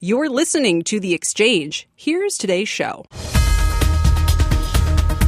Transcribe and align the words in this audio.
You're 0.00 0.28
listening 0.28 0.82
to 0.84 0.98
The 0.98 1.14
Exchange. 1.14 1.88
Here's 1.94 2.36
today's 2.36 2.68
show. 2.68 3.06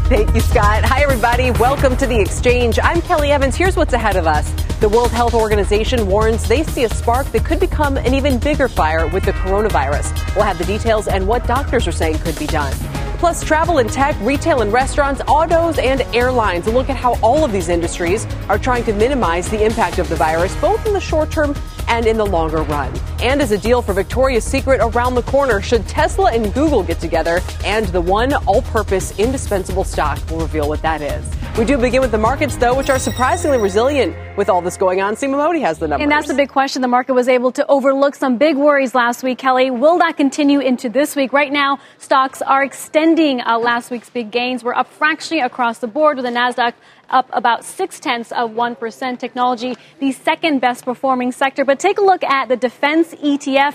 Thank 0.08 0.34
you, 0.34 0.40
Scott. 0.40 0.84
Hi, 0.84 1.02
everybody. 1.02 1.52
Welcome 1.52 1.96
to 1.98 2.06
The 2.06 2.20
Exchange. 2.20 2.80
I'm 2.82 3.00
Kelly 3.00 3.30
Evans. 3.30 3.54
Here's 3.54 3.76
what's 3.76 3.92
ahead 3.92 4.16
of 4.16 4.26
us. 4.26 4.50
The 4.80 4.88
World 4.88 5.12
Health 5.12 5.34
Organization 5.34 6.08
warns 6.08 6.48
they 6.48 6.64
see 6.64 6.82
a 6.82 6.88
spark 6.88 7.28
that 7.28 7.44
could 7.44 7.60
become 7.60 7.96
an 7.96 8.12
even 8.12 8.38
bigger 8.38 8.66
fire 8.66 9.06
with 9.06 9.24
the 9.24 9.32
coronavirus. 9.32 10.34
We'll 10.34 10.44
have 10.44 10.58
the 10.58 10.64
details 10.64 11.06
and 11.06 11.28
what 11.28 11.46
doctors 11.46 11.86
are 11.86 11.92
saying 11.92 12.18
could 12.18 12.36
be 12.36 12.48
done. 12.48 12.74
Plus, 13.18 13.44
travel 13.44 13.78
and 13.78 13.90
tech, 13.90 14.16
retail 14.20 14.62
and 14.62 14.72
restaurants, 14.72 15.22
autos, 15.28 15.78
and 15.78 16.02
airlines. 16.12 16.66
A 16.66 16.72
look 16.72 16.90
at 16.90 16.96
how 16.96 17.14
all 17.20 17.44
of 17.44 17.52
these 17.52 17.68
industries 17.68 18.26
are 18.48 18.58
trying 18.58 18.82
to 18.84 18.92
minimize 18.92 19.48
the 19.48 19.64
impact 19.64 20.00
of 20.00 20.08
the 20.08 20.16
virus, 20.16 20.54
both 20.56 20.84
in 20.86 20.92
the 20.92 21.00
short 21.00 21.30
term 21.30 21.54
and 21.88 22.06
in 22.06 22.16
the 22.16 22.26
longer 22.26 22.62
run. 22.62 22.92
And 23.20 23.40
as 23.40 23.52
a 23.52 23.58
deal 23.58 23.82
for 23.82 23.92
Victoria's 23.92 24.44
Secret 24.44 24.80
around 24.82 25.14
the 25.14 25.22
corner, 25.22 25.60
should 25.60 25.86
Tesla 25.88 26.32
and 26.32 26.52
Google 26.54 26.82
get 26.82 27.00
together? 27.00 27.40
And 27.64 27.86
the 27.86 28.00
one 28.00 28.32
all 28.46 28.62
purpose 28.62 29.18
indispensable 29.18 29.84
stock 29.84 30.18
will 30.30 30.40
reveal 30.40 30.68
what 30.68 30.82
that 30.82 31.02
is. 31.02 31.24
We 31.58 31.64
do 31.64 31.78
begin 31.78 32.02
with 32.02 32.10
the 32.10 32.18
markets, 32.18 32.54
though, 32.56 32.76
which 32.76 32.90
are 32.90 32.98
surprisingly 32.98 33.56
resilient 33.56 34.14
with 34.36 34.50
all 34.50 34.60
this 34.60 34.76
going 34.76 35.00
on. 35.00 35.14
Seema 35.14 35.38
Modi 35.38 35.60
has 35.60 35.78
the 35.78 35.88
numbers. 35.88 36.02
And 36.02 36.12
that's 36.12 36.28
the 36.28 36.34
big 36.34 36.50
question. 36.50 36.82
The 36.82 36.88
market 36.88 37.14
was 37.14 37.28
able 37.28 37.50
to 37.52 37.66
overlook 37.66 38.14
some 38.14 38.36
big 38.36 38.56
worries 38.56 38.94
last 38.94 39.22
week, 39.22 39.38
Kelly. 39.38 39.70
Will 39.70 39.98
that 40.00 40.18
continue 40.18 40.60
into 40.60 40.90
this 40.90 41.16
week? 41.16 41.32
Right 41.32 41.50
now, 41.50 41.78
stocks 41.96 42.42
are 42.42 42.62
extending 42.62 43.40
uh, 43.40 43.58
last 43.58 43.90
week's 43.90 44.10
big 44.10 44.30
gains. 44.30 44.62
We're 44.62 44.74
up 44.74 44.88
fractionally 44.88 45.40
across 45.40 45.78
the 45.78 45.86
board 45.86 46.18
with 46.18 46.26
the 46.26 46.30
NASDAQ 46.30 46.74
up 47.10 47.28
about 47.32 47.64
six 47.64 48.00
tenths 48.00 48.32
of 48.32 48.50
1%. 48.50 49.18
Technology, 49.18 49.76
the 49.98 50.12
second 50.12 50.60
best 50.60 50.84
performing 50.84 51.32
sector. 51.32 51.64
But 51.64 51.78
take 51.78 51.98
a 51.98 52.02
look 52.02 52.24
at 52.24 52.48
the 52.48 52.56
defense 52.56 53.14
ETF 53.14 53.74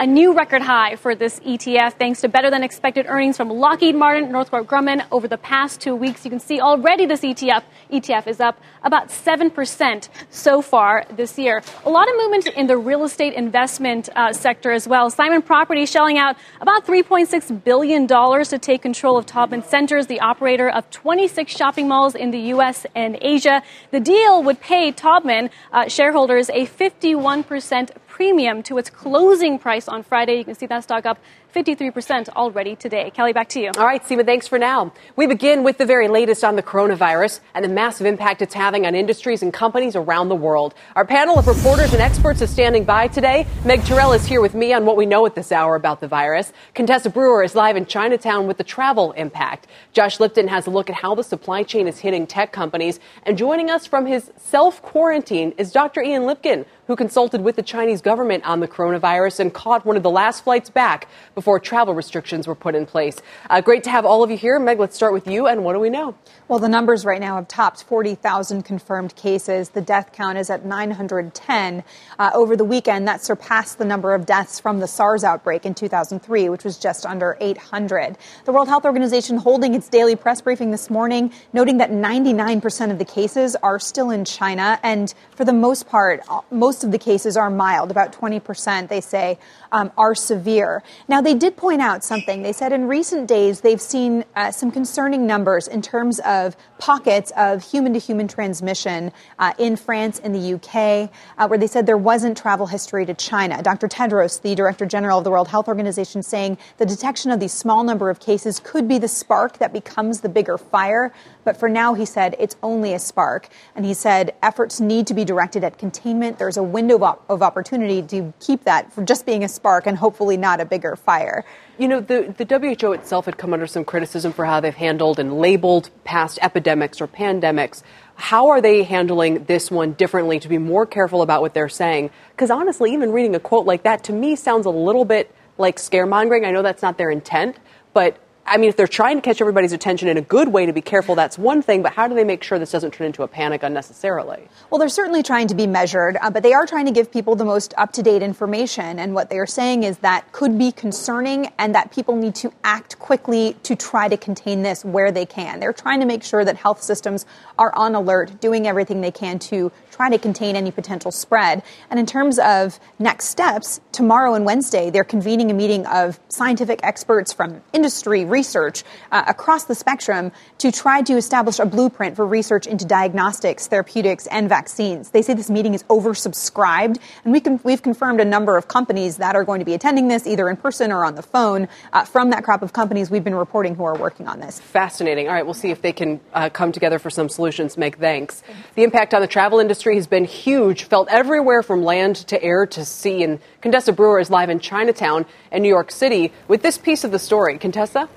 a 0.00 0.06
new 0.06 0.32
record 0.32 0.62
high 0.62 0.96
for 0.96 1.14
this 1.14 1.40
ETF 1.40 1.92
thanks 1.98 2.22
to 2.22 2.28
better 2.30 2.50
than 2.50 2.62
expected 2.62 3.04
earnings 3.06 3.36
from 3.36 3.50
Lockheed 3.50 3.94
Martin, 3.94 4.32
Northrop 4.32 4.66
Grumman 4.66 5.06
over 5.12 5.28
the 5.28 5.36
past 5.36 5.78
two 5.78 5.94
weeks. 5.94 6.24
You 6.24 6.30
can 6.30 6.40
see 6.40 6.58
already 6.58 7.04
this 7.04 7.20
ETF 7.20 7.64
ETF 7.92 8.26
is 8.26 8.40
up 8.40 8.58
about 8.82 9.08
7% 9.08 10.08
so 10.30 10.62
far 10.62 11.04
this 11.10 11.38
year. 11.38 11.62
A 11.84 11.90
lot 11.90 12.08
of 12.08 12.16
movement 12.16 12.46
in 12.46 12.66
the 12.66 12.78
real 12.78 13.04
estate 13.04 13.34
investment 13.34 14.08
uh, 14.16 14.32
sector 14.32 14.70
as 14.70 14.88
well. 14.88 15.10
Simon 15.10 15.42
Property 15.42 15.84
shelling 15.84 16.16
out 16.16 16.36
about 16.62 16.86
$3.6 16.86 17.62
billion 17.62 18.06
to 18.06 18.58
take 18.58 18.80
control 18.80 19.18
of 19.18 19.26
Taubman 19.26 19.62
Centers, 19.62 20.06
the 20.06 20.20
operator 20.20 20.70
of 20.70 20.88
26 20.88 21.54
shopping 21.54 21.86
malls 21.86 22.14
in 22.14 22.30
the 22.30 22.40
U.S. 22.54 22.86
and 22.94 23.18
Asia. 23.20 23.62
The 23.90 24.00
deal 24.00 24.42
would 24.44 24.62
pay 24.62 24.92
Taubman 24.92 25.50
uh, 25.72 25.88
shareholders 25.88 26.48
a 26.48 26.64
51% 26.64 27.90
premium 28.10 28.62
to 28.64 28.76
its 28.76 28.90
closing 28.90 29.58
price 29.58 29.88
on 29.88 30.02
Friday. 30.02 30.36
You 30.36 30.44
can 30.44 30.54
see 30.54 30.66
that 30.66 30.82
stock 30.82 31.06
up 31.06 31.18
53% 31.54 32.28
already 32.30 32.76
today. 32.76 33.10
Kelly, 33.10 33.32
back 33.32 33.48
to 33.50 33.60
you. 33.60 33.70
All 33.76 33.84
right, 33.84 34.02
Seema, 34.02 34.24
thanks 34.24 34.46
for 34.46 34.58
now. 34.58 34.92
We 35.16 35.26
begin 35.26 35.64
with 35.64 35.78
the 35.78 35.84
very 35.84 36.06
latest 36.06 36.44
on 36.44 36.56
the 36.56 36.62
coronavirus 36.62 37.40
and 37.54 37.64
the 37.64 37.68
massive 37.68 38.06
impact 38.06 38.40
it's 38.40 38.54
having 38.54 38.86
on 38.86 38.94
industries 38.94 39.42
and 39.42 39.52
companies 39.52 39.96
around 39.96 40.28
the 40.28 40.36
world. 40.36 40.74
Our 40.94 41.04
panel 41.04 41.38
of 41.38 41.46
reporters 41.48 41.92
and 41.92 42.00
experts 42.00 42.40
is 42.40 42.50
standing 42.50 42.84
by 42.84 43.08
today. 43.08 43.46
Meg 43.64 43.82
Terrell 43.84 44.12
is 44.12 44.26
here 44.26 44.40
with 44.40 44.54
me 44.54 44.72
on 44.72 44.86
what 44.86 44.96
we 44.96 45.06
know 45.06 45.26
at 45.26 45.34
this 45.34 45.50
hour 45.50 45.74
about 45.74 46.00
the 46.00 46.08
virus. 46.08 46.52
Contessa 46.74 47.10
Brewer 47.10 47.42
is 47.42 47.54
live 47.54 47.76
in 47.76 47.86
Chinatown 47.86 48.46
with 48.46 48.58
the 48.58 48.64
travel 48.64 49.12
impact. 49.12 49.66
Josh 49.92 50.20
Lipton 50.20 50.46
has 50.48 50.66
a 50.66 50.70
look 50.70 50.88
at 50.88 50.96
how 50.96 51.14
the 51.14 51.24
supply 51.24 51.62
chain 51.64 51.88
is 51.88 51.98
hitting 51.98 52.26
tech 52.26 52.52
companies. 52.52 53.00
And 53.24 53.36
joining 53.36 53.70
us 53.70 53.86
from 53.86 54.06
his 54.06 54.30
self 54.36 54.80
quarantine 54.82 55.52
is 55.58 55.72
Dr. 55.72 56.00
Ian 56.02 56.22
Lipkin, 56.22 56.64
who 56.86 56.96
consulted 56.96 57.40
with 57.40 57.56
the 57.56 57.62
Chinese 57.62 58.00
government 58.00 58.44
on 58.44 58.60
the 58.60 58.66
coronavirus 58.68 59.40
and 59.40 59.54
caught 59.54 59.86
one 59.86 59.96
of 59.96 60.02
the 60.02 60.10
last 60.10 60.44
flights 60.44 60.68
back 60.68 61.08
before 61.40 61.58
travel 61.58 61.94
restrictions 61.94 62.46
were 62.46 62.54
put 62.54 62.74
in 62.74 62.84
place. 62.84 63.16
Uh, 63.48 63.62
great 63.62 63.82
to 63.82 63.88
have 63.88 64.04
all 64.04 64.22
of 64.22 64.30
you 64.30 64.36
here. 64.36 64.58
Meg, 64.58 64.78
let's 64.78 64.94
start 64.94 65.14
with 65.14 65.26
you. 65.26 65.46
And 65.46 65.64
what 65.64 65.72
do 65.72 65.80
we 65.80 65.88
know? 65.88 66.14
Well, 66.48 66.58
the 66.58 66.68
numbers 66.68 67.06
right 67.06 67.18
now 67.20 67.36
have 67.36 67.48
topped 67.48 67.84
40,000 67.84 68.62
confirmed 68.62 69.16
cases. 69.16 69.70
The 69.70 69.80
death 69.80 70.12
count 70.12 70.36
is 70.36 70.50
at 70.50 70.66
910. 70.66 71.82
Uh, 72.18 72.30
over 72.34 72.56
the 72.56 72.64
weekend, 72.64 73.08
that 73.08 73.24
surpassed 73.24 73.78
the 73.78 73.86
number 73.86 74.12
of 74.12 74.26
deaths 74.26 74.60
from 74.60 74.80
the 74.80 74.86
SARS 74.86 75.24
outbreak 75.24 75.64
in 75.64 75.74
2003, 75.74 76.50
which 76.50 76.62
was 76.62 76.76
just 76.76 77.06
under 77.06 77.38
800. 77.40 78.18
The 78.44 78.52
World 78.52 78.68
Health 78.68 78.84
Organization 78.84 79.38
holding 79.38 79.74
its 79.74 79.88
daily 79.88 80.16
press 80.16 80.42
briefing 80.42 80.72
this 80.72 80.90
morning, 80.90 81.32
noting 81.54 81.78
that 81.78 81.90
99% 81.90 82.90
of 82.90 82.98
the 82.98 83.04
cases 83.06 83.56
are 83.62 83.78
still 83.78 84.10
in 84.10 84.26
China. 84.26 84.78
And 84.82 85.14
for 85.36 85.46
the 85.46 85.54
most 85.54 85.88
part, 85.88 86.20
most 86.50 86.84
of 86.84 86.90
the 86.90 86.98
cases 86.98 87.38
are 87.38 87.48
mild. 87.48 87.90
About 87.90 88.12
20%, 88.12 88.88
they 88.88 89.00
say, 89.00 89.38
um, 89.72 89.90
are 89.96 90.14
severe. 90.14 90.82
Now, 91.08 91.20
they 91.20 91.29
did 91.34 91.56
point 91.56 91.80
out 91.80 92.02
something. 92.02 92.42
They 92.42 92.52
said 92.52 92.72
in 92.72 92.88
recent 92.88 93.28
days 93.28 93.60
they've 93.60 93.80
seen 93.80 94.24
uh, 94.36 94.50
some 94.50 94.70
concerning 94.70 95.26
numbers 95.26 95.68
in 95.68 95.82
terms 95.82 96.18
of 96.20 96.56
pockets 96.78 97.30
of 97.36 97.62
human 97.62 97.92
to 97.92 97.98
human 97.98 98.26
transmission 98.26 99.12
uh, 99.38 99.52
in 99.58 99.76
France 99.76 100.20
and 100.22 100.34
the 100.34 100.54
UK, 100.54 101.10
uh, 101.38 101.46
where 101.46 101.58
they 101.58 101.66
said 101.66 101.86
there 101.86 101.96
wasn't 101.98 102.36
travel 102.36 102.66
history 102.66 103.04
to 103.06 103.14
China. 103.14 103.62
Dr. 103.62 103.86
Tedros, 103.86 104.40
the 104.40 104.54
Director 104.54 104.86
General 104.86 105.18
of 105.18 105.24
the 105.24 105.30
World 105.30 105.48
Health 105.48 105.68
Organization, 105.68 106.22
saying 106.22 106.58
the 106.78 106.86
detection 106.86 107.30
of 107.30 107.40
these 107.40 107.52
small 107.52 107.84
number 107.84 108.10
of 108.10 108.20
cases 108.20 108.60
could 108.60 108.88
be 108.88 108.98
the 108.98 109.08
spark 109.08 109.58
that 109.58 109.72
becomes 109.72 110.20
the 110.20 110.28
bigger 110.28 110.56
fire. 110.56 111.12
But 111.44 111.56
for 111.56 111.68
now, 111.68 111.94
he 111.94 112.04
said 112.04 112.36
it's 112.38 112.56
only 112.62 112.92
a 112.92 112.98
spark. 112.98 113.48
And 113.74 113.84
he 113.84 113.94
said 113.94 114.34
efforts 114.42 114.80
need 114.80 115.06
to 115.08 115.14
be 115.14 115.24
directed 115.24 115.64
at 115.64 115.78
containment. 115.78 116.38
There's 116.38 116.56
a 116.56 116.62
window 116.62 116.96
of, 116.96 117.02
op- 117.02 117.30
of 117.30 117.42
opportunity 117.42 118.02
to 118.02 118.32
keep 118.40 118.64
that 118.64 118.92
from 118.92 119.06
just 119.06 119.26
being 119.26 119.44
a 119.44 119.48
spark 119.48 119.86
and 119.86 119.96
hopefully 119.96 120.36
not 120.36 120.60
a 120.60 120.64
bigger 120.64 120.96
fire. 120.96 121.44
You 121.78 121.88
know, 121.88 122.00
the, 122.00 122.34
the 122.36 122.44
WHO 122.44 122.92
itself 122.92 123.24
had 123.24 123.38
come 123.38 123.54
under 123.54 123.66
some 123.66 123.84
criticism 123.84 124.32
for 124.32 124.44
how 124.44 124.60
they've 124.60 124.74
handled 124.74 125.18
and 125.18 125.38
labeled 125.38 125.90
past 126.04 126.38
epidemics 126.42 127.00
or 127.00 127.08
pandemics. 127.08 127.82
How 128.16 128.48
are 128.48 128.60
they 128.60 128.82
handling 128.82 129.44
this 129.44 129.70
one 129.70 129.92
differently 129.92 130.40
to 130.40 130.48
be 130.48 130.58
more 130.58 130.84
careful 130.84 131.22
about 131.22 131.40
what 131.40 131.54
they're 131.54 131.70
saying? 131.70 132.10
Because 132.32 132.50
honestly, 132.50 132.92
even 132.92 133.12
reading 133.12 133.34
a 133.34 133.40
quote 133.40 133.64
like 133.64 133.84
that 133.84 134.04
to 134.04 134.12
me 134.12 134.36
sounds 134.36 134.66
a 134.66 134.70
little 134.70 135.06
bit 135.06 135.34
like 135.56 135.76
scaremongering. 135.76 136.46
I 136.46 136.50
know 136.50 136.62
that's 136.62 136.82
not 136.82 136.98
their 136.98 137.10
intent, 137.10 137.56
but 137.94 138.18
I 138.50 138.56
mean, 138.56 138.68
if 138.68 138.74
they're 138.74 138.88
trying 138.88 139.16
to 139.16 139.22
catch 139.22 139.40
everybody's 139.40 139.72
attention 139.72 140.08
in 140.08 140.16
a 140.16 140.22
good 140.22 140.48
way 140.48 140.66
to 140.66 140.72
be 140.72 140.80
careful, 140.80 141.14
that's 141.14 141.38
one 141.38 141.62
thing, 141.62 141.82
but 141.82 141.92
how 141.92 142.08
do 142.08 142.16
they 142.16 142.24
make 142.24 142.42
sure 142.42 142.58
this 142.58 142.72
doesn't 142.72 142.92
turn 142.92 143.06
into 143.06 143.22
a 143.22 143.28
panic 143.28 143.62
unnecessarily? 143.62 144.48
Well, 144.70 144.80
they're 144.80 144.88
certainly 144.88 145.22
trying 145.22 145.46
to 145.46 145.54
be 145.54 145.68
measured, 145.68 146.16
uh, 146.20 146.30
but 146.30 146.42
they 146.42 146.52
are 146.52 146.66
trying 146.66 146.86
to 146.86 146.90
give 146.90 147.12
people 147.12 147.36
the 147.36 147.44
most 147.44 147.74
up 147.78 147.92
to 147.92 148.02
date 148.02 148.22
information. 148.22 148.98
And 148.98 149.14
what 149.14 149.30
they 149.30 149.38
are 149.38 149.46
saying 149.46 149.84
is 149.84 149.98
that 149.98 150.32
could 150.32 150.58
be 150.58 150.72
concerning 150.72 151.52
and 151.60 151.76
that 151.76 151.92
people 151.92 152.16
need 152.16 152.34
to 152.36 152.52
act 152.64 152.98
quickly 152.98 153.56
to 153.62 153.76
try 153.76 154.08
to 154.08 154.16
contain 154.16 154.62
this 154.62 154.84
where 154.84 155.12
they 155.12 155.26
can. 155.26 155.60
They're 155.60 155.72
trying 155.72 156.00
to 156.00 156.06
make 156.06 156.24
sure 156.24 156.44
that 156.44 156.56
health 156.56 156.82
systems 156.82 157.26
are 157.56 157.72
on 157.76 157.94
alert, 157.94 158.40
doing 158.40 158.66
everything 158.66 159.00
they 159.00 159.12
can 159.12 159.38
to 159.38 159.70
try 160.00 160.08
to 160.08 160.16
contain 160.16 160.56
any 160.56 160.70
potential 160.70 161.10
spread. 161.10 161.62
And 161.90 162.00
in 162.00 162.06
terms 162.06 162.38
of 162.38 162.80
next 162.98 163.26
steps, 163.26 163.82
tomorrow 163.92 164.32
and 164.32 164.46
Wednesday, 164.46 164.88
they're 164.88 165.04
convening 165.04 165.50
a 165.50 165.54
meeting 165.54 165.84
of 165.84 166.18
scientific 166.30 166.80
experts 166.82 167.34
from 167.34 167.60
industry, 167.74 168.24
research 168.24 168.82
uh, 169.12 169.24
across 169.26 169.64
the 169.64 169.74
spectrum 169.74 170.32
to 170.56 170.72
try 170.72 171.02
to 171.02 171.18
establish 171.18 171.58
a 171.58 171.66
blueprint 171.66 172.16
for 172.16 172.24
research 172.24 172.66
into 172.66 172.86
diagnostics, 172.86 173.66
therapeutics, 173.66 174.26
and 174.28 174.48
vaccines. 174.48 175.10
They 175.10 175.20
say 175.20 175.34
this 175.34 175.50
meeting 175.50 175.74
is 175.74 175.82
oversubscribed, 175.82 176.98
and 177.24 177.32
we 177.34 177.40
can, 177.40 177.60
we've 177.62 177.82
confirmed 177.82 178.20
a 178.20 178.24
number 178.24 178.56
of 178.56 178.68
companies 178.68 179.18
that 179.18 179.36
are 179.36 179.44
going 179.44 179.58
to 179.58 179.66
be 179.66 179.74
attending 179.74 180.08
this 180.08 180.26
either 180.26 180.48
in 180.48 180.56
person 180.56 180.92
or 180.92 181.04
on 181.04 181.14
the 181.14 181.22
phone. 181.22 181.68
Uh, 181.92 182.06
from 182.06 182.30
that 182.30 182.42
crop 182.42 182.62
of 182.62 182.72
companies, 182.72 183.10
we've 183.10 183.24
been 183.24 183.34
reporting 183.34 183.74
who 183.74 183.84
are 183.84 183.98
working 183.98 184.26
on 184.28 184.40
this. 184.40 184.60
Fascinating. 184.60 185.28
All 185.28 185.34
right, 185.34 185.44
we'll 185.44 185.52
see 185.52 185.70
if 185.70 185.82
they 185.82 185.92
can 185.92 186.20
uh, 186.32 186.48
come 186.48 186.72
together 186.72 186.98
for 186.98 187.10
some 187.10 187.28
solutions. 187.28 187.76
Meg, 187.76 187.98
thanks. 187.98 188.42
The 188.76 188.82
impact 188.82 189.12
on 189.12 189.20
the 189.20 189.28
travel 189.28 189.58
industry 189.58 189.89
has 189.96 190.06
been 190.06 190.24
huge, 190.24 190.84
felt 190.84 191.08
everywhere 191.10 191.62
from 191.62 191.84
land 191.84 192.16
to 192.28 192.42
air 192.42 192.66
to 192.66 192.84
sea. 192.84 193.22
And 193.22 193.38
Contessa 193.60 193.92
Brewer 193.92 194.20
is 194.20 194.30
live 194.30 194.50
in 194.50 194.60
Chinatown 194.60 195.26
and 195.50 195.62
New 195.62 195.68
York 195.68 195.90
City 195.90 196.32
with 196.48 196.62
this 196.62 196.78
piece 196.78 197.04
of 197.04 197.10
the 197.10 197.18
story. 197.18 197.58
Contessa? 197.58 198.08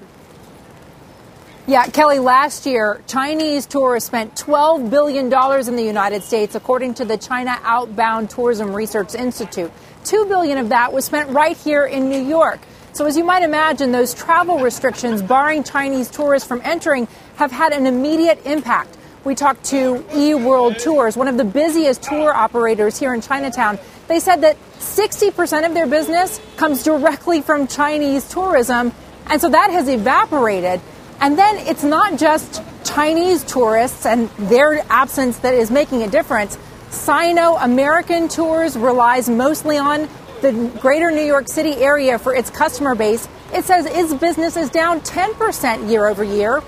Yeah, 1.66 1.86
Kelly, 1.86 2.20
last 2.20 2.66
year, 2.66 3.02
Chinese 3.08 3.66
tourists 3.66 4.08
spent 4.08 4.36
$12 4.36 4.90
billion 4.90 5.26
in 5.26 5.76
the 5.78 5.84
United 5.84 6.22
States, 6.24 6.56
according 6.56 6.96
to 6.96 7.06
the 7.06 7.18
China 7.18 7.58
Outbound 7.64 8.30
Tourism 8.30 8.74
Research 8.74 9.16
Institute. 9.16 9.72
2 10.04 10.26
billion 10.26 10.58
of 10.58 10.70
that 10.70 10.92
was 10.92 11.06
spent 11.06 11.30
right 11.30 11.56
here 11.56 11.86
in 11.86 12.10
New 12.10 12.22
York. 12.22 12.60
So, 12.92 13.06
as 13.06 13.16
you 13.16 13.24
might 13.24 13.44
imagine, 13.44 13.94
those 13.94 14.14
travel 14.14 14.60
restrictions 14.60 15.22
barring 15.22 15.64
Chinese 15.64 16.10
tourists 16.12 16.48
from 16.48 16.60
entering 16.66 17.08
have 17.38 17.52
had 17.52 17.72
an 17.72 17.86
immediate 17.86 18.46
impact. 18.46 18.98
We 19.24 19.36
talked 19.36 19.64
to 19.68 20.00
eWorld 20.10 20.84
Tours, 20.84 21.16
one 21.16 21.30
of 21.30 21.38
the 21.38 21.46
busiest 21.46 22.04
tour 22.04 22.34
operators 22.34 23.00
here 23.00 23.14
in 23.14 23.22
Chinatown. 23.22 23.80
They 24.10 24.20
said 24.20 24.42
that 24.42 24.58
60% 24.80 25.66
of 25.66 25.74
their 25.74 25.88
business 25.88 26.42
comes 26.58 26.84
directly 26.84 27.42
from 27.42 27.68
Chinese 27.68 28.28
tourism, 28.28 28.92
and 29.28 29.40
so 29.40 29.48
that 29.48 29.70
has 29.72 29.88
evaporated. 29.88 30.82
And 31.22 31.40
then 31.40 31.56
it's 31.60 31.86
not 31.86 32.20
just 32.20 32.62
Chinese 32.84 33.46
tourists 33.46 34.06
and 34.06 34.30
their 34.32 34.84
absence 34.90 35.38
that 35.40 35.54
is 35.54 35.72
making 35.72 36.04
a 36.04 36.10
difference. 36.10 36.58
Sino 36.90 37.56
American 37.56 38.28
Tours 38.28 38.76
relies 38.76 39.30
mostly 39.30 39.78
on 39.78 40.10
the 40.42 40.52
greater 40.82 41.12
New 41.12 41.24
York 41.24 41.48
City 41.48 41.76
area 41.78 42.20
for 42.20 42.36
its 42.36 42.50
customer 42.50 42.94
base. 42.94 43.26
It 43.54 43.64
says 43.64 43.86
its 43.86 44.14
business 44.14 44.58
is 44.58 44.70
down 44.70 45.00
10% 45.00 45.90
year 45.90 46.08
over 46.08 46.26
year, 46.26 46.62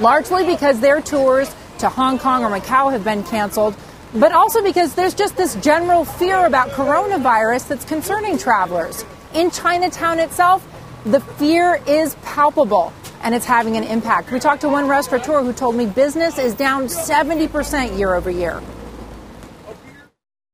largely 0.00 0.46
because 0.46 0.80
their 0.80 1.02
tours 1.02 1.54
to 1.82 1.88
Hong 1.88 2.16
Kong 2.16 2.44
or 2.44 2.48
Macau 2.48 2.92
have 2.92 3.02
been 3.02 3.24
canceled, 3.24 3.74
but 4.14 4.30
also 4.30 4.62
because 4.62 4.94
there's 4.94 5.14
just 5.14 5.36
this 5.36 5.56
general 5.56 6.04
fear 6.04 6.46
about 6.46 6.70
coronavirus 6.70 7.68
that's 7.68 7.84
concerning 7.84 8.38
travelers. 8.38 9.04
In 9.34 9.50
Chinatown 9.50 10.20
itself, 10.20 10.66
the 11.04 11.18
fear 11.20 11.80
is 11.88 12.14
palpable 12.22 12.92
and 13.24 13.34
it's 13.34 13.44
having 13.44 13.76
an 13.76 13.82
impact. 13.82 14.30
We 14.30 14.38
talked 14.38 14.60
to 14.60 14.68
one 14.68 14.86
restaurateur 14.86 15.42
who 15.42 15.52
told 15.52 15.74
me 15.74 15.86
business 15.86 16.38
is 16.38 16.54
down 16.54 16.84
70% 16.84 17.98
year 17.98 18.14
over 18.14 18.30
year. 18.30 18.62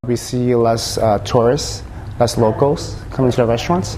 We 0.07 0.17
see 0.17 0.55
less 0.55 0.97
uh, 0.97 1.19
tourists, 1.19 1.83
less 2.19 2.39
locals 2.39 2.97
coming 3.11 3.31
to 3.33 3.37
the 3.37 3.47
restaurants, 3.47 3.97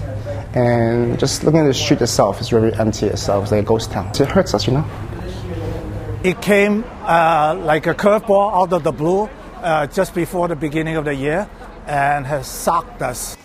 and 0.53 1.17
just 1.17 1.45
looking 1.45 1.61
at 1.61 1.67
the 1.67 1.73
street 1.73 2.01
itself 2.01 2.41
is 2.41 2.49
very 2.49 2.73
empty 2.73 3.05
itself. 3.05 3.43
It's 3.43 3.51
like 3.53 3.63
a 3.63 3.67
ghost 3.67 3.91
town. 3.91 4.11
It 4.19 4.27
hurts 4.27 4.53
us, 4.53 4.67
you 4.67 4.73
know. 4.73 4.85
It 6.23 6.39
came 6.39 6.83
uh, 7.01 7.55
like 7.63 7.87
a 7.87 7.95
curveball 7.95 8.53
out 8.53 8.71
of 8.73 8.83
the 8.83 8.91
blue 8.91 9.27
uh, 9.55 9.87
just 9.87 10.13
before 10.13 10.47
the 10.47 10.55
beginning 10.55 10.95
of 10.95 11.05
the 11.05 11.15
year 11.15 11.49
and 11.87 12.27
has 12.27 12.63
shocked 12.63 13.01
us. 13.01 13.35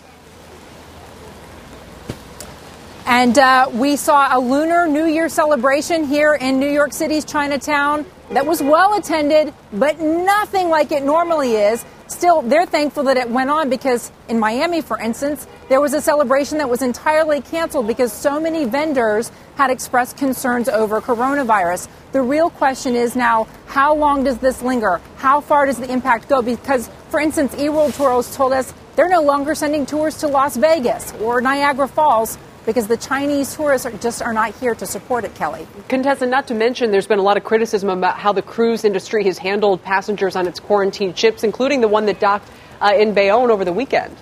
And 3.07 3.35
uh, 3.39 3.71
we 3.73 3.95
saw 3.95 4.37
a 4.37 4.39
Lunar 4.39 4.85
New 4.85 5.07
Year 5.07 5.27
celebration 5.27 6.03
here 6.03 6.35
in 6.35 6.59
New 6.59 6.69
York 6.69 6.93
City's 6.93 7.25
Chinatown 7.25 8.05
that 8.29 8.45
was 8.45 8.61
well 8.61 8.95
attended, 8.95 9.55
but 9.73 9.99
nothing 9.99 10.69
like 10.69 10.91
it 10.91 11.01
normally 11.01 11.55
is. 11.55 11.83
Still, 12.07 12.41
they're 12.41 12.65
thankful 12.65 13.03
that 13.03 13.17
it 13.17 13.29
went 13.29 13.49
on 13.49 13.69
because 13.69 14.11
in 14.29 14.39
Miami, 14.39 14.79
for 14.79 14.97
instance, 14.97 15.45
there 15.67 15.81
was 15.81 15.93
a 15.93 15.99
celebration 15.99 16.57
that 16.59 16.69
was 16.69 16.81
entirely 16.81 17.41
canceled 17.41 17.85
because 17.85 18.13
so 18.13 18.39
many 18.39 18.63
vendors 18.63 19.29
had 19.55 19.69
expressed 19.69 20.15
concerns 20.15 20.69
over 20.69 21.01
coronavirus. 21.01 21.89
The 22.13 22.21
real 22.21 22.49
question 22.49 22.95
is 22.95 23.15
now 23.15 23.47
how 23.65 23.93
long 23.93 24.23
does 24.23 24.37
this 24.37 24.61
linger? 24.61 25.01
How 25.17 25.41
far 25.41 25.65
does 25.65 25.77
the 25.77 25.91
impact 25.91 26.29
go? 26.29 26.41
Because, 26.41 26.89
for 27.09 27.19
instance, 27.19 27.53
eWorld 27.55 27.97
Tours 27.97 28.33
told 28.33 28.53
us 28.53 28.73
they're 28.95 29.09
no 29.09 29.21
longer 29.21 29.53
sending 29.53 29.85
tours 29.85 30.17
to 30.19 30.27
Las 30.27 30.55
Vegas 30.55 31.11
or 31.21 31.41
Niagara 31.41 31.89
Falls 31.89 32.37
because 32.67 32.87
the 32.87 32.97
Chinese 32.97 33.55
tourists 33.55 33.87
are 33.87 33.91
just 33.91 34.21
are 34.21 34.33
not 34.33 34.53
here 34.55 34.75
to 34.75 34.85
support 34.85 35.23
it, 35.23 35.33
Kelly. 35.33 35.65
Contessa, 35.87 36.25
not 36.27 36.47
to 36.49 36.53
mention, 36.53 36.91
there's 36.91 37.07
been 37.07 37.17
a 37.17 37.23
lot 37.23 37.37
of 37.37 37.45
criticism 37.45 37.89
about 37.89 38.19
how 38.19 38.33
the 38.33 38.41
cruise 38.41 38.83
industry 38.83 39.23
has 39.23 39.37
handled 39.37 39.81
passengers 39.81 40.35
on 40.35 40.45
its 40.47 40.59
quarantine 40.59 41.13
ships, 41.13 41.45
including 41.45 41.79
the 41.79 41.87
one 41.87 42.05
that 42.07 42.19
docked 42.19 42.47
uh, 42.81 42.93
in 42.93 43.13
Bayonne 43.13 43.49
over 43.49 43.63
the 43.63 43.71
weekend. 43.71 44.15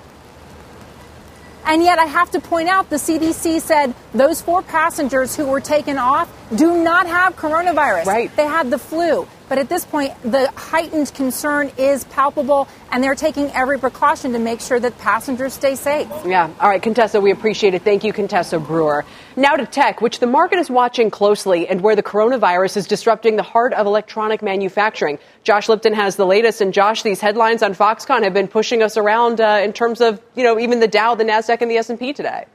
And 1.66 1.82
yet, 1.82 1.98
I 1.98 2.06
have 2.06 2.30
to 2.32 2.40
point 2.40 2.70
out 2.70 2.92
the 2.92 2.98
CDC 2.98 3.60
said 3.62 3.96
those 4.14 4.44
four 4.44 4.62
passengers 4.62 5.36
who 5.36 5.48
were 5.48 5.60
taken 5.60 5.98
off 5.98 6.32
do 6.56 6.84
not 6.84 7.08
have 7.08 7.36
coronavirus. 7.36 8.06
Right. 8.06 8.36
They 8.36 8.46
had 8.46 8.70
the 8.70 8.78
flu. 8.78 9.28
But 9.48 9.58
at 9.58 9.70
this 9.70 9.86
point, 9.86 10.14
the 10.24 10.50
heightened 10.52 11.14
concern 11.14 11.72
is 11.78 12.04
palpable, 12.06 12.68
and 12.92 13.04
they're 13.04 13.16
taking 13.16 13.52
every 13.52 13.78
precaution 13.78 14.34
to 14.34 14.40
make 14.40 14.60
sure 14.60 14.80
that 14.80 14.98
passengers 14.98 15.54
stay 15.54 15.76
safe. 15.76 16.08
Yeah. 16.26 16.50
All 16.60 16.70
right, 16.70 16.82
Contessa, 16.82 17.22
we 17.22 17.32
appreciate 17.32 17.74
it. 17.74 17.84
Thank 17.84 18.04
you, 18.04 18.12
Contessa 18.14 18.60
Brewer. 18.60 19.06
Now 19.36 19.56
to 19.56 19.66
tech, 19.66 20.02
which 20.02 20.20
the 20.20 20.28
market 20.28 20.60
is 20.60 20.70
watching 20.70 21.12
closely 21.12 21.68
and 21.68 21.82
where 21.82 21.96
the 21.96 22.04
coronavirus 22.04 22.78
is 22.78 22.88
disrupting 22.88 23.36
the 23.36 23.44
heart 23.44 23.74
of 23.74 23.86
electronic 23.86 24.42
manufacturing. 24.42 25.20
Josh 25.44 25.70
Lipton 25.70 25.94
has 25.94 26.16
the 26.16 26.26
latest. 26.26 26.62
And 26.62 26.74
Josh, 26.74 27.04
these 27.04 27.20
headlines 27.20 27.62
on 27.62 27.74
Foxconn 27.74 28.24
have 28.24 28.34
been 28.34 28.48
pushing 28.48 28.82
us 28.82 28.98
around 28.98 29.42
uh, 29.42 29.62
in 29.64 29.74
terms 29.74 30.02
of, 30.02 30.22
you 30.36 30.44
know, 30.44 30.58
even 30.60 30.80
the 30.80 30.88
Dow, 30.88 31.16
the 31.16 31.24
NASDAQ, 31.24 31.62
and 31.62 31.70
the 31.70 31.78
S&P 31.78 32.14
today. 32.14 32.46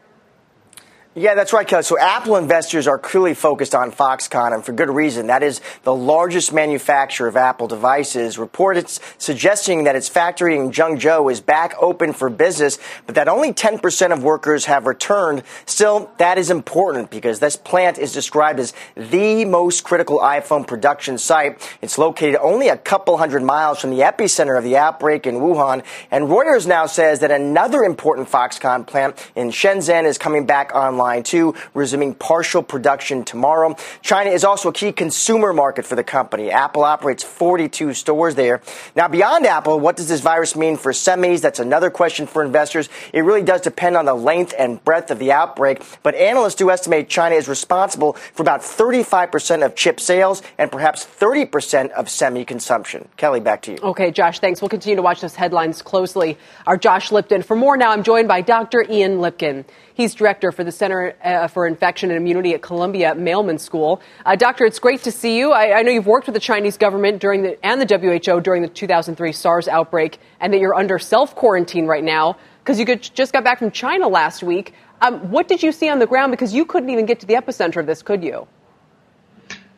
Yeah, 1.16 1.34
that's 1.34 1.52
right, 1.52 1.66
Kelly. 1.66 1.82
So 1.82 1.98
Apple 1.98 2.36
investors 2.36 2.86
are 2.86 2.96
clearly 2.96 3.34
focused 3.34 3.74
on 3.74 3.90
Foxconn, 3.90 4.54
and 4.54 4.64
for 4.64 4.70
good 4.70 4.90
reason. 4.90 5.26
That 5.26 5.42
is 5.42 5.60
the 5.82 5.92
largest 5.92 6.52
manufacturer 6.52 7.26
of 7.26 7.36
Apple 7.36 7.66
devices. 7.66 8.38
Reports 8.38 9.00
suggesting 9.18 9.82
that 9.84 9.96
its 9.96 10.08
factory 10.08 10.54
in 10.54 10.70
Zhengzhou 10.70 11.32
is 11.32 11.40
back 11.40 11.74
open 11.80 12.12
for 12.12 12.30
business, 12.30 12.78
but 13.06 13.16
that 13.16 13.26
only 13.26 13.52
10% 13.52 14.12
of 14.12 14.22
workers 14.22 14.66
have 14.66 14.86
returned. 14.86 15.42
Still, 15.66 16.12
that 16.18 16.38
is 16.38 16.48
important 16.48 17.10
because 17.10 17.40
this 17.40 17.56
plant 17.56 17.98
is 17.98 18.12
described 18.12 18.60
as 18.60 18.72
the 18.94 19.44
most 19.44 19.82
critical 19.82 20.20
iPhone 20.20 20.64
production 20.64 21.18
site. 21.18 21.76
It's 21.82 21.98
located 21.98 22.36
only 22.36 22.68
a 22.68 22.76
couple 22.76 23.16
hundred 23.18 23.42
miles 23.42 23.80
from 23.80 23.90
the 23.90 24.02
epicenter 24.02 24.56
of 24.56 24.62
the 24.62 24.76
outbreak 24.76 25.26
in 25.26 25.40
Wuhan, 25.40 25.82
and 26.12 26.26
Reuters 26.26 26.68
now 26.68 26.86
says 26.86 27.18
that 27.18 27.32
another 27.32 27.82
important 27.82 28.28
Foxconn 28.28 28.86
plant 28.86 29.16
in 29.34 29.48
Shenzhen 29.48 30.04
is 30.04 30.16
coming 30.16 30.46
back 30.46 30.72
online 30.72 30.99
Line 31.00 31.22
2, 31.22 31.54
resuming 31.72 32.14
partial 32.14 32.62
production 32.62 33.24
tomorrow. 33.24 33.74
China 34.02 34.30
is 34.30 34.44
also 34.44 34.68
a 34.68 34.72
key 34.72 34.92
consumer 34.92 35.54
market 35.54 35.86
for 35.86 35.96
the 35.96 36.04
company. 36.04 36.50
Apple 36.50 36.84
operates 36.84 37.24
42 37.24 37.94
stores 37.94 38.34
there. 38.34 38.60
Now, 38.94 39.08
beyond 39.08 39.46
Apple, 39.46 39.80
what 39.80 39.96
does 39.96 40.08
this 40.08 40.20
virus 40.20 40.54
mean 40.54 40.76
for 40.76 40.92
semis? 40.92 41.40
That's 41.40 41.58
another 41.58 41.88
question 41.88 42.26
for 42.26 42.44
investors. 42.44 42.90
It 43.14 43.22
really 43.22 43.42
does 43.42 43.62
depend 43.62 43.96
on 43.96 44.04
the 44.04 44.14
length 44.14 44.52
and 44.58 44.84
breadth 44.84 45.10
of 45.10 45.18
the 45.18 45.32
outbreak, 45.32 45.82
but 46.02 46.14
analysts 46.14 46.56
do 46.56 46.70
estimate 46.70 47.08
China 47.08 47.34
is 47.34 47.48
responsible 47.48 48.12
for 48.12 48.42
about 48.42 48.60
35% 48.60 49.64
of 49.64 49.74
chip 49.74 50.00
sales 50.00 50.42
and 50.58 50.70
perhaps 50.70 51.06
30% 51.06 51.90
of 51.92 52.10
semi 52.10 52.44
consumption. 52.44 53.08
Kelly, 53.16 53.40
back 53.40 53.62
to 53.62 53.72
you. 53.72 53.78
Okay, 53.82 54.10
Josh, 54.10 54.38
thanks. 54.40 54.60
We'll 54.60 54.68
continue 54.68 54.96
to 54.96 55.02
watch 55.02 55.22
those 55.22 55.34
headlines 55.34 55.80
closely. 55.80 56.36
Our 56.66 56.76
Josh 56.76 57.10
Lipton. 57.10 57.42
For 57.42 57.56
more 57.56 57.78
now, 57.78 57.90
I'm 57.90 58.02
joined 58.02 58.28
by 58.28 58.42
Dr. 58.42 58.84
Ian 58.88 59.18
Lipkin. 59.18 59.64
He's 59.94 60.14
director 60.14 60.50
for 60.50 60.64
the 60.64 60.72
Center 60.72 60.89
uh, 60.90 61.48
for 61.48 61.66
Infection 61.66 62.10
and 62.10 62.16
Immunity 62.16 62.54
at 62.54 62.62
Columbia 62.62 63.14
Mailman 63.14 63.58
School. 63.58 64.00
Uh, 64.26 64.36
doctor, 64.36 64.64
it's 64.64 64.78
great 64.78 65.02
to 65.04 65.12
see 65.12 65.38
you. 65.38 65.52
I, 65.52 65.78
I, 65.78 65.82
know 65.82 65.90
you've 65.90 66.06
worked 66.06 66.26
with 66.26 66.34
the 66.34 66.40
Chinese 66.40 66.76
government 66.76 67.20
during 67.20 67.42
the, 67.42 67.64
and 67.64 67.80
the 67.80 67.86
WHO 67.86 68.40
during 68.40 68.62
the 68.62 68.68
2003 68.68 69.32
SARS 69.32 69.68
outbreak, 69.68 70.18
and 70.40 70.52
that 70.52 70.60
you're 70.60 70.74
under 70.74 70.98
self 70.98 71.34
quarantine 71.34 71.86
right 71.86 72.04
now 72.04 72.36
because 72.60 72.78
you 72.78 72.86
could, 72.86 73.02
just 73.02 73.32
got 73.32 73.44
back 73.44 73.58
from 73.58 73.70
China 73.70 74.08
last 74.08 74.42
week. 74.42 74.74
Um, 75.00 75.30
what 75.30 75.48
did 75.48 75.62
you 75.62 75.72
see 75.72 75.88
on 75.88 75.98
the 75.98 76.06
ground? 76.06 76.30
Because 76.30 76.52
you 76.52 76.64
couldn't 76.64 76.90
even 76.90 77.06
get 77.06 77.20
to 77.20 77.26
the 77.26 77.34
epicenter 77.34 77.78
of 77.78 77.86
this, 77.86 78.02
could 78.02 78.22
you? 78.22 78.46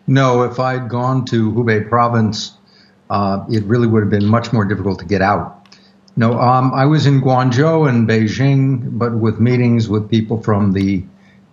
No, 0.07 0.43
if 0.43 0.59
I'd 0.59 0.89
gone 0.89 1.25
to 1.27 1.53
Hubei 1.53 1.89
province, 1.89 2.57
uh, 3.09 3.45
it 3.49 3.63
really 3.65 3.87
would 3.87 4.03
have 4.03 4.11
been 4.11 4.27
much 4.27 4.53
more 4.53 4.65
difficult 4.65 4.99
to 4.99 5.05
get 5.05 5.23
out. 5.23 5.62
No, 6.15 6.39
um, 6.39 6.75
I 6.75 6.85
was 6.85 7.07
in 7.07 7.23
Guangzhou 7.23 7.89
and 7.89 8.07
Beijing, 8.07 8.99
but 8.99 9.15
with 9.15 9.41
meetings 9.41 9.89
with 9.89 10.11
people 10.11 10.43
from 10.43 10.73
the 10.73 11.05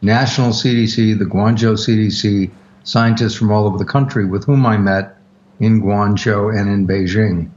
national 0.01 0.49
CDC, 0.49 1.17
the 1.17 1.25
Guangzhou 1.25 1.75
CDC, 1.75 2.51
scientists 2.83 3.35
from 3.35 3.51
all 3.51 3.65
over 3.65 3.77
the 3.77 3.85
country 3.85 4.25
with 4.25 4.45
whom 4.45 4.65
I 4.65 4.77
met 4.77 5.15
in 5.61 5.81
Guangzhou 5.81 6.57
and 6.57 6.69
in 6.69 6.87
Beijing. 6.87 7.51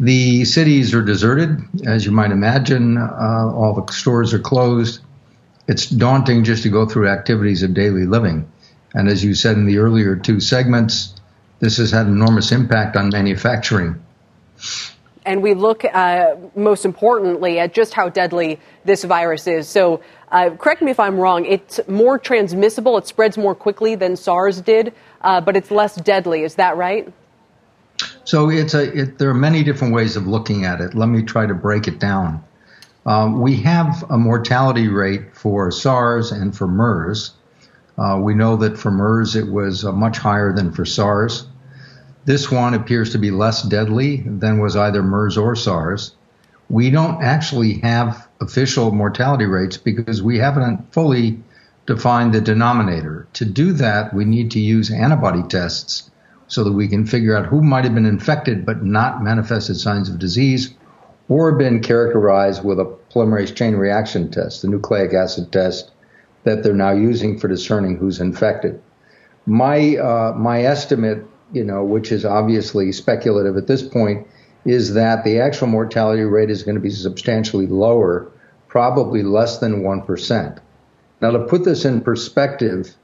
The 0.00 0.46
cities 0.46 0.94
are 0.94 1.02
deserted, 1.02 1.60
as 1.86 2.06
you 2.06 2.12
might 2.12 2.32
imagine. 2.32 2.96
Uh, 2.96 3.52
all 3.54 3.74
the 3.74 3.92
stores 3.92 4.32
are 4.32 4.38
closed. 4.38 5.00
It's 5.68 5.86
daunting 5.86 6.44
just 6.44 6.62
to 6.62 6.70
go 6.70 6.86
through 6.86 7.08
activities 7.08 7.62
of 7.62 7.74
daily 7.74 8.06
living. 8.06 8.50
And 8.94 9.08
as 9.08 9.22
you 9.22 9.34
said 9.34 9.56
in 9.56 9.66
the 9.66 9.78
earlier 9.78 10.16
two 10.16 10.40
segments, 10.40 11.14
this 11.60 11.76
has 11.76 11.90
had 11.90 12.06
enormous 12.06 12.52
impact 12.52 12.96
on 12.96 13.10
manufacturing 13.10 14.02
and 15.24 15.42
we 15.42 15.54
look 15.54 15.84
uh, 15.84 16.36
most 16.54 16.84
importantly 16.84 17.58
at 17.58 17.74
just 17.74 17.94
how 17.94 18.08
deadly 18.08 18.58
this 18.84 19.04
virus 19.04 19.46
is. 19.46 19.68
So, 19.68 20.00
uh, 20.30 20.50
correct 20.50 20.82
me 20.82 20.90
if 20.90 20.98
I'm 20.98 21.18
wrong, 21.18 21.44
it's 21.44 21.80
more 21.88 22.18
transmissible, 22.18 22.96
it 22.98 23.06
spreads 23.06 23.36
more 23.36 23.54
quickly 23.54 23.94
than 23.94 24.16
SARS 24.16 24.60
did, 24.60 24.92
uh, 25.20 25.40
but 25.40 25.56
it's 25.56 25.70
less 25.70 25.96
deadly. 25.96 26.42
Is 26.42 26.54
that 26.56 26.76
right? 26.76 27.12
So, 28.24 28.50
it's 28.50 28.74
a, 28.74 29.00
it, 29.00 29.18
there 29.18 29.30
are 29.30 29.34
many 29.34 29.62
different 29.62 29.94
ways 29.94 30.16
of 30.16 30.26
looking 30.26 30.64
at 30.64 30.80
it. 30.80 30.94
Let 30.94 31.08
me 31.08 31.22
try 31.22 31.46
to 31.46 31.54
break 31.54 31.86
it 31.86 31.98
down. 31.98 32.42
Um, 33.04 33.40
we 33.40 33.56
have 33.56 34.04
a 34.10 34.18
mortality 34.18 34.88
rate 34.88 35.36
for 35.36 35.70
SARS 35.70 36.30
and 36.30 36.56
for 36.56 36.68
MERS. 36.68 37.32
Uh, 37.98 38.18
we 38.22 38.34
know 38.34 38.56
that 38.56 38.78
for 38.78 38.90
MERS 38.90 39.36
it 39.36 39.48
was 39.48 39.84
uh, 39.84 39.92
much 39.92 40.18
higher 40.18 40.52
than 40.52 40.72
for 40.72 40.84
SARS. 40.84 41.46
This 42.24 42.50
one 42.50 42.74
appears 42.74 43.10
to 43.12 43.18
be 43.18 43.30
less 43.32 43.62
deadly 43.62 44.18
than 44.26 44.58
was 44.60 44.76
either 44.76 45.02
MERS 45.02 45.36
or 45.36 45.56
SARS. 45.56 46.14
we 46.68 46.88
don't 46.88 47.22
actually 47.22 47.74
have 47.80 48.28
official 48.40 48.92
mortality 48.92 49.44
rates 49.44 49.76
because 49.76 50.22
we 50.22 50.38
haven't 50.38 50.92
fully 50.92 51.38
defined 51.86 52.32
the 52.32 52.40
denominator. 52.40 53.26
To 53.34 53.44
do 53.44 53.72
that, 53.72 54.14
we 54.14 54.24
need 54.24 54.52
to 54.52 54.60
use 54.60 54.90
antibody 54.90 55.42
tests 55.42 56.10
so 56.46 56.64
that 56.64 56.72
we 56.72 56.88
can 56.88 57.06
figure 57.06 57.36
out 57.36 57.46
who 57.46 57.60
might 57.60 57.84
have 57.84 57.94
been 57.94 58.06
infected 58.06 58.64
but 58.64 58.84
not 58.84 59.22
manifested 59.22 59.76
signs 59.76 60.08
of 60.08 60.18
disease 60.18 60.74
or 61.28 61.52
been 61.52 61.80
characterized 61.80 62.64
with 62.64 62.78
a 62.78 62.96
polymerase 63.12 63.54
chain 63.54 63.74
reaction 63.74 64.30
test, 64.30 64.62
the 64.62 64.68
nucleic 64.68 65.12
acid 65.12 65.50
test 65.50 65.90
that 66.44 66.62
they're 66.62 66.74
now 66.74 66.92
using 66.92 67.38
for 67.38 67.48
discerning 67.48 67.96
who's 67.96 68.20
infected. 68.20 68.80
My 69.46 69.96
uh, 69.96 70.34
my 70.36 70.62
estimate, 70.62 71.26
you 71.52 71.64
know, 71.64 71.84
which 71.84 72.12
is 72.12 72.24
obviously 72.24 72.92
speculative 72.92 73.56
at 73.56 73.66
this 73.66 73.82
point, 73.82 74.26
is 74.64 74.94
that 74.94 75.24
the 75.24 75.40
actual 75.40 75.66
mortality 75.66 76.22
rate 76.22 76.50
is 76.50 76.62
going 76.62 76.74
to 76.74 76.80
be 76.80 76.90
substantially 76.90 77.66
lower, 77.66 78.30
probably 78.68 79.22
less 79.22 79.58
than 79.58 79.82
one 79.82 80.02
percent. 80.02 80.60
Now, 81.20 81.30
to 81.30 81.40
put 81.40 81.64
this 81.64 81.84
in 81.84 82.00
perspective, 82.00 82.96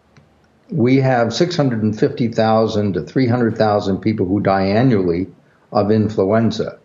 we 0.70 0.96
have 0.96 1.32
650,000 1.32 2.92
to 2.94 3.02
300,000 3.02 3.98
people 3.98 4.26
who 4.26 4.40
die 4.40 4.66
annually 4.66 5.28
of 5.72 5.90
influenza. 5.90 6.78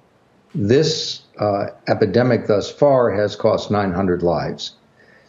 This 0.55 1.21
uh, 1.39 1.67
epidemic 1.87 2.47
thus 2.47 2.71
far 2.71 3.11
has 3.11 3.35
cost 3.35 3.71
900 3.71 4.21
lives. 4.21 4.73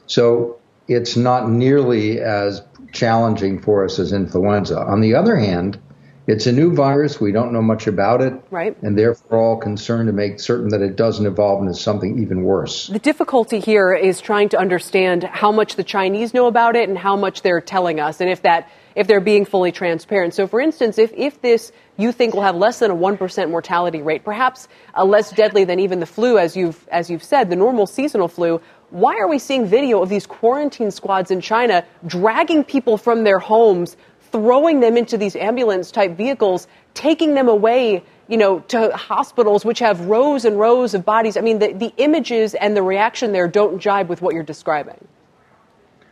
So 0.07 0.59
it's 0.87 1.17
not 1.17 1.49
nearly 1.49 2.21
as 2.21 2.63
challenging 2.93 3.61
for 3.61 3.85
us 3.85 3.99
as 3.99 4.13
influenza. 4.13 4.79
On 4.79 5.01
the 5.01 5.15
other 5.15 5.37
hand, 5.37 5.79
it's 6.27 6.47
a 6.47 6.53
new 6.53 6.75
virus. 6.75 7.21
We 7.21 7.33
don't 7.33 7.53
know 7.53 7.63
much 7.63 7.87
about 7.87 8.23
it. 8.23 8.35
Right. 8.51 8.77
And 8.83 8.99
therefore, 8.99 9.39
all 9.39 9.57
concerned 9.57 10.07
to 10.07 10.13
make 10.13 10.41
certain 10.41 10.69
that 10.71 10.81
it 10.81 10.97
doesn't 10.97 11.27
evolve 11.27 11.63
into 11.63 11.75
something 11.75 12.21
even 12.21 12.43
worse. 12.45 12.87
The 12.87 12.99
difficulty 12.99 13.61
here 13.61 13.95
is 13.95 14.21
trying 14.21 14.49
to 14.51 14.59
understand 14.59 15.25
how 15.25 15.53
much 15.53 15.77
the 15.77 15.85
Chinese 15.85 16.33
know 16.33 16.47
about 16.47 16.77
it 16.77 16.89
and 16.89 16.97
how 16.97 17.17
much 17.17 17.43
they're 17.43 17.61
telling 17.61 18.01
us, 18.01 18.21
and 18.21 18.31
if 18.31 18.43
that 18.43 18.71
if 18.95 19.07
they're 19.07 19.21
being 19.21 19.45
fully 19.45 19.73
transparent. 19.73 20.35
So, 20.35 20.47
for 20.47 20.61
instance, 20.61 20.99
if, 20.99 21.13
if 21.15 21.41
this 21.43 21.73
you 21.97 22.13
think 22.13 22.35
will 22.35 22.43
have 22.43 22.57
less 22.57 22.79
than 22.79 22.91
a 22.91 22.95
1% 22.95 23.51
mortality 23.51 24.03
rate, 24.03 24.25
perhaps 24.25 24.69
uh, 24.97 25.05
less 25.05 25.33
deadly 25.33 25.65
than 25.65 25.81
even 25.81 26.01
the 26.01 26.07
flu, 26.07 26.39
as 26.39 26.57
you've, 26.57 26.87
as 26.89 27.11
you've 27.11 27.23
said, 27.23 27.51
the 27.51 27.57
normal 27.57 27.87
seasonal 27.87 28.29
flu, 28.29 28.61
why 28.91 29.17
are 29.19 29.29
we 29.29 29.39
seeing 29.39 29.67
video 29.67 30.03
of 30.03 30.09
these 30.09 30.27
quarantine 30.27 30.91
squads 30.91 31.31
in 31.31 31.41
China 31.41 31.85
dragging 32.07 32.63
people 32.63 32.97
from 32.97 33.25
their 33.25 33.39
homes, 33.39 33.97
throwing 34.35 34.81
them 34.81 34.97
into 34.97 35.17
these 35.17 35.37
ambulance 35.37 35.93
type 35.93 36.17
vehicles, 36.17 36.67
taking 36.93 37.35
them 37.35 37.49
away, 37.49 38.03
you 38.27 38.37
know, 38.37 38.59
to 38.59 38.91
hospitals 38.97 39.65
which 39.65 39.79
have 39.79 40.01
rows 40.07 40.45
and 40.45 40.59
rows 40.59 40.93
of 40.93 41.05
bodies. 41.05 41.37
I 41.37 41.41
mean, 41.41 41.61
the, 41.61 41.73
the 41.73 41.93
images 41.99 42.55
and 42.55 42.77
the 42.77 42.83
reaction 42.83 43.31
there 43.31 43.47
don't 43.47 43.79
jibe 43.79 44.09
with 44.09 44.23
what 44.23 44.35
you're 44.35 44.43
describing. 44.43 45.07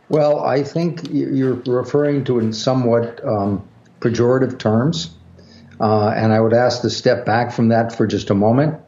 Well, 0.07 0.39
I 0.39 0.63
think 0.63 1.01
you're 1.11 1.61
referring 1.65 2.23
to 2.23 2.39
in 2.39 2.53
somewhat 2.53 3.21
um, 3.25 3.67
pejorative 3.99 4.57
terms. 4.57 5.09
Uh, 5.81 6.13
and 6.15 6.31
I 6.31 6.39
would 6.39 6.53
ask 6.53 6.81
to 6.83 6.89
step 6.89 7.25
back 7.25 7.51
from 7.51 7.67
that 7.69 7.93
for 7.93 8.07
just 8.07 8.29
a 8.29 8.35
moment. 8.35 8.79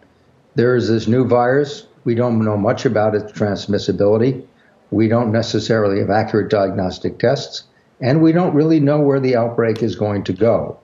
There 0.55 0.77
is 0.77 0.87
this 0.87 1.07
new 1.07 1.27
virus. 1.27 1.87
We 2.05 2.15
don't 2.15 2.39
know 2.39 2.55
much 2.55 2.85
about 2.85 3.15
its 3.15 3.33
transmissibility. 3.33 4.47
We 4.91 5.09
don't 5.09 5.33
necessarily 5.33 5.99
have 5.99 6.09
accurate 6.09 6.49
diagnostic 6.49 7.19
tests 7.19 7.65
and 8.01 8.21
we 8.21 8.31
don't 8.31 8.53
really 8.53 8.79
know 8.79 8.99
where 8.99 9.19
the 9.19 9.35
outbreak 9.35 9.81
is 9.81 9.95
going 9.95 10.23
to 10.25 10.33
go. 10.33 10.79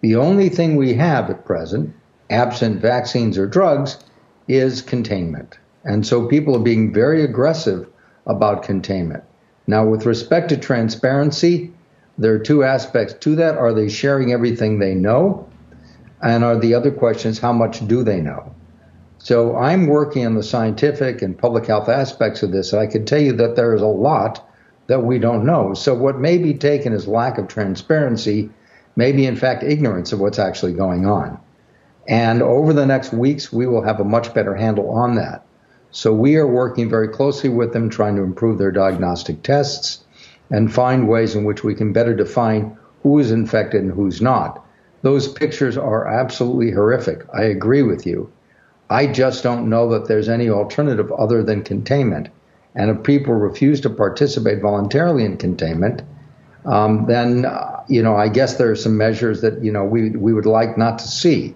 The 0.00 0.16
only 0.16 0.48
thing 0.48 0.76
we 0.76 0.94
have 0.94 1.30
at 1.30 1.44
present, 1.44 1.94
absent 2.30 2.80
vaccines 2.80 3.38
or 3.38 3.46
drugs, 3.46 3.98
is 4.48 4.82
containment. 4.82 5.58
And 5.84 6.06
so 6.06 6.26
people 6.26 6.56
are 6.56 6.62
being 6.62 6.92
very 6.92 7.22
aggressive 7.22 7.88
about 8.26 8.62
containment. 8.62 9.24
Now, 9.66 9.84
with 9.84 10.06
respect 10.06 10.48
to 10.48 10.56
transparency, 10.56 11.72
there 12.18 12.34
are 12.34 12.38
two 12.38 12.64
aspects 12.64 13.14
to 13.20 13.36
that. 13.36 13.56
Are 13.56 13.72
they 13.72 13.88
sharing 13.88 14.32
everything 14.32 14.78
they 14.78 14.94
know? 14.94 15.48
And 16.22 16.44
are 16.44 16.58
the 16.58 16.74
other 16.74 16.90
questions, 16.90 17.38
how 17.38 17.52
much 17.52 17.86
do 17.86 18.02
they 18.02 18.20
know? 18.20 18.54
So 19.18 19.56
I'm 19.56 19.86
working 19.86 20.26
on 20.26 20.34
the 20.34 20.42
scientific 20.42 21.22
and 21.22 21.38
public 21.38 21.66
health 21.66 21.88
aspects 21.88 22.42
of 22.42 22.52
this. 22.52 22.74
I 22.74 22.86
can 22.86 23.04
tell 23.04 23.20
you 23.20 23.32
that 23.34 23.54
there 23.54 23.74
is 23.74 23.82
a 23.82 23.86
lot 23.86 24.49
that 24.90 25.04
we 25.04 25.20
don't 25.20 25.46
know. 25.46 25.72
So 25.72 25.94
what 25.94 26.18
may 26.18 26.36
be 26.36 26.52
taken 26.52 26.92
as 26.92 27.06
lack 27.06 27.38
of 27.38 27.46
transparency 27.46 28.50
may 28.96 29.12
be 29.12 29.24
in 29.24 29.36
fact 29.36 29.62
ignorance 29.62 30.12
of 30.12 30.18
what's 30.18 30.40
actually 30.40 30.72
going 30.72 31.06
on. 31.06 31.38
And 32.08 32.42
over 32.42 32.72
the 32.72 32.86
next 32.86 33.12
weeks, 33.12 33.52
we 33.52 33.68
will 33.68 33.84
have 33.84 34.00
a 34.00 34.04
much 34.04 34.34
better 34.34 34.56
handle 34.56 34.90
on 34.90 35.14
that. 35.14 35.46
So 35.92 36.12
we 36.12 36.34
are 36.34 36.46
working 36.46 36.90
very 36.90 37.06
closely 37.06 37.50
with 37.50 37.72
them, 37.72 37.88
trying 37.88 38.16
to 38.16 38.24
improve 38.24 38.58
their 38.58 38.72
diagnostic 38.72 39.44
tests 39.44 40.02
and 40.50 40.74
find 40.74 41.08
ways 41.08 41.36
in 41.36 41.44
which 41.44 41.62
we 41.62 41.76
can 41.76 41.92
better 41.92 42.12
define 42.12 42.76
who 43.04 43.20
is 43.20 43.30
infected 43.30 43.82
and 43.82 43.92
who's 43.92 44.20
not. 44.20 44.66
Those 45.02 45.28
pictures 45.28 45.78
are 45.78 46.08
absolutely 46.08 46.72
horrific. 46.72 47.24
I 47.32 47.44
agree 47.44 47.82
with 47.82 48.06
you. 48.06 48.32
I 48.90 49.06
just 49.06 49.44
don't 49.44 49.70
know 49.70 49.88
that 49.90 50.08
there's 50.08 50.28
any 50.28 50.50
alternative 50.50 51.12
other 51.12 51.44
than 51.44 51.62
containment. 51.62 52.30
And 52.74 52.90
if 52.90 53.02
people 53.02 53.34
refuse 53.34 53.80
to 53.82 53.90
participate 53.90 54.62
voluntarily 54.62 55.24
in 55.24 55.36
containment, 55.36 56.02
um, 56.64 57.06
then 57.06 57.46
uh, 57.46 57.82
you 57.88 58.02
know 58.02 58.16
I 58.16 58.28
guess 58.28 58.56
there 58.56 58.70
are 58.70 58.76
some 58.76 58.96
measures 58.96 59.40
that 59.40 59.62
you 59.62 59.72
know 59.72 59.84
we 59.84 60.10
we 60.10 60.32
would 60.32 60.46
like 60.46 60.78
not 60.78 60.98
to 61.00 61.08
see. 61.08 61.54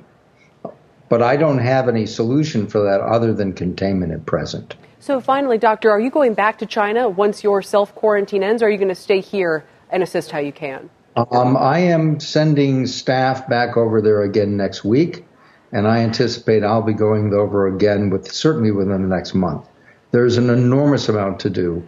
But 1.09 1.23
I 1.23 1.37
don't 1.37 1.59
have 1.59 1.89
any 1.89 2.07
solution 2.07 2.67
for 2.67 2.83
that 2.85 3.01
other 3.01 3.33
than 3.33 3.53
containment 3.53 4.13
at 4.13 4.27
present. 4.27 4.75
So 4.99 5.21
finally, 5.21 5.59
doctor, 5.59 5.91
are 5.91 6.01
you 6.01 6.11
going 6.11 6.33
back 6.33 6.59
to 6.59 6.67
China 6.67 7.09
once 7.09 7.45
your 7.45 7.63
self 7.63 7.95
quarantine 7.95 8.43
ends, 8.43 8.63
or 8.63 8.67
are 8.67 8.71
you 8.71 8.79
going 8.79 8.89
to 8.89 8.95
stay 8.95 9.21
here 9.21 9.65
and 9.91 10.03
assist 10.03 10.31
how 10.31 10.39
you 10.39 10.53
can? 10.53 10.91
Um, 11.17 11.57
I 11.57 11.79
am 11.79 12.19
sending 12.19 12.87
staff 12.87 13.49
back 13.49 13.77
over 13.77 14.01
there 14.01 14.23
again 14.23 14.57
next 14.57 14.83
week, 14.83 15.25
and 15.71 15.87
I 15.87 15.99
anticipate 15.99 16.65
I'll 16.65 16.83
be 16.83 16.95
going 16.95 17.33
over 17.33 17.69
again 17.69 18.11
with 18.11 18.33
certainly 18.33 18.73
within 18.73 19.03
the 19.03 19.15
next 19.15 19.35
month 19.35 19.69
there's 20.15 20.37
an 20.37 20.49
enormous 20.49 21.09
amount 21.09 21.41
to 21.41 21.51
do, 21.51 21.85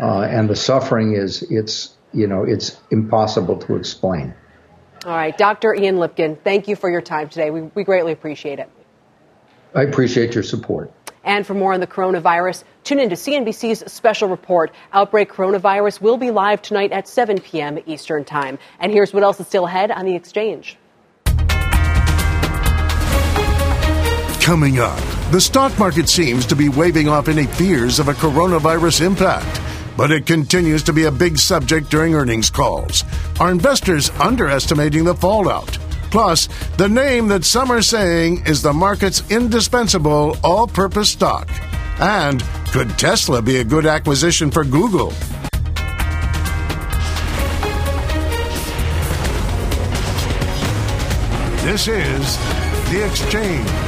uh, 0.00 0.22
and 0.22 0.48
the 0.48 0.56
suffering 0.56 1.12
is 1.12 1.42
it's 1.50 1.94
you 2.14 2.26
know 2.26 2.42
it's 2.42 2.80
impossible 2.90 3.58
to 3.58 3.76
explain. 3.76 4.34
All 5.04 5.14
right, 5.14 5.36
Dr. 5.36 5.74
Ian 5.74 5.96
Lipkin, 5.96 6.38
thank 6.42 6.66
you 6.66 6.76
for 6.76 6.90
your 6.90 7.02
time 7.02 7.28
today. 7.28 7.50
We, 7.50 7.60
we 7.74 7.84
greatly 7.84 8.12
appreciate 8.12 8.58
it. 8.58 8.70
I 9.74 9.82
appreciate 9.82 10.34
your 10.34 10.44
support. 10.44 10.90
And 11.24 11.46
for 11.46 11.52
more 11.52 11.74
on 11.74 11.80
the 11.80 11.86
coronavirus, 11.86 12.64
tune 12.84 13.00
in 13.00 13.10
to 13.10 13.16
CNBC's 13.16 13.92
special 13.92 14.30
report. 14.30 14.72
Outbreak 14.94 15.30
Coronavirus 15.30 16.00
will 16.00 16.16
be 16.16 16.30
live 16.30 16.62
tonight 16.62 16.90
at 16.92 17.06
7 17.06 17.38
p.m. 17.38 17.78
Eastern 17.84 18.24
Time. 18.24 18.58
And 18.80 18.90
here's 18.90 19.12
what 19.12 19.22
else 19.22 19.40
is 19.40 19.46
still 19.46 19.66
ahead 19.66 19.90
on 19.90 20.06
the 20.06 20.14
exchange. 20.14 20.78
Coming 24.40 24.78
up. 24.78 25.17
The 25.30 25.42
stock 25.42 25.78
market 25.78 26.08
seems 26.08 26.46
to 26.46 26.56
be 26.56 26.70
waving 26.70 27.06
off 27.06 27.28
any 27.28 27.44
fears 27.44 27.98
of 27.98 28.08
a 28.08 28.14
coronavirus 28.14 29.04
impact, 29.04 29.60
but 29.94 30.10
it 30.10 30.24
continues 30.24 30.82
to 30.84 30.92
be 30.94 31.04
a 31.04 31.12
big 31.12 31.36
subject 31.36 31.90
during 31.90 32.14
earnings 32.14 32.48
calls. 32.48 33.04
Are 33.38 33.50
investors 33.50 34.08
underestimating 34.20 35.04
the 35.04 35.14
fallout? 35.14 35.68
Plus, 36.10 36.48
the 36.78 36.88
name 36.88 37.28
that 37.28 37.44
some 37.44 37.70
are 37.70 37.82
saying 37.82 38.46
is 38.46 38.62
the 38.62 38.72
market's 38.72 39.30
indispensable 39.30 40.34
all 40.42 40.66
purpose 40.66 41.10
stock. 41.10 41.46
And 42.00 42.42
could 42.72 42.98
Tesla 42.98 43.42
be 43.42 43.56
a 43.56 43.64
good 43.64 43.84
acquisition 43.84 44.50
for 44.50 44.64
Google? 44.64 45.10
This 51.66 51.86
is 51.86 52.38
The 52.90 53.04
Exchange 53.04 53.87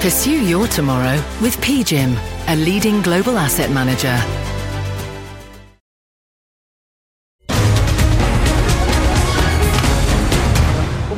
Pursue 0.00 0.42
your 0.42 0.66
tomorrow 0.66 1.22
with 1.42 1.58
PGIM, 1.58 2.16
a 2.48 2.56
leading 2.56 3.02
global 3.02 3.36
asset 3.36 3.70
manager. 3.70 4.16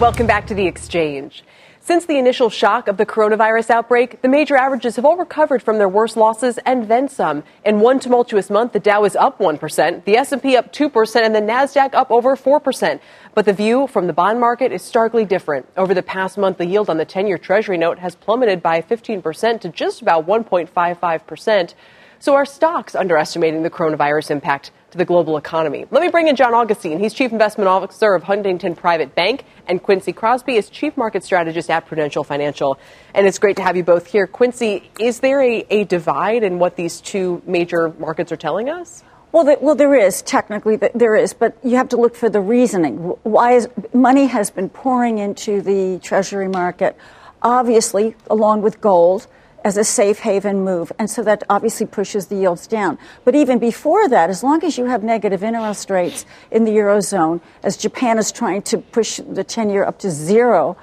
Welcome 0.00 0.26
back 0.26 0.48
to 0.48 0.54
the 0.54 0.66
exchange. 0.66 1.44
Since 1.84 2.06
the 2.06 2.16
initial 2.16 2.48
shock 2.48 2.86
of 2.86 2.96
the 2.96 3.04
coronavirus 3.04 3.70
outbreak, 3.70 4.22
the 4.22 4.28
major 4.28 4.56
averages 4.56 4.94
have 4.94 5.04
all 5.04 5.16
recovered 5.16 5.64
from 5.64 5.78
their 5.78 5.88
worst 5.88 6.16
losses 6.16 6.58
and 6.58 6.86
then 6.86 7.08
some. 7.08 7.42
In 7.64 7.80
one 7.80 7.98
tumultuous 7.98 8.50
month, 8.50 8.72
the 8.72 8.78
Dow 8.78 9.02
is 9.02 9.16
up 9.16 9.40
1%, 9.40 10.04
the 10.04 10.16
S&P 10.16 10.56
up 10.56 10.72
2%, 10.72 11.16
and 11.24 11.34
the 11.34 11.40
Nasdaq 11.40 11.92
up 11.92 12.12
over 12.12 12.36
4%. 12.36 13.00
But 13.34 13.46
the 13.46 13.52
view 13.52 13.88
from 13.88 14.06
the 14.06 14.12
bond 14.12 14.38
market 14.38 14.70
is 14.70 14.80
starkly 14.80 15.24
different. 15.24 15.66
Over 15.76 15.92
the 15.92 16.04
past 16.04 16.38
month, 16.38 16.58
the 16.58 16.66
yield 16.66 16.88
on 16.88 16.98
the 16.98 17.06
10-year 17.06 17.38
Treasury 17.38 17.78
note 17.78 17.98
has 17.98 18.14
plummeted 18.14 18.62
by 18.62 18.80
15% 18.80 19.60
to 19.62 19.68
just 19.68 20.02
about 20.02 20.24
1.55%. 20.24 21.74
So 22.20 22.34
are 22.34 22.46
stocks 22.46 22.94
underestimating 22.94 23.64
the 23.64 23.70
coronavirus 23.70 24.30
impact 24.30 24.70
to 24.92 24.98
the 24.98 25.04
global 25.04 25.36
economy? 25.36 25.86
Let 25.90 26.02
me 26.02 26.08
bring 26.08 26.28
in 26.28 26.36
John 26.36 26.54
Augustine. 26.54 27.00
He's 27.00 27.12
Chief 27.12 27.32
Investment 27.32 27.66
Officer 27.66 28.14
of 28.14 28.22
Huntington 28.22 28.76
Private 28.76 29.14
Bank, 29.14 29.44
and 29.66 29.82
Quincy 29.82 30.12
Crosby 30.12 30.56
is 30.56 30.68
Chief 30.70 30.96
Market 30.96 31.24
Strategist 31.24 31.70
at 31.70 31.86
Prudential 31.86 32.22
Financial. 32.22 32.78
And 33.14 33.26
it's 33.26 33.38
great 33.38 33.56
to 33.56 33.62
have 33.62 33.76
you 33.76 33.82
both 33.82 34.06
here. 34.06 34.26
Quincy, 34.26 34.90
is 35.00 35.20
there 35.20 35.42
a, 35.42 35.66
a 35.70 35.84
divide 35.84 36.42
in 36.42 36.58
what 36.58 36.76
these 36.76 37.00
two 37.00 37.42
major 37.46 37.92
markets 37.98 38.30
are 38.30 38.36
telling 38.36 38.68
us? 38.68 39.02
Well, 39.32 39.44
the, 39.44 39.56
well, 39.62 39.74
there 39.74 39.94
is 39.94 40.20
technically 40.20 40.76
there 40.76 41.16
is, 41.16 41.32
but 41.32 41.56
you 41.64 41.76
have 41.76 41.88
to 41.88 41.96
look 41.96 42.14
for 42.14 42.28
the 42.28 42.40
reasoning. 42.40 42.98
Why 43.22 43.52
is 43.52 43.68
money 43.94 44.26
has 44.26 44.50
been 44.50 44.68
pouring 44.68 45.18
into 45.18 45.62
the 45.62 46.00
Treasury 46.02 46.48
market, 46.48 46.98
obviously 47.40 48.14
along 48.28 48.60
with 48.60 48.82
gold 48.82 49.26
as 49.64 49.76
a 49.76 49.84
safe 49.84 50.20
haven 50.20 50.64
move. 50.64 50.92
And 50.98 51.10
so 51.10 51.22
that 51.22 51.42
obviously 51.48 51.86
pushes 51.86 52.26
the 52.26 52.36
yields 52.36 52.66
down. 52.66 52.98
But 53.24 53.34
even 53.34 53.58
before 53.58 54.08
that, 54.08 54.30
as 54.30 54.42
long 54.42 54.62
as 54.64 54.78
you 54.78 54.86
have 54.86 55.02
negative 55.02 55.42
interest 55.42 55.90
rates 55.90 56.24
in 56.50 56.64
the 56.64 56.72
Eurozone, 56.72 57.40
as 57.62 57.76
Japan 57.76 58.18
is 58.18 58.32
trying 58.32 58.62
to 58.62 58.78
push 58.78 59.20
the 59.26 59.44
10 59.44 59.70
year 59.70 59.84
up 59.84 59.98
to 60.00 60.10
zero, 60.10 60.76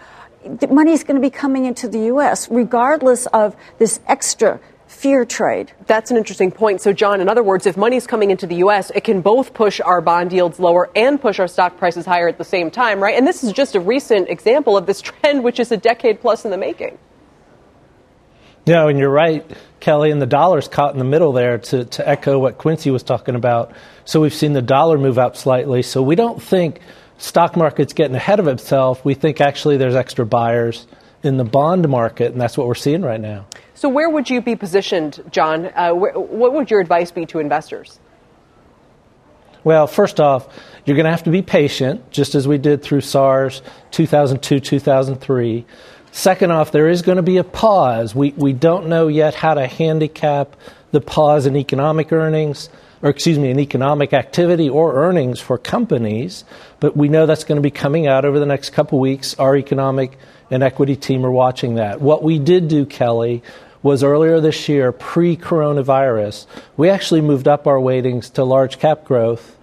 money 0.69 0.91
is 0.91 1.03
going 1.03 1.15
to 1.15 1.21
be 1.21 1.29
coming 1.29 1.65
into 1.65 1.87
the 1.87 2.05
U.S., 2.05 2.47
regardless 2.49 3.25
of 3.27 3.55
this 3.77 3.99
extra 4.07 4.59
fear 4.87 5.23
trade. 5.23 5.71
That's 5.85 6.09
an 6.11 6.17
interesting 6.17 6.51
point. 6.51 6.81
So, 6.81 6.93
John, 6.93 7.21
in 7.21 7.29
other 7.29 7.43
words, 7.43 7.65
if 7.67 7.77
money's 7.77 8.07
coming 8.07 8.31
into 8.31 8.47
the 8.47 8.55
U.S., 8.55 8.91
it 8.95 9.03
can 9.03 9.21
both 9.21 9.53
push 9.53 9.79
our 9.79 10.01
bond 10.01 10.33
yields 10.33 10.59
lower 10.59 10.89
and 10.95 11.21
push 11.21 11.39
our 11.39 11.47
stock 11.47 11.77
prices 11.77 12.05
higher 12.05 12.27
at 12.27 12.37
the 12.37 12.43
same 12.43 12.71
time, 12.71 13.01
right? 13.01 13.15
And 13.15 13.27
this 13.27 13.43
is 13.43 13.53
just 13.53 13.75
a 13.75 13.79
recent 13.79 14.29
example 14.29 14.75
of 14.75 14.87
this 14.87 15.01
trend, 15.01 15.43
which 15.43 15.59
is 15.59 15.71
a 15.71 15.77
decade 15.77 16.21
plus 16.21 16.43
in 16.43 16.51
the 16.51 16.57
making. 16.57 16.97
Yeah, 18.69 18.87
and 18.87 18.99
you're 18.99 19.09
right, 19.09 19.43
Kelly, 19.79 20.11
and 20.11 20.21
the 20.21 20.27
dollar's 20.27 20.67
caught 20.67 20.93
in 20.93 20.99
the 20.99 21.03
middle 21.03 21.33
there 21.33 21.57
to, 21.57 21.85
to 21.85 22.07
echo 22.07 22.37
what 22.37 22.59
Quincy 22.59 22.91
was 22.91 23.01
talking 23.01 23.33
about. 23.33 23.71
So 24.05 24.21
we've 24.21 24.31
seen 24.31 24.53
the 24.53 24.61
dollar 24.61 24.99
move 24.99 25.17
up 25.17 25.35
slightly. 25.35 25.81
So 25.81 26.03
we 26.03 26.13
don't 26.13 26.39
think 26.39 26.79
stock 27.17 27.55
market's 27.55 27.93
getting 27.93 28.15
ahead 28.15 28.39
of 28.39 28.47
itself. 28.47 29.03
We 29.03 29.15
think 29.15 29.41
actually 29.41 29.77
there's 29.77 29.95
extra 29.95 30.23
buyers 30.23 30.85
in 31.23 31.37
the 31.37 31.43
bond 31.43 31.89
market, 31.89 32.31
and 32.31 32.39
that's 32.39 32.59
what 32.59 32.67
we're 32.67 32.75
seeing 32.75 33.01
right 33.01 33.19
now. 33.19 33.47
So 33.73 33.89
where 33.89 34.07
would 34.07 34.29
you 34.29 34.39
be 34.39 34.55
positioned, 34.55 35.23
John? 35.31 35.71
Uh, 35.75 35.93
where, 35.93 36.13
what 36.13 36.53
would 36.53 36.69
your 36.69 36.79
advice 36.79 37.09
be 37.09 37.25
to 37.25 37.39
investors? 37.39 37.99
Well, 39.63 39.87
first 39.87 40.19
off, 40.19 40.47
you're 40.85 40.95
going 40.95 41.05
to 41.05 41.11
have 41.11 41.23
to 41.23 41.31
be 41.31 41.41
patient, 41.41 42.11
just 42.11 42.35
as 42.35 42.47
we 42.47 42.59
did 42.59 42.83
through 42.83 43.01
SARS 43.01 43.63
2002, 43.89 44.59
2003. 44.59 45.65
Second 46.19 46.51
off, 46.51 46.73
there 46.73 46.89
is 46.89 47.01
going 47.01 47.15
to 47.15 47.21
be 47.21 47.37
a 47.37 47.45
pause. 47.45 48.13
We, 48.13 48.31
we 48.35 48.51
don't 48.51 48.87
know 48.87 49.07
yet 49.07 49.35
how 49.35 49.53
to 49.53 49.65
handicap 49.65 50.57
the 50.91 50.99
pause 50.99 51.45
in 51.45 51.55
economic 51.55 52.11
earnings, 52.11 52.67
or 53.01 53.09
excuse 53.09 53.39
me, 53.39 53.51
in 53.51 53.57
economic 53.57 54.11
activity 54.11 54.67
or 54.67 54.95
earnings 54.95 55.39
for 55.39 55.57
companies, 55.57 56.43
but 56.81 56.97
we 56.97 57.07
know 57.07 57.25
that's 57.25 57.45
going 57.45 57.55
to 57.55 57.61
be 57.61 57.71
coming 57.71 58.05
out 58.05 58.25
over 58.25 58.37
the 58.37 58.45
next 58.45 58.71
couple 58.71 58.99
weeks. 58.99 59.33
Our 59.35 59.55
economic 59.55 60.17
and 60.51 60.61
equity 60.61 60.97
team 60.97 61.25
are 61.25 61.31
watching 61.31 61.75
that. 61.75 62.01
What 62.01 62.21
we 62.21 62.37
did 62.37 62.67
do, 62.67 62.85
Kelly, 62.85 63.41
was 63.81 64.03
earlier 64.03 64.41
this 64.41 64.67
year, 64.67 64.91
pre 64.91 65.37
coronavirus, 65.37 66.47
we 66.75 66.89
actually 66.89 67.21
moved 67.21 67.47
up 67.47 67.65
our 67.65 67.79
weightings 67.79 68.29
to 68.31 68.43
large 68.43 68.77
cap 68.77 69.05
growth 69.05 69.55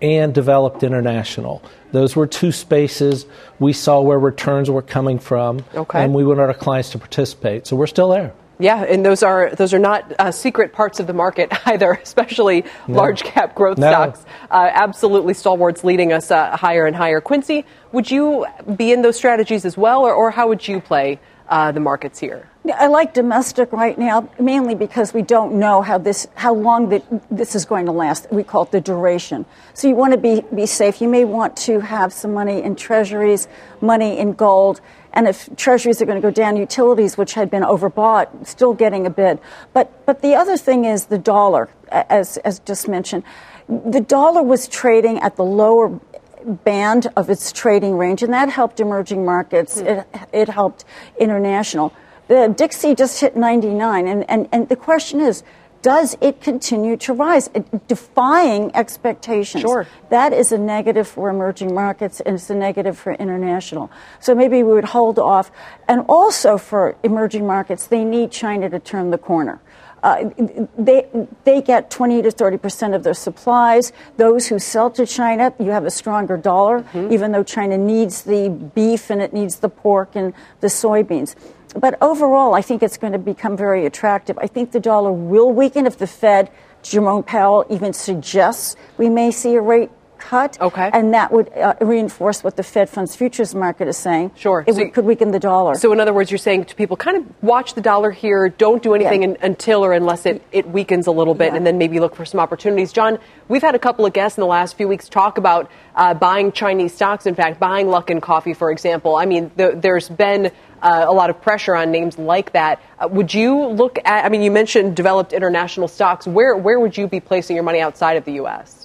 and 0.00 0.32
developed 0.32 0.84
international. 0.84 1.60
Those 1.94 2.16
were 2.16 2.26
two 2.26 2.50
spaces 2.50 3.24
we 3.60 3.72
saw 3.72 4.00
where 4.00 4.18
returns 4.18 4.68
were 4.68 4.82
coming 4.82 5.20
from, 5.20 5.64
okay. 5.72 6.02
and 6.02 6.12
we 6.12 6.24
wanted 6.24 6.42
our 6.42 6.52
clients 6.52 6.90
to 6.90 6.98
participate. 6.98 7.68
So 7.68 7.76
we're 7.76 7.86
still 7.86 8.08
there. 8.08 8.34
Yeah, 8.58 8.82
and 8.82 9.06
those 9.06 9.22
are 9.22 9.50
those 9.50 9.72
are 9.72 9.78
not 9.78 10.12
uh, 10.18 10.32
secret 10.32 10.72
parts 10.72 10.98
of 10.98 11.06
the 11.06 11.12
market 11.12 11.52
either, 11.68 11.92
especially 11.92 12.64
no. 12.88 12.96
large 12.96 13.22
cap 13.22 13.54
growth 13.54 13.78
no. 13.78 13.88
stocks. 13.88 14.24
Uh, 14.50 14.70
absolutely 14.72 15.34
stalwarts 15.34 15.84
leading 15.84 16.12
us 16.12 16.32
uh, 16.32 16.56
higher 16.56 16.84
and 16.84 16.96
higher. 16.96 17.20
Quincy, 17.20 17.64
would 17.92 18.10
you 18.10 18.44
be 18.74 18.90
in 18.90 19.02
those 19.02 19.16
strategies 19.16 19.64
as 19.64 19.76
well, 19.76 20.00
or, 20.00 20.12
or 20.12 20.32
how 20.32 20.48
would 20.48 20.66
you 20.66 20.80
play 20.80 21.20
uh, 21.48 21.72
the 21.72 21.80
markets 21.80 22.18
here? 22.18 22.48
I 22.72 22.86
like 22.86 23.12
domestic 23.12 23.72
right 23.72 23.98
now, 23.98 24.30
mainly 24.40 24.74
because 24.74 25.12
we 25.12 25.20
don't 25.20 25.58
know 25.58 25.82
how 25.82 25.98
this, 25.98 26.26
how 26.34 26.54
long 26.54 26.88
the, 26.88 27.02
this 27.30 27.54
is 27.54 27.66
going 27.66 27.84
to 27.86 27.92
last. 27.92 28.26
We 28.32 28.42
call 28.42 28.62
it 28.62 28.70
the 28.70 28.80
duration. 28.80 29.44
So 29.74 29.86
you 29.86 29.94
want 29.94 30.12
to 30.12 30.18
be, 30.18 30.42
be 30.54 30.64
safe. 30.64 31.02
You 31.02 31.08
may 31.08 31.26
want 31.26 31.56
to 31.58 31.80
have 31.80 32.12
some 32.12 32.32
money 32.32 32.62
in 32.62 32.74
treasuries, 32.74 33.48
money 33.82 34.18
in 34.18 34.32
gold, 34.32 34.80
and 35.12 35.28
if 35.28 35.54
treasuries 35.56 36.00
are 36.00 36.06
going 36.06 36.20
to 36.20 36.26
go 36.26 36.30
down, 36.30 36.56
utilities, 36.56 37.16
which 37.18 37.34
had 37.34 37.50
been 37.50 37.62
overbought, 37.62 38.46
still 38.46 38.72
getting 38.72 39.06
a 39.06 39.10
bid. 39.10 39.38
But, 39.72 40.06
but 40.06 40.22
the 40.22 40.34
other 40.34 40.56
thing 40.56 40.86
is 40.86 41.06
the 41.06 41.18
dollar, 41.18 41.68
as, 41.90 42.38
as 42.38 42.58
just 42.60 42.88
mentioned. 42.88 43.22
The 43.68 44.00
dollar 44.00 44.42
was 44.42 44.68
trading 44.68 45.18
at 45.20 45.36
the 45.36 45.44
lower 45.44 46.00
band 46.46 47.08
of 47.16 47.30
its 47.30 47.52
trading 47.52 47.96
range, 47.96 48.22
and 48.22 48.32
that 48.32 48.48
helped 48.48 48.80
emerging 48.80 49.24
markets. 49.24 49.80
Mm. 49.80 50.04
It, 50.14 50.28
it 50.32 50.48
helped 50.48 50.84
international. 51.18 51.92
The 52.28 52.52
Dixie 52.56 52.94
just 52.94 53.20
hit 53.20 53.36
99, 53.36 54.06
and, 54.06 54.28
and, 54.30 54.48
and 54.52 54.68
the 54.68 54.76
question 54.76 55.20
is, 55.20 55.42
does 55.84 56.16
it 56.22 56.40
continue 56.40 56.96
to 56.96 57.12
rise, 57.12 57.50
defying 57.88 58.74
expectations? 58.74 59.60
Sure. 59.60 59.86
That 60.08 60.32
is 60.32 60.50
a 60.50 60.56
negative 60.56 61.06
for 61.06 61.28
emerging 61.28 61.74
markets 61.74 62.20
and 62.20 62.36
it's 62.36 62.48
a 62.48 62.54
negative 62.54 62.96
for 62.96 63.12
international. 63.12 63.90
So 64.18 64.34
maybe 64.34 64.62
we 64.62 64.72
would 64.72 64.86
hold 64.86 65.18
off. 65.18 65.50
And 65.86 66.06
also 66.08 66.56
for 66.56 66.96
emerging 67.02 67.46
markets, 67.46 67.86
they 67.86 68.02
need 68.02 68.30
China 68.30 68.70
to 68.70 68.78
turn 68.78 69.10
the 69.10 69.18
corner. 69.18 69.60
Uh, 70.04 70.30
they 70.78 71.08
they 71.44 71.62
get 71.62 71.90
20 71.90 72.22
to 72.22 72.30
30 72.30 72.58
percent 72.58 72.94
of 72.94 73.02
their 73.02 73.14
supplies. 73.14 73.92
Those 74.18 74.46
who 74.46 74.58
sell 74.58 74.90
to 74.92 75.06
China, 75.06 75.52
you 75.58 75.70
have 75.70 75.86
a 75.86 75.90
stronger 75.90 76.36
dollar, 76.36 76.82
mm-hmm. 76.82 77.12
even 77.12 77.32
though 77.32 77.42
China 77.42 77.78
needs 77.78 78.22
the 78.22 78.50
beef 78.50 79.10
and 79.10 79.22
it 79.22 79.32
needs 79.32 79.56
the 79.56 79.70
pork 79.70 80.14
and 80.14 80.34
the 80.60 80.68
soybeans 80.68 81.34
but 81.74 81.98
overall, 82.00 82.54
I 82.54 82.62
think 82.62 82.82
it's 82.82 82.96
going 82.96 83.12
to 83.12 83.18
become 83.18 83.56
very 83.56 83.84
attractive. 83.84 84.38
I 84.38 84.46
think 84.46 84.70
the 84.70 84.80
dollar 84.80 85.12
will 85.12 85.50
weaken 85.50 85.86
if 85.86 85.98
the 85.98 86.06
Fed, 86.06 86.50
Jerome 86.82 87.24
Powell, 87.24 87.64
even 87.68 87.92
suggests 87.92 88.76
we 88.96 89.08
may 89.08 89.30
see 89.30 89.54
a 89.56 89.60
rate 89.60 89.90
cut. 90.24 90.60
Okay. 90.60 90.90
And 90.92 91.12
that 91.14 91.32
would 91.32 91.52
uh, 91.52 91.74
reinforce 91.80 92.42
what 92.42 92.56
the 92.56 92.62
Fed 92.62 92.88
funds 92.88 93.14
futures 93.14 93.54
market 93.54 93.88
is 93.88 93.96
saying. 93.96 94.32
Sure. 94.36 94.64
It 94.66 94.74
so 94.74 94.88
could 94.88 95.04
weaken 95.04 95.30
the 95.30 95.38
dollar. 95.38 95.74
So, 95.74 95.92
in 95.92 96.00
other 96.00 96.14
words, 96.14 96.30
you're 96.30 96.38
saying 96.38 96.64
to 96.66 96.74
people, 96.74 96.96
kind 96.96 97.18
of 97.18 97.42
watch 97.42 97.74
the 97.74 97.80
dollar 97.80 98.10
here, 98.10 98.48
don't 98.48 98.82
do 98.82 98.94
anything 98.94 99.22
yeah. 99.22 99.30
in, 99.30 99.38
until 99.42 99.84
or 99.84 99.92
unless 99.92 100.24
it, 100.24 100.42
it 100.50 100.68
weakens 100.68 101.06
a 101.06 101.10
little 101.10 101.34
bit, 101.34 101.50
yeah. 101.50 101.56
and 101.56 101.66
then 101.66 101.76
maybe 101.78 102.00
look 102.00 102.16
for 102.16 102.24
some 102.24 102.40
opportunities. 102.40 102.92
John, 102.92 103.18
we've 103.48 103.62
had 103.62 103.74
a 103.74 103.78
couple 103.78 104.06
of 104.06 104.12
guests 104.12 104.38
in 104.38 104.42
the 104.42 104.48
last 104.48 104.76
few 104.76 104.88
weeks 104.88 105.08
talk 105.08 105.36
about 105.36 105.70
uh, 105.94 106.14
buying 106.14 106.52
Chinese 106.52 106.94
stocks, 106.94 107.26
in 107.26 107.34
fact, 107.34 107.60
buying 107.60 107.86
Luckin 107.86 108.22
Coffee, 108.22 108.54
for 108.54 108.70
example. 108.70 109.16
I 109.16 109.26
mean, 109.26 109.50
the, 109.56 109.72
there's 109.76 110.08
been 110.08 110.50
uh, 110.82 111.04
a 111.06 111.12
lot 111.12 111.30
of 111.30 111.40
pressure 111.40 111.76
on 111.76 111.90
names 111.90 112.18
like 112.18 112.52
that. 112.52 112.80
Uh, 112.98 113.08
would 113.08 113.32
you 113.32 113.66
look 113.66 113.98
at, 114.04 114.24
I 114.24 114.28
mean, 114.30 114.42
you 114.42 114.50
mentioned 114.50 114.96
developed 114.96 115.32
international 115.32 115.88
stocks. 115.88 116.26
Where, 116.26 116.56
where 116.56 116.80
would 116.80 116.96
you 116.96 117.06
be 117.08 117.20
placing 117.20 117.56
your 117.56 117.64
money 117.64 117.80
outside 117.80 118.16
of 118.16 118.24
the 118.24 118.32
U.S.? 118.34 118.83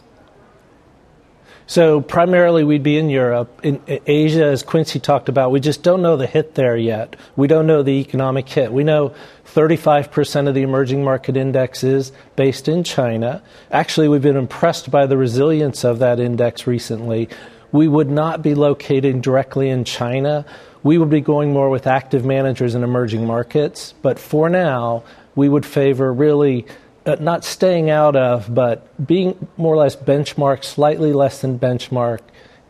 So 1.69 2.01
primarily 2.01 2.63
we'd 2.63 2.81
be 2.81 2.97
in 2.97 3.11
Europe. 3.11 3.61
In 3.61 3.79
Asia, 3.87 4.45
as 4.45 4.63
Quincy 4.63 4.99
talked 4.99 5.29
about, 5.29 5.51
we 5.51 5.59
just 5.59 5.83
don't 5.83 6.01
know 6.01 6.17
the 6.17 6.25
hit 6.25 6.55
there 6.55 6.75
yet. 6.75 7.15
We 7.35 7.47
don't 7.47 7.67
know 7.67 7.83
the 7.83 7.91
economic 7.91 8.49
hit. 8.49 8.73
We 8.73 8.83
know 8.83 9.13
35% 9.53 10.47
of 10.47 10.55
the 10.55 10.63
emerging 10.63 11.03
market 11.03 11.37
index 11.37 11.83
is 11.83 12.11
based 12.35 12.67
in 12.67 12.83
China. 12.83 13.43
Actually, 13.69 14.07
we've 14.07 14.19
been 14.19 14.35
impressed 14.35 14.89
by 14.89 15.05
the 15.05 15.15
resilience 15.15 15.83
of 15.83 15.99
that 15.99 16.19
index 16.19 16.65
recently. 16.65 17.29
We 17.71 17.87
would 17.87 18.09
not 18.09 18.41
be 18.41 18.55
located 18.55 19.21
directly 19.21 19.69
in 19.69 19.83
China. 19.83 20.47
We 20.81 20.97
would 20.97 21.11
be 21.11 21.21
going 21.21 21.53
more 21.53 21.69
with 21.69 21.85
active 21.85 22.25
managers 22.25 22.73
in 22.73 22.83
emerging 22.83 23.27
markets. 23.27 23.93
But 24.01 24.17
for 24.17 24.49
now, 24.49 25.03
we 25.35 25.47
would 25.47 25.67
favor 25.67 26.11
really 26.11 26.65
uh, 27.05 27.15
not 27.19 27.43
staying 27.43 27.89
out 27.89 28.15
of, 28.15 28.53
but 28.53 29.05
being 29.05 29.47
more 29.57 29.73
or 29.73 29.77
less 29.77 29.95
benchmark, 29.95 30.63
slightly 30.63 31.13
less 31.13 31.41
than 31.41 31.59
benchmark 31.59 32.19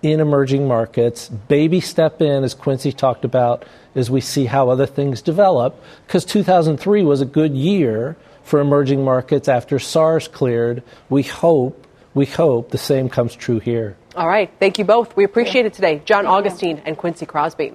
in 0.02 0.20
emerging 0.20 0.68
markets. 0.68 1.30
Baby 1.30 1.82
step 1.82 2.22
in, 2.22 2.44
as 2.44 2.54
Quincy 2.54 2.92
talked 2.92 3.26
about, 3.26 3.65
as 3.96 4.10
we 4.10 4.22
see 4.22 4.46
how 4.46 4.70
other 4.70 4.86
things 4.86 5.22
develop. 5.22 5.82
Because 6.08 6.26
2003 6.26 7.04
was 7.04 7.22
a 7.22 7.26
good 7.26 7.56
year 7.56 8.15
for 8.44 8.60
emerging 8.60 9.04
markets 9.04 9.48
after 9.48 9.78
SARS 9.80 10.28
cleared. 10.28 10.84
We 11.10 11.24
hope, 11.24 11.86
we 12.13 12.26
hope 12.26 12.72
the 12.72 12.78
same 12.78 13.10
comes 13.10 13.36
true 13.36 13.60
here. 13.60 13.98
All 14.15 14.28
right. 14.28 14.52
Thank 14.60 14.80
you 14.80 14.86
both. 14.86 15.15
We 15.15 15.24
appreciate 15.24 15.65
it 15.65 15.74
today. 15.74 16.02
John 16.06 16.26
Augustine 16.26 16.82
and 16.86 16.98
Quincy 16.98 17.26
Crosby. 17.26 17.74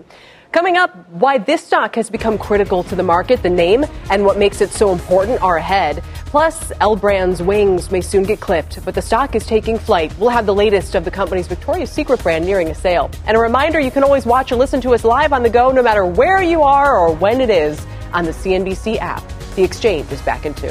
Coming 0.54 0.76
up, 0.76 0.94
why 1.10 1.38
this 1.38 1.66
stock 1.66 1.96
has 1.96 2.08
become 2.08 2.38
critical 2.38 2.84
to 2.84 2.94
the 2.94 3.02
market, 3.02 3.42
the 3.42 3.50
name, 3.50 3.84
and 4.08 4.24
what 4.24 4.38
makes 4.38 4.60
it 4.60 4.70
so 4.70 4.92
important 4.92 5.42
are 5.42 5.56
ahead. 5.56 6.00
Plus, 6.26 6.70
L 6.80 6.94
Brand's 6.94 7.42
wings 7.42 7.90
may 7.90 8.00
soon 8.00 8.22
get 8.22 8.38
clipped, 8.38 8.78
but 8.84 8.94
the 8.94 9.02
stock 9.02 9.34
is 9.34 9.44
taking 9.46 9.80
flight. 9.80 10.16
We'll 10.16 10.30
have 10.30 10.46
the 10.46 10.54
latest 10.54 10.94
of 10.94 11.04
the 11.04 11.10
company's 11.10 11.48
Victoria's 11.48 11.90
Secret 11.90 12.22
brand 12.22 12.44
nearing 12.44 12.68
a 12.68 12.74
sale. 12.76 13.10
And 13.26 13.36
a 13.36 13.40
reminder 13.40 13.80
you 13.80 13.90
can 13.90 14.04
always 14.04 14.26
watch 14.26 14.52
or 14.52 14.54
listen 14.54 14.80
to 14.82 14.94
us 14.94 15.02
live 15.02 15.32
on 15.32 15.42
the 15.42 15.50
go 15.50 15.72
no 15.72 15.82
matter 15.82 16.06
where 16.06 16.40
you 16.40 16.62
are 16.62 16.96
or 16.96 17.12
when 17.12 17.40
it 17.40 17.50
is 17.50 17.84
on 18.12 18.24
the 18.24 18.30
CNBC 18.30 18.98
app. 18.98 19.24
The 19.56 19.64
exchange 19.64 20.12
is 20.12 20.22
back 20.22 20.46
in 20.46 20.54
two. 20.54 20.70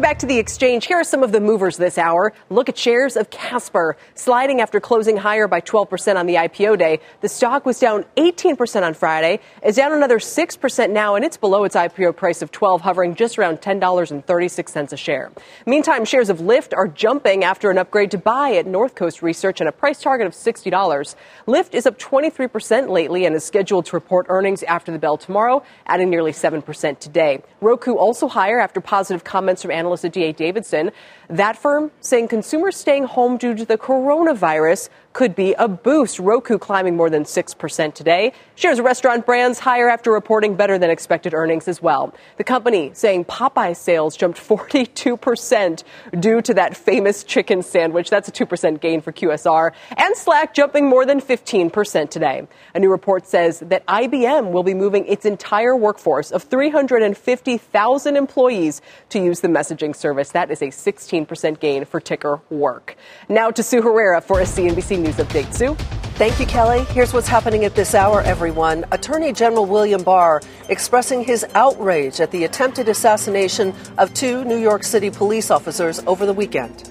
Welcome 0.00 0.09
back 0.10 0.18
to 0.18 0.26
the 0.26 0.38
exchange. 0.38 0.86
Here 0.86 0.96
are 0.96 1.04
some 1.04 1.22
of 1.22 1.30
the 1.30 1.38
movers 1.38 1.76
this 1.76 1.96
hour. 1.96 2.32
Look 2.48 2.68
at 2.68 2.76
shares 2.76 3.16
of 3.16 3.30
Casper 3.30 3.96
sliding 4.16 4.60
after 4.60 4.80
closing 4.80 5.16
higher 5.16 5.46
by 5.46 5.60
12% 5.60 6.16
on 6.16 6.26
the 6.26 6.34
IPO 6.34 6.80
day. 6.80 6.98
The 7.20 7.28
stock 7.28 7.64
was 7.64 7.78
down 7.78 8.04
18% 8.16 8.82
on 8.82 8.94
Friday. 8.94 9.38
It's 9.62 9.76
down 9.76 9.92
another 9.92 10.18
6% 10.18 10.90
now, 10.90 11.14
and 11.14 11.24
it's 11.24 11.36
below 11.36 11.62
its 11.62 11.76
IPO 11.76 12.16
price 12.16 12.42
of 12.42 12.50
12, 12.50 12.80
hovering 12.80 13.14
just 13.14 13.38
around 13.38 13.58
$10.36 13.58 14.92
a 14.92 14.96
share. 14.96 15.30
Meantime, 15.64 16.04
shares 16.04 16.28
of 16.28 16.38
Lyft 16.38 16.76
are 16.76 16.88
jumping 16.88 17.44
after 17.44 17.70
an 17.70 17.78
upgrade 17.78 18.10
to 18.10 18.18
buy 18.18 18.56
at 18.56 18.66
North 18.66 18.96
Coast 18.96 19.22
Research 19.22 19.60
and 19.60 19.68
a 19.68 19.72
price 19.72 20.02
target 20.02 20.26
of 20.26 20.32
$60. 20.32 21.14
Lyft 21.46 21.72
is 21.72 21.86
up 21.86 22.00
23% 22.00 22.88
lately 22.88 23.26
and 23.26 23.36
is 23.36 23.44
scheduled 23.44 23.86
to 23.86 23.94
report 23.94 24.26
earnings 24.28 24.64
after 24.64 24.90
the 24.90 24.98
bell 24.98 25.16
tomorrow, 25.16 25.62
adding 25.86 26.10
nearly 26.10 26.32
7% 26.32 26.98
today. 26.98 27.40
Roku 27.60 27.94
also 27.94 28.26
higher 28.26 28.58
after 28.58 28.80
positive 28.80 29.22
comments 29.22 29.62
from 29.62 29.70
analyst 29.70 29.99
at 30.04 30.12
D.A. 30.12 30.32
Davidson. 30.32 30.90
That 31.30 31.56
firm 31.56 31.92
saying 32.00 32.26
consumers 32.26 32.76
staying 32.76 33.04
home 33.04 33.36
due 33.36 33.54
to 33.54 33.64
the 33.64 33.78
coronavirus 33.78 34.88
could 35.12 35.36
be 35.36 35.54
a 35.54 35.68
boost. 35.68 36.18
Roku 36.18 36.58
climbing 36.58 36.96
more 36.96 37.08
than 37.08 37.22
6% 37.22 37.94
today. 37.94 38.32
Shares 38.56 38.78
of 38.80 38.84
restaurant 38.84 39.26
brands 39.26 39.60
higher 39.60 39.88
after 39.88 40.10
reporting 40.12 40.56
better 40.56 40.76
than 40.76 40.90
expected 40.90 41.34
earnings 41.34 41.68
as 41.68 41.80
well. 41.80 42.14
The 42.36 42.44
company 42.44 42.90
saying 42.94 43.26
Popeye 43.26 43.76
sales 43.76 44.16
jumped 44.16 44.38
42% 44.48 45.84
due 46.18 46.42
to 46.42 46.54
that 46.54 46.76
famous 46.76 47.22
chicken 47.22 47.62
sandwich. 47.62 48.10
That's 48.10 48.28
a 48.28 48.32
2% 48.32 48.80
gain 48.80 49.00
for 49.00 49.12
QSR. 49.12 49.70
And 49.96 50.16
Slack 50.16 50.52
jumping 50.52 50.88
more 50.88 51.06
than 51.06 51.20
15% 51.20 52.10
today. 52.10 52.46
A 52.74 52.80
new 52.80 52.90
report 52.90 53.26
says 53.26 53.60
that 53.60 53.86
IBM 53.86 54.50
will 54.50 54.64
be 54.64 54.74
moving 54.74 55.06
its 55.06 55.24
entire 55.24 55.76
workforce 55.76 56.32
of 56.32 56.42
350,000 56.44 58.16
employees 58.16 58.82
to 59.10 59.20
use 59.20 59.40
the 59.40 59.48
messaging 59.48 59.94
service. 59.94 60.30
That 60.30 60.50
is 60.50 60.62
a 60.62 60.68
16% 60.68 61.19
gain 61.60 61.84
for 61.84 62.00
ticker 62.00 62.40
work. 62.50 62.96
Now 63.28 63.50
to 63.50 63.62
Sue 63.62 63.82
Herrera 63.82 64.20
for 64.20 64.40
a 64.40 64.44
CNBC 64.44 64.98
News 64.98 65.16
Update. 65.16 65.54
Sue? 65.54 65.74
Thank 66.20 66.38
you, 66.38 66.46
Kelly. 66.46 66.84
Here's 66.92 67.14
what's 67.14 67.28
happening 67.28 67.64
at 67.64 67.74
this 67.74 67.94
hour, 67.94 68.20
everyone. 68.20 68.84
Attorney 68.92 69.32
General 69.32 69.64
William 69.64 70.02
Barr 70.02 70.42
expressing 70.68 71.24
his 71.24 71.46
outrage 71.54 72.20
at 72.20 72.30
the 72.30 72.44
attempted 72.44 72.88
assassination 72.88 73.74
of 73.96 74.12
two 74.12 74.44
New 74.44 74.58
York 74.58 74.84
City 74.84 75.08
police 75.10 75.50
officers 75.50 75.98
over 76.06 76.26
the 76.26 76.34
weekend. 76.34 76.90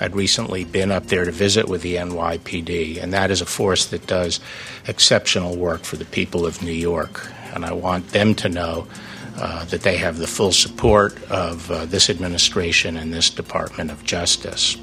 I'd 0.00 0.16
recently 0.16 0.64
been 0.64 0.90
up 0.90 1.06
there 1.06 1.24
to 1.24 1.30
visit 1.30 1.68
with 1.68 1.82
the 1.82 1.94
NYPD, 1.94 3.00
and 3.00 3.12
that 3.12 3.30
is 3.30 3.40
a 3.40 3.46
force 3.46 3.86
that 3.86 4.08
does 4.08 4.40
exceptional 4.88 5.56
work 5.56 5.84
for 5.84 5.96
the 5.96 6.04
people 6.04 6.44
of 6.44 6.60
New 6.60 6.72
York. 6.72 7.30
And 7.54 7.64
I 7.64 7.72
want 7.72 8.08
them 8.08 8.34
to 8.36 8.48
know 8.48 8.88
uh, 9.36 9.64
that 9.66 9.82
they 9.82 9.96
have 9.96 10.18
the 10.18 10.26
full 10.26 10.52
support 10.52 11.22
of 11.30 11.70
uh, 11.70 11.86
this 11.86 12.10
administration 12.10 12.96
and 12.96 13.12
this 13.12 13.30
Department 13.30 13.90
of 13.90 14.04
Justice. 14.04 14.76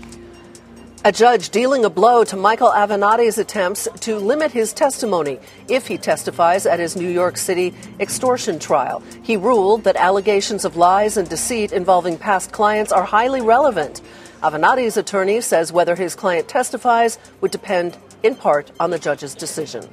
A 1.04 1.12
judge 1.12 1.50
dealing 1.50 1.84
a 1.84 1.90
blow 1.90 2.24
to 2.26 2.36
Michael 2.36 2.70
Avenatti's 2.70 3.40
attempts 3.40 3.88
to 4.02 4.18
limit 4.18 4.52
his 4.52 4.72
testimony 4.72 5.40
if 5.68 5.88
he 5.88 5.98
testifies 5.98 6.68
at 6.68 6.80
his 6.80 6.96
New 6.96 7.10
York 7.10 7.38
City 7.38 7.74
extortion 8.00 8.60
trial. 8.60 9.02
He 9.24 9.36
ruled 9.36 9.84
that 9.86 9.96
allegations 9.96 10.64
of 10.64 10.76
lies 10.76 11.18
and 11.18 11.28
deceit 11.28 11.72
involving 11.72 12.20
past 12.20 12.52
clients 12.52 12.92
are 12.92 13.04
highly 13.04 13.42
relevant. 13.42 14.02
Avenatti's 14.44 14.96
attorney 14.96 15.42
says 15.42 15.74
whether 15.74 15.96
his 15.96 16.14
client 16.14 16.48
testifies 16.48 17.18
would 17.42 17.50
depend 17.50 17.98
in 18.22 18.36
part 18.36 18.72
on 18.80 18.92
the 18.92 19.00
judge's 19.00 19.34
decision. 19.34 19.90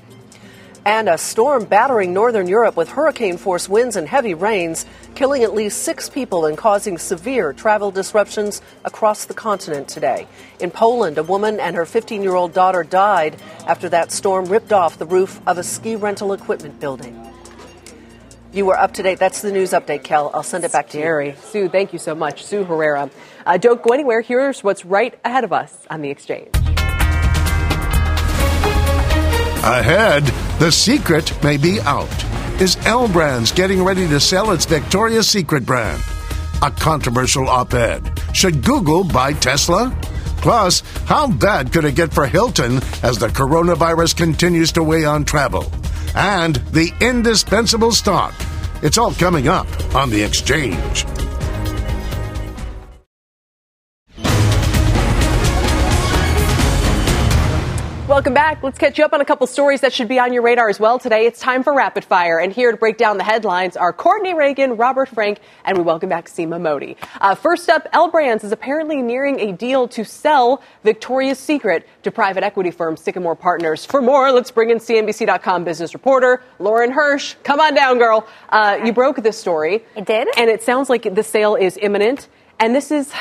And 0.89 1.07
a 1.07 1.19
storm 1.19 1.67
battering 1.67 2.15
northern 2.15 2.49
Europe 2.49 2.75
with 2.75 2.89
hurricane 2.89 3.37
force 3.37 3.69
winds 3.69 3.95
and 3.95 4.09
heavy 4.09 4.33
rains, 4.33 4.87
killing 5.15 5.43
at 5.43 5.53
least 5.53 5.83
six 5.83 6.09
people 6.09 6.47
and 6.47 6.57
causing 6.57 6.97
severe 6.97 7.53
travel 7.53 7.91
disruptions 7.91 8.63
across 8.87 9.27
the 9.27 9.35
continent 9.35 9.89
today. 9.89 10.27
In 10.61 10.71
Poland, 10.71 11.19
a 11.19 11.23
woman 11.23 11.61
and 11.61 11.77
her 11.77 11.85
15 11.85 12.23
year 12.23 12.35
old 12.35 12.55
daughter 12.55 12.85
died 12.85 13.37
after 13.67 13.91
that 13.91 14.11
storm 14.13 14.47
ripped 14.47 14.73
off 14.73 14.97
the 14.97 15.05
roof 15.05 15.43
of 15.47 15.59
a 15.59 15.63
ski 15.63 15.95
rental 15.95 16.33
equipment 16.33 16.81
building. 16.81 17.23
You 18.55 18.65
were 18.65 18.79
up 18.79 18.95
to 18.95 19.03
date. 19.03 19.19
That's 19.19 19.43
the 19.43 19.53
news 19.53 19.73
update, 19.73 20.05
Kel. 20.05 20.31
I'll 20.33 20.43
send 20.43 20.65
it 20.65 20.73
back 20.73 20.89
to 20.89 20.99
you. 20.99 21.35
Sue, 21.39 21.69
thank 21.69 21.93
you 21.93 21.99
so 21.99 22.15
much. 22.15 22.47
Sue 22.47 22.65
Herrera. 22.65 23.11
Uh, 23.45 23.59
don't 23.59 23.83
go 23.83 23.93
anywhere. 23.93 24.23
Here's 24.23 24.65
what's 24.65 24.87
right 24.87 25.21
ahead 25.23 25.45
of 25.45 25.53
us 25.53 25.87
on 25.91 26.01
the 26.01 26.09
exchange. 26.09 26.49
Ahead, 29.69 30.25
the 30.59 30.73
secret 30.73 31.33
may 31.45 31.57
be 31.57 31.81
out. 31.83 32.09
Is 32.61 32.77
L 32.85 33.07
Brands 33.07 33.53
getting 33.53 33.85
ready 33.85 34.09
to 34.09 34.19
sell 34.19 34.51
its 34.51 34.65
Victoria's 34.65 35.29
Secret 35.29 35.65
brand? 35.65 36.03
A 36.63 36.71
controversial 36.71 37.49
op 37.49 37.75
ed. 37.75 38.21
Should 38.33 38.65
Google 38.65 39.05
buy 39.05 39.33
Tesla? 39.35 39.97
Plus, 40.39 40.81
how 41.07 41.29
bad 41.29 41.73
could 41.73 41.85
it 41.85 41.95
get 41.95 42.13
for 42.13 42.27
Hilton 42.27 42.81
as 43.03 43.19
the 43.19 43.29
coronavirus 43.29 44.17
continues 44.17 44.73
to 44.73 44.83
weigh 44.83 45.05
on 45.05 45.25
travel? 45.25 45.71
And 46.17 46.57
the 46.73 46.93
indispensable 47.01 47.93
stock. 47.93 48.35
It's 48.83 48.99
all 48.99 49.13
coming 49.13 49.47
up 49.47 49.69
on 49.95 50.11
the 50.11 50.23
exchange. 50.23 51.05
Welcome 58.19 58.35
back. 58.35 58.65
Let's 58.65 58.81
catch 58.81 58.99
you 58.99 59.05
up 59.05 59.13
on 59.13 59.21
a 59.21 59.25
couple 59.25 59.47
stories 59.47 59.81
that 59.83 59.93
should 59.93 60.09
be 60.09 60.19
on 60.19 60.33
your 60.33 60.43
radar 60.43 60.69
as 60.69 60.81
well 60.81 60.99
today. 60.99 61.25
It's 61.27 61.39
time 61.39 61.63
for 61.63 61.73
Rapid 61.73 62.05
Fire. 62.05 62.41
And 62.41 62.53
here 62.53 62.73
to 62.73 62.77
break 62.77 62.97
down 62.97 63.17
the 63.17 63.23
headlines 63.23 63.77
are 63.77 63.93
Courtney 63.93 64.35
Reagan, 64.35 64.77
Robert 64.77 65.09
Frank, 65.09 65.39
and 65.65 65.79
we 65.79 65.85
welcome 65.85 66.09
back 66.09 66.27
Seema 66.27 66.61
Modi. 66.61 66.97
Uh, 67.21 67.37
first 67.37 67.69
up, 67.69 67.87
L 67.93 68.11
Brands 68.11 68.43
is 68.43 68.51
apparently 68.51 69.03
nearing 69.03 69.39
a 69.39 69.53
deal 69.53 69.87
to 69.87 70.05
sell 70.05 70.61
Victoria's 70.83 71.39
Secret 71.39 71.87
to 72.03 72.11
private 72.11 72.43
equity 72.43 72.73
firm 72.73 72.97
Sycamore 72.97 73.37
Partners. 73.37 73.87
For 73.87 74.03
more, 74.03 74.33
let's 74.33 74.51
bring 74.51 74.71
in 74.71 74.79
CNBC.com 74.79 75.63
business 75.63 75.95
reporter 75.95 76.43
Lauren 76.59 76.91
Hirsch. 76.91 77.37
Come 77.45 77.61
on 77.61 77.73
down, 77.77 77.99
girl. 77.99 78.27
Uh, 78.49 78.81
you 78.85 78.93
broke 78.93 79.23
this 79.23 79.39
story. 79.39 79.85
I 79.95 80.01
did. 80.01 80.27
And 80.37 80.51
it 80.51 80.65
sounds 80.65 80.91
like 80.91 81.15
the 81.15 81.23
sale 81.23 81.55
is 81.55 81.79
imminent. 81.81 82.27
And 82.61 82.75
this 82.75 82.91
is, 82.91 83.13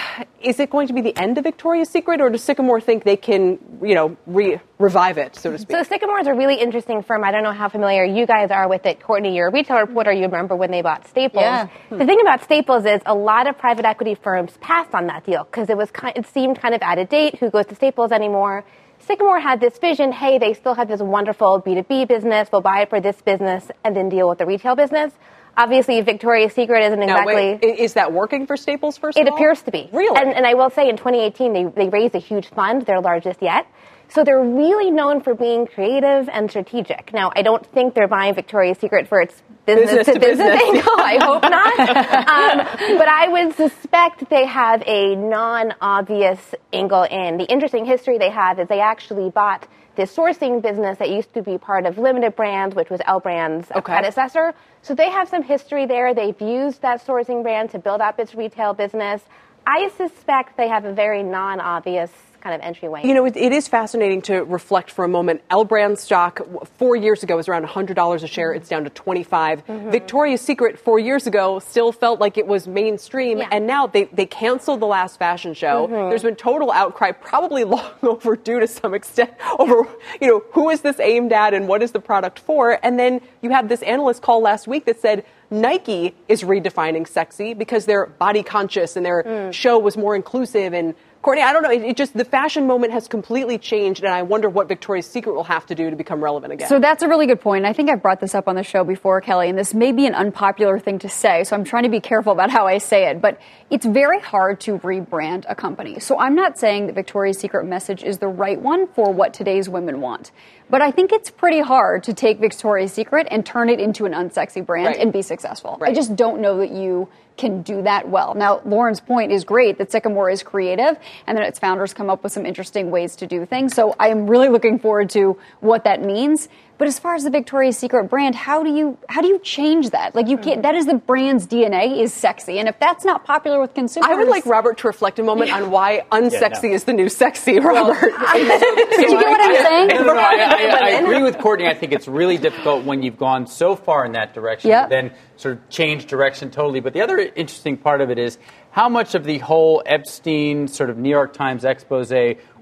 is 0.41 0.59
it 0.59 0.71
going 0.71 0.87
to 0.87 0.93
be 0.93 1.01
the 1.01 1.15
end 1.15 1.37
of 1.37 1.43
Victoria's 1.43 1.89
Secret, 1.89 2.21
or 2.21 2.29
does 2.31 2.43
Sycamore 2.43 2.81
think 2.81 3.03
they 3.03 3.15
can, 3.15 3.59
you 3.83 3.93
know, 3.93 4.17
re- 4.25 4.59
revive 4.79 5.19
it, 5.19 5.35
so 5.35 5.51
to 5.51 5.59
speak? 5.59 5.77
So 5.77 5.83
Sycamore 5.83 6.19
is 6.19 6.25
a 6.25 6.33
really 6.33 6.55
interesting 6.55 7.03
firm. 7.03 7.23
I 7.23 7.31
don't 7.31 7.43
know 7.43 7.53
how 7.53 7.69
familiar 7.69 8.03
you 8.03 8.25
guys 8.25 8.49
are 8.49 8.67
with 8.67 8.87
it. 8.87 8.99
Courtney, 8.99 9.35
you're 9.35 9.49
a 9.49 9.51
retail 9.51 9.77
reporter. 9.77 10.11
You 10.11 10.23
remember 10.23 10.55
when 10.55 10.71
they 10.71 10.81
bought 10.81 11.07
Staples. 11.07 11.43
Yeah. 11.43 11.67
The 11.91 12.05
thing 12.05 12.19
about 12.19 12.43
Staples 12.43 12.85
is 12.85 12.99
a 13.05 13.13
lot 13.13 13.47
of 13.47 13.59
private 13.59 13.85
equity 13.85 14.15
firms 14.15 14.57
passed 14.59 14.95
on 14.95 15.05
that 15.05 15.23
deal 15.23 15.43
because 15.43 15.69
it 15.69 15.77
was, 15.77 15.91
it 16.15 16.25
seemed 16.25 16.59
kind 16.59 16.73
of 16.73 16.81
out 16.81 16.97
of 16.97 17.07
date. 17.07 17.37
Who 17.39 17.51
goes 17.51 17.67
to 17.67 17.75
Staples 17.75 18.11
anymore? 18.11 18.65
Sycamore 18.99 19.39
had 19.39 19.61
this 19.61 19.77
vision. 19.77 20.11
Hey, 20.11 20.39
they 20.39 20.53
still 20.53 20.73
have 20.73 20.87
this 20.87 20.99
wonderful 20.99 21.61
B2B 21.61 22.07
business. 22.07 22.49
We'll 22.51 22.61
buy 22.61 22.81
it 22.81 22.89
for 22.89 22.99
this 22.99 23.21
business 23.21 23.69
and 23.83 23.95
then 23.95 24.09
deal 24.09 24.27
with 24.27 24.39
the 24.39 24.47
retail 24.47 24.75
business. 24.75 25.13
Obviously, 25.57 25.99
Victoria's 26.01 26.53
Secret 26.53 26.83
isn't 26.83 26.99
Now, 26.99 27.23
exactly. 27.23 27.59
wait, 27.61 27.79
is 27.79 27.93
that 27.93 28.13
working 28.13 28.45
for 28.45 28.55
Staples, 28.55 28.95
first 28.97 29.17
It 29.17 29.27
appears 29.27 29.63
to 29.63 29.71
be. 29.71 29.89
Really? 29.91 30.15
And, 30.15 30.31
and 30.31 30.45
I 30.45 30.53
will 30.53 30.69
say 30.69 30.87
in 30.87 30.97
2018, 30.97 31.51
they, 31.51 31.63
they 31.63 31.89
raised 31.89 32.13
a 32.13 32.19
huge 32.19 32.47
fund, 32.49 32.85
their 32.85 33.01
largest 33.01 33.41
yet. 33.41 33.65
So 34.09 34.23
they're 34.23 34.41
really 34.41 34.91
known 34.91 35.21
for 35.21 35.33
being 35.33 35.67
creative 35.67 36.29
and 36.29 36.49
strategic. 36.49 37.11
Now, 37.11 37.31
I 37.35 37.41
don't 37.41 37.65
think 37.65 37.93
they're 37.93 38.07
buying 38.07 38.35
Victoria's 38.35 38.77
Secret 38.77 39.07
for 39.07 39.19
its 39.19 39.41
business, 39.65 39.89
Business 39.89 40.05
to 40.05 40.13
to 40.13 40.19
business, 40.19 40.61
business. 40.61 40.63
angle. 40.77 40.93
I 40.97 41.17
hope 41.21 41.43
not. 41.43 41.79
um, 42.93 42.97
but 42.97 43.07
I 43.07 43.27
would 43.27 43.55
suspect 43.55 44.29
they 44.29 44.45
have 44.45 44.81
a 44.85 45.15
non-obvious 45.15 46.55
angle 46.71 47.03
in. 47.03 47.37
The 47.37 47.45
interesting 47.45 47.83
history 47.83 48.17
they 48.17 48.29
have 48.29 48.59
is 48.59 48.67
they 48.69 48.79
actually 48.79 49.29
bought 49.29 49.67
this 49.97 50.15
sourcing 50.15 50.61
business 50.61 50.97
that 50.99 51.09
used 51.09 51.33
to 51.33 51.41
be 51.41 51.57
part 51.57 51.85
of 51.85 51.97
Limited 51.97 52.35
Brands, 52.37 52.73
which 52.75 52.89
was 52.89 53.01
L 53.05 53.19
Brand's 53.19 53.69
Okay. 53.71 53.81
predecessor. 53.81 54.53
So 54.83 54.95
they 54.95 55.09
have 55.09 55.27
some 55.27 55.43
history 55.43 55.85
there. 55.85 56.13
They've 56.13 56.39
used 56.39 56.81
that 56.83 57.05
sourcing 57.05 57.43
brand 57.43 57.71
to 57.71 57.79
build 57.79 57.99
up 57.99 58.19
its 58.19 58.33
retail 58.33 58.73
business. 58.73 59.21
I 59.65 59.89
suspect 59.89 60.55
they 60.55 60.69
have 60.69 60.85
a 60.85 60.93
very 60.93 61.23
non-obvious 61.23 62.11
kind 62.47 62.61
of 62.61 62.65
entryway. 62.65 63.01
You 63.03 63.13
know, 63.13 63.25
it, 63.25 63.35
it 63.35 63.51
is 63.51 63.67
fascinating 63.67 64.21
to 64.23 64.35
reflect 64.45 64.89
for 64.89 65.03
a 65.03 65.07
moment. 65.07 65.41
L 65.49 65.65
brand 65.65 65.99
stock 65.99 66.39
four 66.77 66.95
years 66.95 67.21
ago 67.21 67.35
was 67.35 67.49
around 67.49 67.65
$100 67.65 68.23
a 68.23 68.27
share. 68.27 68.53
It's 68.53 68.69
down 68.69 68.85
to 68.85 68.89
25. 68.89 69.65
Mhm. 69.65 69.91
Victoria's 69.91 70.39
Secret 70.39 70.79
four 70.79 70.97
years 70.97 71.27
ago 71.27 71.59
still 71.59 71.91
felt 71.91 72.21
like 72.21 72.37
it 72.37 72.47
was 72.47 72.65
mainstream, 72.65 73.41
and 73.51 73.67
now 73.67 73.85
they, 73.87 74.05
they 74.05 74.25
canceled 74.25 74.79
the 74.79 74.85
last 74.87 75.19
fashion 75.19 75.53
show. 75.53 75.87
Mhm. 75.87 76.09
There's 76.09 76.23
been 76.23 76.35
total 76.37 76.71
outcry, 76.71 77.11
probably 77.11 77.63
long 77.75 77.91
overdue 78.01 78.61
to 78.61 78.67
some 78.67 78.93
extent, 78.93 79.31
over 79.59 79.85
you 80.21 80.27
know 80.29 80.41
who 80.53 80.69
is 80.69 80.81
this 80.81 80.99
aimed 81.01 81.33
at 81.33 81.53
and 81.53 81.67
what 81.67 81.83
is 81.83 81.91
the 81.91 81.99
product 81.99 82.39
for. 82.39 82.79
And 82.81 82.97
then 82.97 83.19
you 83.41 83.49
have 83.49 83.67
this 83.67 83.81
analyst 83.83 84.21
call 84.21 84.41
last 84.41 84.67
week 84.67 84.85
that 84.85 85.01
said. 85.01 85.25
Nike 85.49 86.13
is 86.27 86.43
redefining 86.43 87.07
sexy 87.07 87.53
because 87.53 87.85
they're 87.85 88.07
body 88.07 88.43
conscious 88.43 88.97
and 88.97 89.05
their 89.05 89.49
show 89.53 89.79
was 89.79 89.95
more 89.95 90.13
inclusive 90.13 90.73
and 90.73 90.93
Courtney, 91.27 91.43
I 91.43 91.51
don't 91.51 91.61
know. 91.61 91.71
It, 91.71 91.81
it 91.81 91.97
just 91.97 92.13
the 92.13 92.23
fashion 92.23 92.67
moment 92.67 92.93
has 92.93 93.09
completely 93.09 93.57
changed, 93.57 94.01
and 94.01 94.13
I 94.13 94.21
wonder 94.21 94.49
what 94.49 94.69
Victoria's 94.69 95.07
Secret 95.07 95.33
will 95.35 95.43
have 95.43 95.65
to 95.65 95.75
do 95.75 95.89
to 95.89 95.95
become 95.97 96.23
relevant 96.23 96.53
again. 96.53 96.69
So 96.69 96.79
that's 96.79 97.03
a 97.03 97.09
really 97.09 97.27
good 97.27 97.41
point. 97.41 97.65
I 97.65 97.73
think 97.73 97.89
I've 97.89 98.01
brought 98.01 98.21
this 98.21 98.33
up 98.33 98.47
on 98.47 98.55
the 98.55 98.63
show 98.63 98.85
before, 98.85 99.19
Kelly, 99.19 99.49
and 99.49 99.59
this 99.59 99.73
may 99.73 99.91
be 99.91 100.05
an 100.05 100.15
unpopular 100.15 100.79
thing 100.79 100.99
to 100.99 101.09
say, 101.09 101.43
so 101.43 101.57
I'm 101.57 101.65
trying 101.65 101.83
to 101.83 101.89
be 101.89 101.99
careful 101.99 102.31
about 102.31 102.49
how 102.49 102.65
I 102.65 102.77
say 102.77 103.09
it, 103.09 103.19
but 103.19 103.41
it's 103.69 103.85
very 103.85 104.21
hard 104.21 104.61
to 104.61 104.79
rebrand 104.79 105.43
a 105.49 105.53
company. 105.53 105.99
So 105.99 106.17
I'm 106.17 106.33
not 106.33 106.57
saying 106.57 106.87
that 106.87 106.95
Victoria's 106.95 107.39
Secret 107.39 107.65
message 107.65 108.03
is 108.03 108.19
the 108.19 108.29
right 108.29 108.61
one 108.61 108.87
for 108.87 109.11
what 109.11 109.33
today's 109.33 109.67
women 109.67 109.99
want. 109.99 110.31
But 110.69 110.81
I 110.81 110.91
think 110.91 111.11
it's 111.13 111.29
pretty 111.31 111.61
hard 111.61 112.03
to 112.03 112.13
take 112.13 112.39
Victoria's 112.39 112.91
Secret 112.91 113.27
and 113.31 113.45
turn 113.45 113.69
it 113.69 113.79
into 113.79 114.05
an 114.05 114.11
unsexy 114.11 114.65
brand 114.65 114.87
Right. 114.87 114.97
and 114.99 115.13
be 115.13 115.21
successful. 115.21 115.77
I 115.81 115.93
just 115.93 116.15
don't 116.15 116.41
know 116.41 116.57
that 116.57 116.71
you 116.71 117.07
can 117.37 117.61
do 117.61 117.83
that 117.83 118.09
well. 118.09 118.33
Now, 118.33 118.61
Lauren's 118.65 118.99
point 118.99 119.31
is 119.31 119.43
great 119.45 119.77
that 119.77 119.91
Sycamore 119.91 120.29
is 120.29 120.41
creative 120.43 120.97
and 121.27 121.37
that 121.37 121.45
its 121.47 121.59
founders 121.59 121.93
come 121.93 122.09
up 122.09 122.23
with 122.23 122.33
some 122.33 122.45
interesting 122.45 122.89
ways 122.91 123.15
to 123.17 123.27
do 123.27 123.45
things. 123.45 123.75
So 123.75 123.95
I 123.99 124.09
am 124.09 124.27
really 124.27 124.49
looking 124.49 124.79
forward 124.79 125.09
to 125.11 125.37
what 125.59 125.83
that 125.83 126.01
means. 126.01 126.49
But 126.77 126.87
as 126.87 126.99
far 126.99 127.15
as 127.15 127.23
the 127.23 127.29
Victoria's 127.29 127.77
Secret 127.77 128.05
brand, 128.05 128.35
how 128.35 128.63
do 128.63 128.75
you 128.75 128.97
how 129.09 129.21
do 129.21 129.27
you 129.27 129.39
change 129.39 129.89
that? 129.91 130.13
Like 130.13 130.27
you 130.27 130.37
can't 130.37 130.59
mm. 130.59 130.63
that 130.63 130.75
is 130.75 130.85
the 130.85 130.95
brand's 130.95 131.47
DNA 131.47 131.99
is 132.01 132.13
sexy. 132.13 132.59
And 132.59 132.69
if 132.69 132.79
that's 132.79 133.03
not 133.03 133.25
popular 133.25 133.59
with 133.59 133.73
consumers 133.73 134.09
I 134.09 134.15
would 134.15 134.27
like 134.27 134.45
Robert 134.45 134.77
to 134.79 134.87
reflect 134.87 135.17
a 135.19 135.23
moment 135.23 135.51
on 135.51 135.71
why 135.71 136.03
unsexy 136.11 136.69
no. 136.69 136.75
is 136.75 136.83
the 136.83 136.93
new 136.93 137.09
sexy, 137.09 137.59
Robert. 137.59 137.99
Do 138.01 138.07
you 138.07 139.19
get 139.19 139.27
what 139.27 139.41
I'm 139.41 139.63
saying? 139.63 139.87
No, 139.87 139.97
no, 139.97 140.13
no, 140.13 140.19
I, 140.19 140.35
I, 140.35 140.79
I 140.81 140.89
agree 141.01 141.23
with 141.23 141.39
Courtney. 141.39 141.67
I 141.67 141.73
think 141.73 141.93
it's 141.93 142.07
really 142.07 142.37
difficult 142.37 142.85
when 142.85 143.01
you've 143.01 143.17
gone 143.17 143.47
so 143.47 143.75
far 143.75 144.05
in 144.05 144.11
that 144.11 144.33
direction 144.33 144.69
Yeah. 144.69 144.83
to 144.83 144.89
then 144.89 145.11
sort 145.35 145.57
of 145.57 145.69
change 145.69 146.05
direction 146.05 146.51
totally. 146.51 146.79
But 146.79 146.93
the 146.93 147.01
other 147.01 147.17
interesting 147.17 147.77
part 147.77 148.01
of 148.01 148.09
it 148.09 148.19
is 148.19 148.37
how 148.71 148.89
much 148.89 149.15
of 149.15 149.23
the 149.23 149.39
whole 149.39 149.81
Epstein 149.85 150.67
sort 150.67 150.89
of 150.89 150.97
New 150.97 151.09
York 151.09 151.33
Times 151.33 151.65
expose 151.65 152.11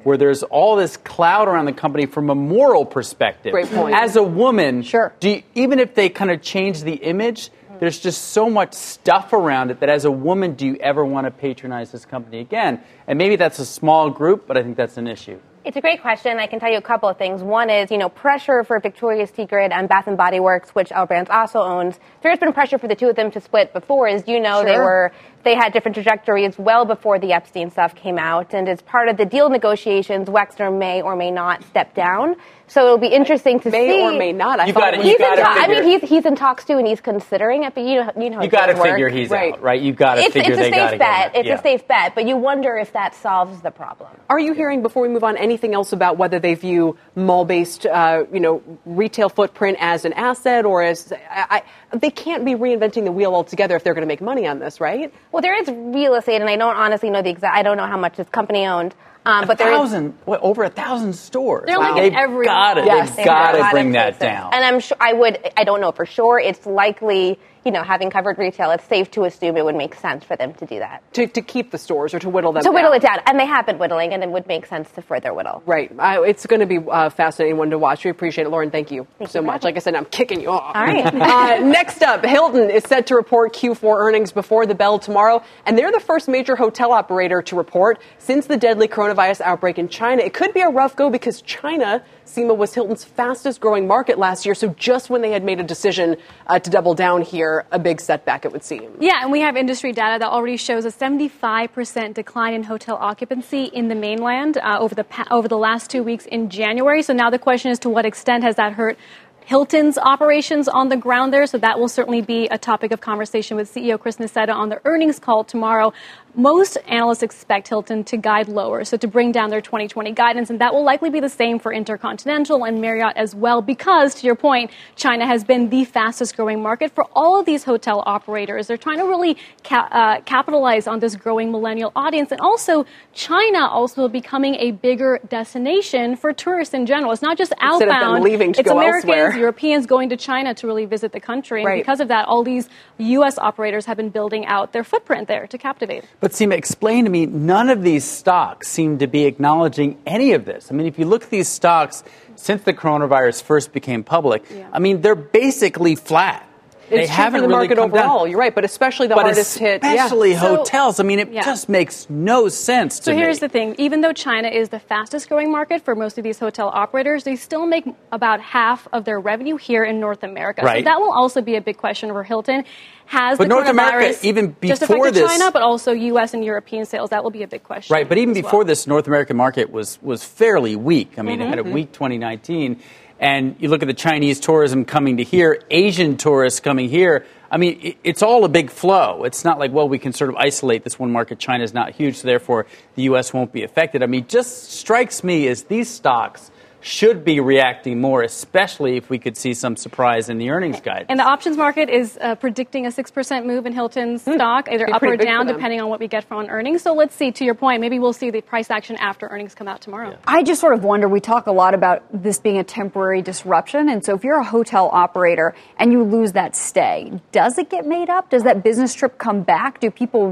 where 0.06 0.18
there's 0.18 0.44
all 0.44 0.76
this 0.76 0.98
cloud 0.98 1.48
around 1.48 1.66
the 1.66 1.74
company 1.74 2.06
from 2.06 2.30
a 2.30 2.36
moral 2.36 2.86
perspective. 2.86 3.52
Great 3.52 3.70
point. 3.72 3.96
As 3.96 4.16
a 4.16 4.24
woman, 4.24 4.84
sure. 4.84 5.14
Do 5.20 5.30
you, 5.30 5.44
even 5.56 5.80
if 5.80 5.96
they 5.96 6.10
kind 6.10 6.30
of 6.30 6.44
change 6.44 6.84
the 6.84 6.94
image, 6.94 7.50
there's 7.80 8.00
just 8.00 8.26
so 8.26 8.48
much 8.48 8.74
stuff 8.74 9.34
around 9.34 9.72
it 9.72 9.80
that 9.80 9.90
as 9.90 10.06
a 10.06 10.12
woman, 10.12 10.54
do 10.54 10.68
you 10.68 10.76
ever 10.76 11.04
want 11.04 11.26
to 11.26 11.32
patronize 11.32 11.92
this 11.92 12.06
company 12.06 12.40
again? 12.40 12.82
And 13.08 13.18
maybe 13.18 13.36
that's 13.36 13.58
a 13.58 13.66
small 13.66 14.12
group, 14.12 14.46
but 14.46 14.58
I 14.58 14.64
think 14.64 14.78
that's 14.78 14.98
an 14.98 15.08
issue. 15.08 15.40
It's 15.66 15.76
a 15.76 15.82
great 15.82 16.04
question. 16.04 16.38
I 16.38 16.46
can 16.46 16.60
tell 16.60 16.72
you 16.72 16.78
a 16.78 16.82
couple 16.84 17.10
of 17.10 17.18
things. 17.18 17.42
One 17.42 17.72
is, 17.72 17.90
you 17.90 17.98
know, 17.98 18.08
pressure 18.08 18.64
for 18.64 18.80
Victoria's 18.80 19.32
Secret 19.32 19.72
and 19.72 19.90
Bath 19.90 20.06
and 20.06 20.16
Body 20.16 20.40
Works, 20.40 20.70
which 20.70 20.92
L 20.92 21.08
Brands 21.08 21.32
also 21.32 21.60
owns. 21.60 22.00
There's 22.22 22.38
been 22.38 22.54
pressure 22.54 22.78
for 22.78 22.88
the 22.88 22.94
two 22.94 23.10
of 23.10 23.16
them 23.16 23.32
to 23.32 23.42
split 23.42 23.74
before. 23.74 24.08
As 24.08 24.28
you 24.28 24.40
know, 24.40 24.64
they 24.64 24.78
were 24.78 25.12
they 25.46 25.56
had 25.56 25.72
different 25.72 25.96
trajectories 25.96 26.58
well 26.60 26.84
before 26.84 27.18
the 27.20 27.32
Epstein 27.32 27.72
stuff 27.72 27.96
came 27.96 28.18
out, 28.18 28.54
and 28.54 28.68
as 28.68 28.82
part 28.82 29.08
of 29.08 29.16
the 29.16 29.26
deal 29.26 29.50
negotiations, 29.50 30.28
Wexner 30.28 30.78
may 30.78 31.02
or 31.02 31.16
may 31.16 31.32
not 31.32 31.64
step 31.64 31.96
down. 31.96 32.36
So 32.68 32.84
it'll 32.84 32.98
be 32.98 33.10
interesting 33.10 33.60
to 33.60 33.70
May 33.70 33.90
see. 33.92 34.02
or 34.02 34.12
may 34.18 34.32
not. 34.34 34.60
I 34.60 34.66
You 34.66 34.74
thought 34.74 34.80
gotta- 34.94 34.96
it 34.96 34.98
was- 34.98 35.06
you 35.06 35.12
He's 35.12 35.20
in 35.22 35.36
gotta 35.36 35.62
I 35.62 35.68
mean, 35.68 35.84
he's 35.84 36.10
he's 36.10 36.26
in 36.26 36.36
talks 36.36 36.66
too, 36.66 36.80
and 36.80 36.88
he's 36.88 37.00
considering 37.00 37.64
it. 37.64 37.76
But 37.76 37.84
you 37.84 38.04
know, 38.04 38.12
you 38.18 38.30
know, 38.32 38.42
You 38.42 38.48
got 38.50 38.66
to 38.66 38.74
deals 38.74 38.80
work. 38.80 38.90
figure 38.94 39.08
he's 39.10 39.30
right. 39.30 39.54
out, 39.54 39.62
right? 39.62 39.80
You 39.80 39.94
got 39.94 40.16
to 40.16 40.22
It's, 40.22 40.34
figure 40.34 40.54
it's 40.54 40.60
a 40.62 40.64
they 40.64 40.72
got 40.72 40.84
to 40.86 40.90
safe 40.90 41.00
bet. 41.00 41.32
It's 41.36 41.48
Yeah. 41.48 41.54
a 41.60 41.62
safe 41.62 41.88
bet, 41.88 42.16
but 42.16 42.26
you 42.28 42.36
wonder 42.38 42.76
if 42.76 42.92
that 42.94 43.14
solves 43.14 43.62
the 43.62 43.70
problem. 43.70 44.10
Are 44.32 44.40
you 44.40 44.54
hearing 44.54 44.82
before 44.82 45.04
we 45.04 45.10
move 45.10 45.24
on 45.24 45.38
anything 45.38 45.76
else 45.76 45.94
about 45.94 46.18
whether 46.18 46.40
they 46.40 46.56
view 46.56 46.98
mall-based, 47.16 47.86
uh, 47.86 48.24
you 48.34 48.40
know, 48.40 48.64
retail 48.88 49.30
footprint 49.30 49.78
as 49.80 50.04
an 50.06 50.14
asset 50.14 50.66
or 50.66 50.82
as 50.82 51.14
I, 51.30 51.62
I, 51.92 51.98
they 51.98 52.10
can't 52.10 52.46
be 52.46 52.56
reinventing 52.56 53.04
the 53.06 53.12
wheel 53.12 53.36
altogether 53.36 53.76
if 53.76 53.84
they're 53.84 53.94
going 53.94 54.02
to 54.02 54.08
make 54.08 54.22
money 54.22 54.48
on 54.48 54.58
this, 54.58 54.82
right? 54.82 55.14
Well, 55.36 55.42
there 55.42 55.62
is 55.62 55.68
real 55.68 56.16
estate, 56.16 56.40
and 56.40 56.50
I 56.50 56.56
don't 56.56 56.78
honestly 56.78 57.10
know 57.10 57.22
the 57.22 57.30
exact. 57.30 57.58
I 57.58 57.62
don't 57.62 57.76
know 57.76 57.88
how 57.88 57.98
much 57.98 58.16
this 58.16 58.30
company 58.30 58.66
owned, 58.66 58.96
um, 59.26 59.44
a 59.44 59.48
but 59.48 59.58
there 59.58 59.72
is. 59.72 59.78
thousand, 59.78 60.18
what, 60.26 60.42
over 60.42 60.64
a 60.64 60.70
thousand 60.70 61.14
stores. 61.14 61.66
They're 61.68 61.78
like 61.78 61.96
they've 61.96 62.12
in 62.14 62.18
every 62.20 62.46
got 62.46 62.76
to, 62.76 62.86
Yes. 62.86 63.16
they've 63.16 63.26
got 63.26 63.56
have 63.56 63.56
a 63.56 63.64
to 63.64 63.72
bring 63.72 63.92
that 63.94 64.20
down. 64.20 64.54
And 64.54 64.64
I'm 64.64 64.80
sure 64.80 64.98
I 65.00 65.14
would. 65.14 65.40
I 65.58 65.64
don't 65.64 65.82
know 65.82 65.92
for 65.92 66.06
sure. 66.06 66.40
It's 66.40 66.66
likely, 66.66 67.40
you 67.66 67.72
know, 67.72 67.82
having 67.84 68.10
covered 68.12 68.38
retail, 68.38 68.72
it's 68.72 68.84
safe 68.86 69.10
to 69.12 69.24
assume 69.26 69.58
it 69.58 69.66
would 69.66 69.76
make 69.76 69.96
sense 69.96 70.24
for 70.24 70.36
them 70.36 70.54
to 70.56 70.66
do 70.66 70.80
that. 70.80 71.02
To, 71.14 71.26
to 71.28 71.42
keep 71.42 71.72
the 71.72 71.78
stores 71.80 72.14
or 72.14 72.20
to 72.20 72.30
whittle 72.30 72.52
them 72.54 72.64
to 72.64 72.72
whittle 72.72 72.92
it 72.94 73.02
down, 73.02 73.20
and 73.26 73.40
they 73.40 73.46
have 73.48 73.66
been 73.66 73.78
whittling, 73.80 74.14
and 74.14 74.22
it 74.24 74.30
would 74.30 74.48
make 74.48 74.66
sense 74.68 74.92
to 74.92 75.02
further 75.02 75.34
whittle. 75.34 75.64
Right. 75.66 75.92
I, 75.98 76.22
it's 76.24 76.46
going 76.46 76.60
to 76.60 76.68
be 76.68 76.80
a 76.92 77.10
fascinating 77.10 77.58
one 77.58 77.72
to 77.72 77.80
watch. 77.80 78.04
We 78.06 78.12
appreciate 78.12 78.46
it. 78.46 78.50
Lauren, 78.52 78.70
thank 78.70 78.92
you 78.92 79.08
Thank 79.18 79.32
so 79.32 79.40
you 79.40 79.46
much. 79.48 79.64
Like 79.64 79.76
I 79.76 79.80
said, 79.80 79.96
I'm 79.96 80.06
kicking 80.06 80.40
you 80.42 80.50
off. 80.52 80.76
All 80.76 80.84
right. 80.84 81.06
uh, 81.16 81.60
next 81.66 82.04
up, 82.04 82.24
Hilton 82.24 82.70
is 82.70 82.84
set 82.84 83.08
to 83.08 83.16
report 83.16 83.54
Q4 83.56 83.98
earnings 83.98 84.32
before 84.32 84.68
the 84.68 84.76
bell 84.76 85.00
tomorrow, 85.00 85.42
and 85.66 85.76
they're 85.78 85.92
the 85.92 86.00
first 86.00 86.28
major 86.28 86.56
hotel 86.56 86.92
operator 86.92 87.42
to 87.42 87.56
report 87.56 88.00
since 88.20 88.46
the 88.46 88.58
deadly 88.58 88.88
coronavirus 88.88 89.15
outbreak 89.20 89.78
in 89.78 89.88
China. 89.88 90.22
It 90.22 90.34
could 90.34 90.54
be 90.54 90.62
a 90.62 90.70
rough 90.70 90.96
go 90.96 91.10
because 91.10 91.42
China, 91.42 92.04
Seema, 92.26 92.56
was 92.56 92.74
Hilton's 92.74 93.04
fastest 93.04 93.62
growing 93.62 93.88
market 93.88 94.18
last 94.18 94.46
year. 94.46 94.56
So 94.56 94.70
just 94.70 95.10
when 95.10 95.22
they 95.22 95.32
had 95.32 95.44
made 95.44 95.60
a 95.60 95.64
decision 95.64 96.18
uh, 96.48 96.60
to 96.60 96.70
double 96.70 96.94
down 96.94 97.22
here, 97.22 97.66
a 97.72 97.80
big 97.80 98.02
setback, 98.02 98.46
it 98.46 98.52
would 98.52 98.64
seem. 98.64 98.98
Yeah, 99.00 99.22
and 99.22 99.32
we 99.32 99.42
have 99.42 99.56
industry 99.56 99.92
data 99.92 100.20
that 100.20 100.30
already 100.30 100.58
shows 100.58 100.86
a 100.86 100.92
75% 100.92 102.14
decline 102.14 102.54
in 102.54 102.64
hotel 102.64 102.98
occupancy 103.00 103.66
in 103.66 103.88
the 103.88 103.96
mainland 103.96 104.58
uh, 104.58 104.78
over 104.80 104.96
the 104.96 105.04
pa- 105.04 105.28
over 105.32 105.48
the 105.48 105.58
last 105.58 105.90
two 105.90 106.04
weeks 106.04 106.26
in 106.26 106.50
January. 106.50 107.02
So 107.02 107.14
now 107.14 107.30
the 107.30 107.40
question 107.40 107.72
is, 107.72 107.80
to 107.80 107.90
what 107.90 108.06
extent 108.06 108.44
has 108.44 108.56
that 108.56 108.74
hurt? 108.74 108.98
Hilton's 109.46 110.00
operations 110.00 110.68
on 110.68 110.90
the 110.90 110.98
ground 110.98 111.32
there, 111.32 111.46
so 111.46 111.60
that 111.60 111.78
will 111.78 111.88
certainly 111.88 112.22
be 112.22 112.48
a 112.48 112.58
topic 112.58 112.92
of 112.92 113.00
conversation 113.00 113.56
with 113.56 113.72
CEO 113.72 114.00
Chris 114.00 114.18
Nassetta 114.18 114.52
on 114.52 114.70
the 114.70 114.82
earnings 114.86 115.20
call 115.20 115.44
tomorrow. 115.44 115.94
Most 116.38 116.78
analysts 116.88 117.24
expect 117.24 117.70
Hilton 117.70 118.04
to 118.06 118.18
guide 118.18 118.50
lower, 118.50 118.84
so 118.84 118.98
to 118.98 119.08
bring 119.08 119.32
down 119.32 119.50
their 119.50 119.62
2020 119.62 120.12
guidance, 120.12 120.50
and 120.50 120.60
that 120.60 120.74
will 120.74 120.84
likely 120.84 121.10
be 121.10 121.22
the 121.22 121.30
same 121.30 121.60
for 121.60 121.72
Intercontinental 121.72 122.66
and 122.66 122.82
Marriott 122.82 123.16
as 123.16 123.34
well, 123.34 123.62
because 123.62 124.16
to 124.16 124.26
your 124.26 124.36
point, 124.36 124.70
China 124.98 125.26
has 125.26 125.46
been 125.46 125.70
the 125.70 125.86
fastest 125.86 126.36
growing 126.36 126.62
market 126.62 126.92
for 126.94 127.06
all 127.16 127.40
of 127.40 127.46
these 127.46 127.64
hotel 127.64 128.04
operators. 128.06 128.68
They're 128.68 128.76
trying 128.76 128.98
to 128.98 129.06
really 129.06 129.38
ca- 129.64 129.88
uh, 129.92 130.22
capitalize 130.26 130.88
on 130.88 131.00
this 131.00 131.16
growing 131.16 131.52
millennial 131.52 131.94
audience, 131.96 132.32
and 132.34 132.42
also 132.42 132.86
China 133.14 133.68
also 133.68 134.10
becoming 134.10 134.56
a 134.56 134.72
bigger 134.72 135.20
destination 135.30 136.18
for 136.18 136.34
tourists 136.34 136.74
in 136.74 136.86
general. 136.86 137.14
It's 137.14 137.22
not 137.22 137.38
just 137.38 137.54
Instead 137.62 137.72
of 137.72 137.80
them 137.80 137.90
outbound; 138.04 138.24
leaving 138.26 138.52
to 138.54 138.60
it's 138.60 138.70
Americans, 138.70 139.06
elsewhere. 139.06 139.38
Europeans 139.38 139.86
going 139.86 140.10
to 140.10 140.18
China 140.18 140.54
to 140.54 140.68
really 140.68 140.86
visit 140.86 141.14
the 141.14 141.22
country, 141.22 141.62
and 141.62 141.68
Right. 141.68 141.82
because 141.82 142.02
of 142.02 142.10
that, 142.10 142.28
all 142.28 142.44
these 142.44 142.68
U.S. 142.98 143.38
operators 143.38 143.86
have 143.86 143.96
been 143.96 144.10
building 144.10 144.46
out 144.48 144.74
their 144.74 144.84
footprint 144.84 145.30
there 145.30 145.48
to 145.48 145.58
captivate. 145.58 146.04
But 146.20 146.25
Seema, 146.32 146.54
explain 146.54 147.06
to 147.06 147.12
me, 147.12 147.26
none 147.26 147.70
of 147.70 147.84
these 147.84 148.04
stocks 148.04 148.68
seem 148.68 149.00
to 149.00 149.08
be 149.08 149.26
acknowledging 149.26 149.98
any 150.06 150.34
of 150.34 150.46
this. 150.46 150.72
I 150.72 150.76
mean, 150.76 150.88
if 150.88 151.00
you 151.00 151.06
look 151.06 151.24
at 151.24 151.30
these 151.30 151.48
stocks 151.48 152.04
since 152.36 152.64
the 152.64 152.74
coronavirus 152.74 153.44
first 153.44 153.74
became 153.74 154.04
public, 154.04 154.44
yeah. 154.50 154.70
I 154.72 154.80
mean, 154.80 155.02
they're 155.02 155.16
basically 155.16 155.96
flat. 155.96 156.45
It's 156.90 156.92
they 156.92 157.08
haven't 157.08 157.42
the 157.42 157.48
market 157.48 157.78
really 157.78 157.90
overall. 157.90 158.20
Down. 158.20 158.32
You're 158.32 158.40
right, 158.40 158.54
but 158.54 158.64
especially 158.64 159.08
the 159.08 159.16
but 159.16 159.24
hardest 159.24 159.56
especially 159.56 159.68
hit. 159.68 159.84
Especially 159.84 160.32
yeah. 160.32 160.40
hotels. 160.40 161.00
I 161.00 161.04
mean, 161.04 161.20
it 161.20 161.32
yeah. 161.32 161.44
just 161.44 161.68
makes 161.68 162.08
no 162.10 162.48
sense 162.48 163.02
so 163.02 163.12
me. 163.12 163.18
here's 163.18 163.40
the 163.40 163.50
thing: 163.50 163.76
even 163.78 164.02
though 164.02 164.14
China 164.14 164.48
is 164.48 164.70
the 164.70 164.80
fastest 164.80 165.28
growing 165.28 165.52
market 165.52 165.84
for 165.84 165.96
most 165.96 166.18
of 166.18 166.24
these 166.24 166.38
hotel 166.38 166.70
operators, 166.74 167.24
they 167.24 167.36
still 167.36 167.66
make 167.66 167.86
about 168.12 168.40
half 168.40 168.88
of 168.94 169.04
their 169.06 169.20
revenue 169.20 169.58
here 169.58 169.84
in 169.84 170.00
North 170.00 170.24
America. 170.24 170.62
Right. 170.64 170.84
So 170.84 170.90
that 170.90 171.00
will 171.00 171.12
also 171.12 171.42
be 171.42 171.56
a 171.56 171.62
big 171.62 171.78
question 171.78 172.10
for 172.10 172.24
Hilton. 172.24 172.64
Has 173.08 173.38
but 173.38 173.44
the 173.44 173.50
North 173.50 173.68
America, 173.68 174.18
even 174.24 174.52
before 174.52 174.68
just 174.68 174.82
affected 174.82 175.14
this, 175.14 175.32
China, 175.32 175.52
but 175.52 175.62
also 175.62 175.92
U.S. 175.92 176.34
and 176.34 176.44
European 176.44 176.86
sales? 176.86 177.12
That 177.12 177.24
will 177.24 177.32
be 177.32 177.44
a 177.44 177.48
big 177.48 177.64
question. 177.64 177.94
Right, 177.94 178.10
but 178.10 178.18
even 178.18 178.34
before 178.34 178.60
well. 178.60 178.66
this, 178.66 178.88
North 178.88 179.06
American 179.06 179.38
market 179.38 179.70
was 179.72 180.00
was 180.02 180.24
fairly 180.24 180.76
weak. 180.76 181.20
I 181.20 181.22
mean, 181.22 181.40
mm-hmm. 181.40 181.48
it 181.48 181.50
had 181.50 181.60
a 181.60 181.64
weak 181.64 181.92
2019. 181.92 182.82
And 183.20 183.56
you 183.60 183.70
look 183.70 183.82
at 183.82 183.88
the 183.88 183.94
Chinese 183.94 184.40
tourism 184.40 184.86
coming 184.86 185.18
to 185.18 185.24
here, 185.24 185.62
Asian 185.72 186.18
tourists 186.18 186.60
coming 186.60 186.90
here. 186.90 187.26
I 187.50 187.58
mean, 187.58 187.96
it's 188.04 188.22
all 188.22 188.44
a 188.44 188.50
big 188.50 188.70
flow. 188.70 189.24
It's 189.24 189.46
not 189.46 189.58
like, 189.60 189.72
well, 189.72 189.88
we 189.88 190.00
can 190.00 190.12
sort 190.12 190.30
of 190.30 190.36
isolate 190.36 190.84
this 190.84 191.00
one 191.00 191.12
market. 191.12 191.40
China's 191.40 191.74
not 191.74 191.94
huge, 191.94 192.18
so 192.18 192.28
therefore 192.28 192.66
the 192.96 193.04
U.S. 193.04 193.34
won't 193.34 193.54
be 193.54 193.64
affected. 193.64 194.04
I 194.04 194.08
mean, 194.08 194.28
just 194.28 194.72
strikes 194.72 195.24
me 195.24 195.48
as 195.48 195.64
these 195.64 195.90
stocks 195.90 196.52
should 196.86 197.26
be 197.26 197.40
reacting 197.40 198.00
more, 198.00 198.22
especially 198.22 198.96
if 198.96 199.10
we 199.10 199.18
could 199.18 199.36
see 199.36 199.56
some 199.56 199.76
surprise 199.76 200.30
in 200.30 200.38
the 200.38 200.52
earnings 200.52 200.80
guide. 200.82 201.08
And 201.10 201.20
the 201.20 201.24
options 201.24 201.58
market 201.58 201.90
is 201.90 202.16
uh, 202.22 202.36
predicting 202.36 202.86
a 202.86 202.90
6% 202.90 203.46
move 203.46 203.66
in 203.66 203.74
Hilton's 203.74 204.24
mm. 204.24 204.36
stock, 204.36 204.70
either 204.72 204.88
up 204.94 205.02
or 205.02 205.18
down, 205.18 205.48
depending 205.48 205.82
on 205.82 205.90
what 205.90 206.00
we 206.00 206.08
get 206.08 206.26
from 206.26 206.46
earnings. 206.46 206.84
So 206.84 206.94
let's 206.94 207.16
see, 207.16 207.32
to 207.32 207.44
your 207.44 207.56
point, 207.56 207.82
maybe 207.82 207.98
we'll 207.98 208.14
see 208.14 208.30
the 208.30 208.42
price 208.42 208.70
action 208.70 208.98
after 208.98 209.26
earnings 209.28 209.56
come 209.56 209.68
out 209.68 209.82
tomorrow. 209.82 210.12
Yeah. 210.12 210.18
I 210.28 210.44
just 210.44 210.62
sort 210.62 210.74
of 210.78 210.84
wonder 210.84 211.10
we 211.10 211.20
talk 211.20 211.48
a 211.48 211.52
lot 211.52 211.74
about 211.74 212.04
this 212.14 212.38
being 212.38 212.60
a 212.60 212.64
temporary 212.64 213.24
disruption. 213.24 213.90
And 213.90 214.06
so 214.06 214.14
if 214.14 214.24
you're 214.24 214.40
a 214.40 214.44
hotel 214.44 214.90
operator 214.94 215.56
and 215.78 215.92
you 215.92 216.04
lose 216.04 216.34
that 216.34 216.56
stay, 216.56 217.20
does 217.32 217.58
it 217.58 217.72
get 217.72 217.88
made 217.88 218.12
up? 218.12 218.30
Does 218.30 218.44
that 218.44 218.64
business 218.64 218.94
trip 218.94 219.18
come 219.18 219.42
back? 219.42 219.80
Do 219.80 219.90
people 219.90 220.30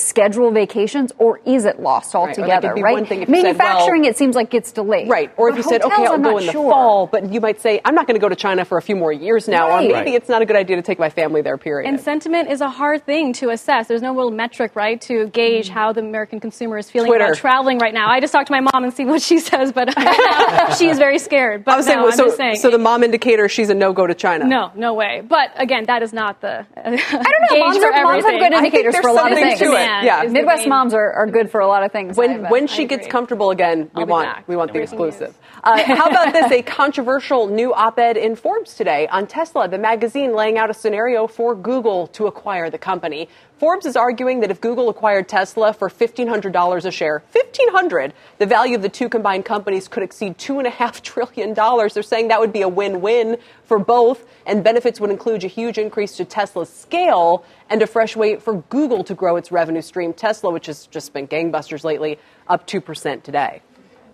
reschedule 0.00 0.52
vacations 0.52 1.12
or 1.18 1.40
is 1.44 1.64
it 1.64 1.80
lost 1.80 2.14
altogether? 2.14 2.74
Right? 2.74 3.08
right? 3.08 3.28
Manufacturing, 3.28 4.02
said, 4.02 4.06
well, 4.06 4.10
it 4.10 4.16
seems 4.16 4.34
like 4.34 4.54
it's 4.54 4.72
delayed. 4.72 5.08
Right. 5.08 5.32
Or 5.36 5.48
if 5.50 5.56
you 5.56 5.62
said, 5.62 5.82
okay, 5.82 6.06
I'll 6.06 6.18
go 6.18 6.38
in 6.38 6.46
the 6.46 6.52
sure. 6.52 6.70
fall, 6.70 7.06
but 7.06 7.32
you 7.32 7.40
might 7.40 7.60
say, 7.60 7.80
I'm 7.84 7.94
not 7.94 8.06
going 8.06 8.14
to 8.14 8.20
go 8.20 8.28
to 8.28 8.36
China 8.36 8.64
for 8.64 8.78
a 8.78 8.82
few 8.82 8.96
more 8.96 9.12
years 9.12 9.48
now, 9.48 9.68
right. 9.68 9.84
or 9.84 9.88
maybe 9.88 10.10
right. 10.10 10.14
it's 10.14 10.28
not 10.28 10.42
a 10.42 10.46
good 10.46 10.56
idea 10.56 10.76
to 10.76 10.82
take 10.82 10.98
my 10.98 11.10
family 11.10 11.42
there, 11.42 11.56
period. 11.58 11.88
And 11.88 12.00
sentiment 12.00 12.50
is 12.50 12.60
a 12.60 12.70
hard 12.70 13.04
thing 13.04 13.32
to 13.34 13.50
assess. 13.50 13.88
There's 13.88 14.02
no 14.02 14.14
real 14.14 14.30
metric, 14.30 14.74
right, 14.74 15.00
to 15.02 15.28
gauge 15.28 15.68
mm. 15.68 15.72
how 15.72 15.92
the 15.92 16.00
American 16.00 16.40
consumer 16.40 16.78
is 16.78 16.90
feeling 16.90 17.08
Twitter. 17.08 17.24
about 17.24 17.36
traveling 17.36 17.78
right 17.78 17.94
now. 17.94 18.08
I 18.08 18.20
just 18.20 18.32
talked 18.32 18.46
to 18.48 18.52
my 18.52 18.60
mom 18.60 18.84
and 18.84 18.92
see 18.92 19.04
what 19.04 19.22
she 19.22 19.38
says, 19.50 19.72
but 19.72 19.88
she 20.78 20.88
is 20.88 20.98
very 20.98 21.18
scared. 21.18 21.64
But 21.64 21.74
I 21.74 21.76
was 21.76 21.86
no, 21.86 21.92
saying, 21.92 22.04
I'm 22.04 22.12
so, 22.12 22.36
saying. 22.36 22.56
so 22.56 22.70
the 22.70 22.78
mom 22.78 23.02
indicator, 23.02 23.48
she's 23.48 23.70
a 23.70 23.74
no 23.74 23.92
go 23.92 24.06
to 24.06 24.14
China. 24.14 24.46
No, 24.46 24.72
no 24.74 24.94
way. 24.94 25.22
But 25.26 25.50
again, 25.56 25.84
that 25.86 26.02
is 26.02 26.12
not 26.12 26.40
the 26.40 26.60
uh, 26.60 26.64
I 26.76 26.90
don't 26.90 27.00
know. 27.00 27.58
Moms, 27.58 27.76
are, 27.78 27.90
moms 27.90 28.24
have 28.24 28.40
good 28.40 28.52
indicators 28.52 28.96
for 28.96 29.08
a 29.08 29.12
lot 29.12 29.32
of 29.32 29.38
things. 29.38 29.58
To 29.60 29.72
it. 29.72 29.84
Yeah, 30.04 30.22
Midwest 30.30 30.66
moms 30.66 30.94
are, 30.94 31.12
are 31.12 31.26
good 31.26 31.50
for 31.50 31.60
a 31.60 31.66
lot 31.66 31.82
of 31.82 31.92
things. 31.92 32.16
When 32.16 32.44
when 32.48 32.66
she 32.66 32.86
gets 32.86 33.06
comfortable 33.06 33.50
again, 33.50 33.90
we 33.94 34.04
want 34.04 34.48
we 34.48 34.56
want 34.56 34.72
the 34.72 34.80
exclusive. 34.80 35.36
Uh, 35.62 35.82
how 35.84 36.08
about 36.08 36.32
this? 36.32 36.50
A 36.50 36.62
controversial 36.62 37.46
new 37.46 37.74
op 37.74 37.98
ed 37.98 38.16
in 38.16 38.34
Forbes 38.34 38.74
today 38.74 39.06
on 39.08 39.26
Tesla, 39.26 39.68
the 39.68 39.78
magazine 39.78 40.32
laying 40.34 40.56
out 40.56 40.70
a 40.70 40.74
scenario 40.74 41.26
for 41.26 41.54
Google 41.54 42.06
to 42.08 42.26
acquire 42.26 42.70
the 42.70 42.78
company. 42.78 43.28
Forbes 43.60 43.84
is 43.84 43.94
arguing 43.94 44.40
that 44.40 44.50
if 44.50 44.58
Google 44.58 44.88
acquired 44.88 45.28
Tesla 45.28 45.74
for 45.74 45.90
$1,500 45.90 46.84
a 46.86 46.90
share, 46.90 47.22
1,500, 47.32 48.14
the 48.38 48.46
value 48.46 48.74
of 48.74 48.80
the 48.80 48.88
two 48.88 49.10
combined 49.10 49.44
companies 49.44 49.86
could 49.86 50.02
exceed 50.02 50.38
$2.5 50.38 51.02
trillion. 51.02 51.52
They're 51.52 52.02
saying 52.02 52.28
that 52.28 52.40
would 52.40 52.54
be 52.54 52.62
a 52.62 52.68
win 52.68 53.02
win 53.02 53.36
for 53.64 53.78
both, 53.78 54.24
and 54.46 54.64
benefits 54.64 54.98
would 54.98 55.10
include 55.10 55.44
a 55.44 55.46
huge 55.46 55.76
increase 55.76 56.16
to 56.16 56.24
Tesla's 56.24 56.70
scale 56.72 57.44
and 57.68 57.82
a 57.82 57.86
fresh 57.86 58.16
way 58.16 58.36
for 58.36 58.62
Google 58.70 59.04
to 59.04 59.14
grow 59.14 59.36
its 59.36 59.52
revenue 59.52 59.82
stream. 59.82 60.14
Tesla, 60.14 60.50
which 60.50 60.64
has 60.64 60.86
just 60.86 61.12
been 61.12 61.28
gangbusters 61.28 61.84
lately, 61.84 62.18
up 62.48 62.66
2% 62.66 63.22
today. 63.22 63.60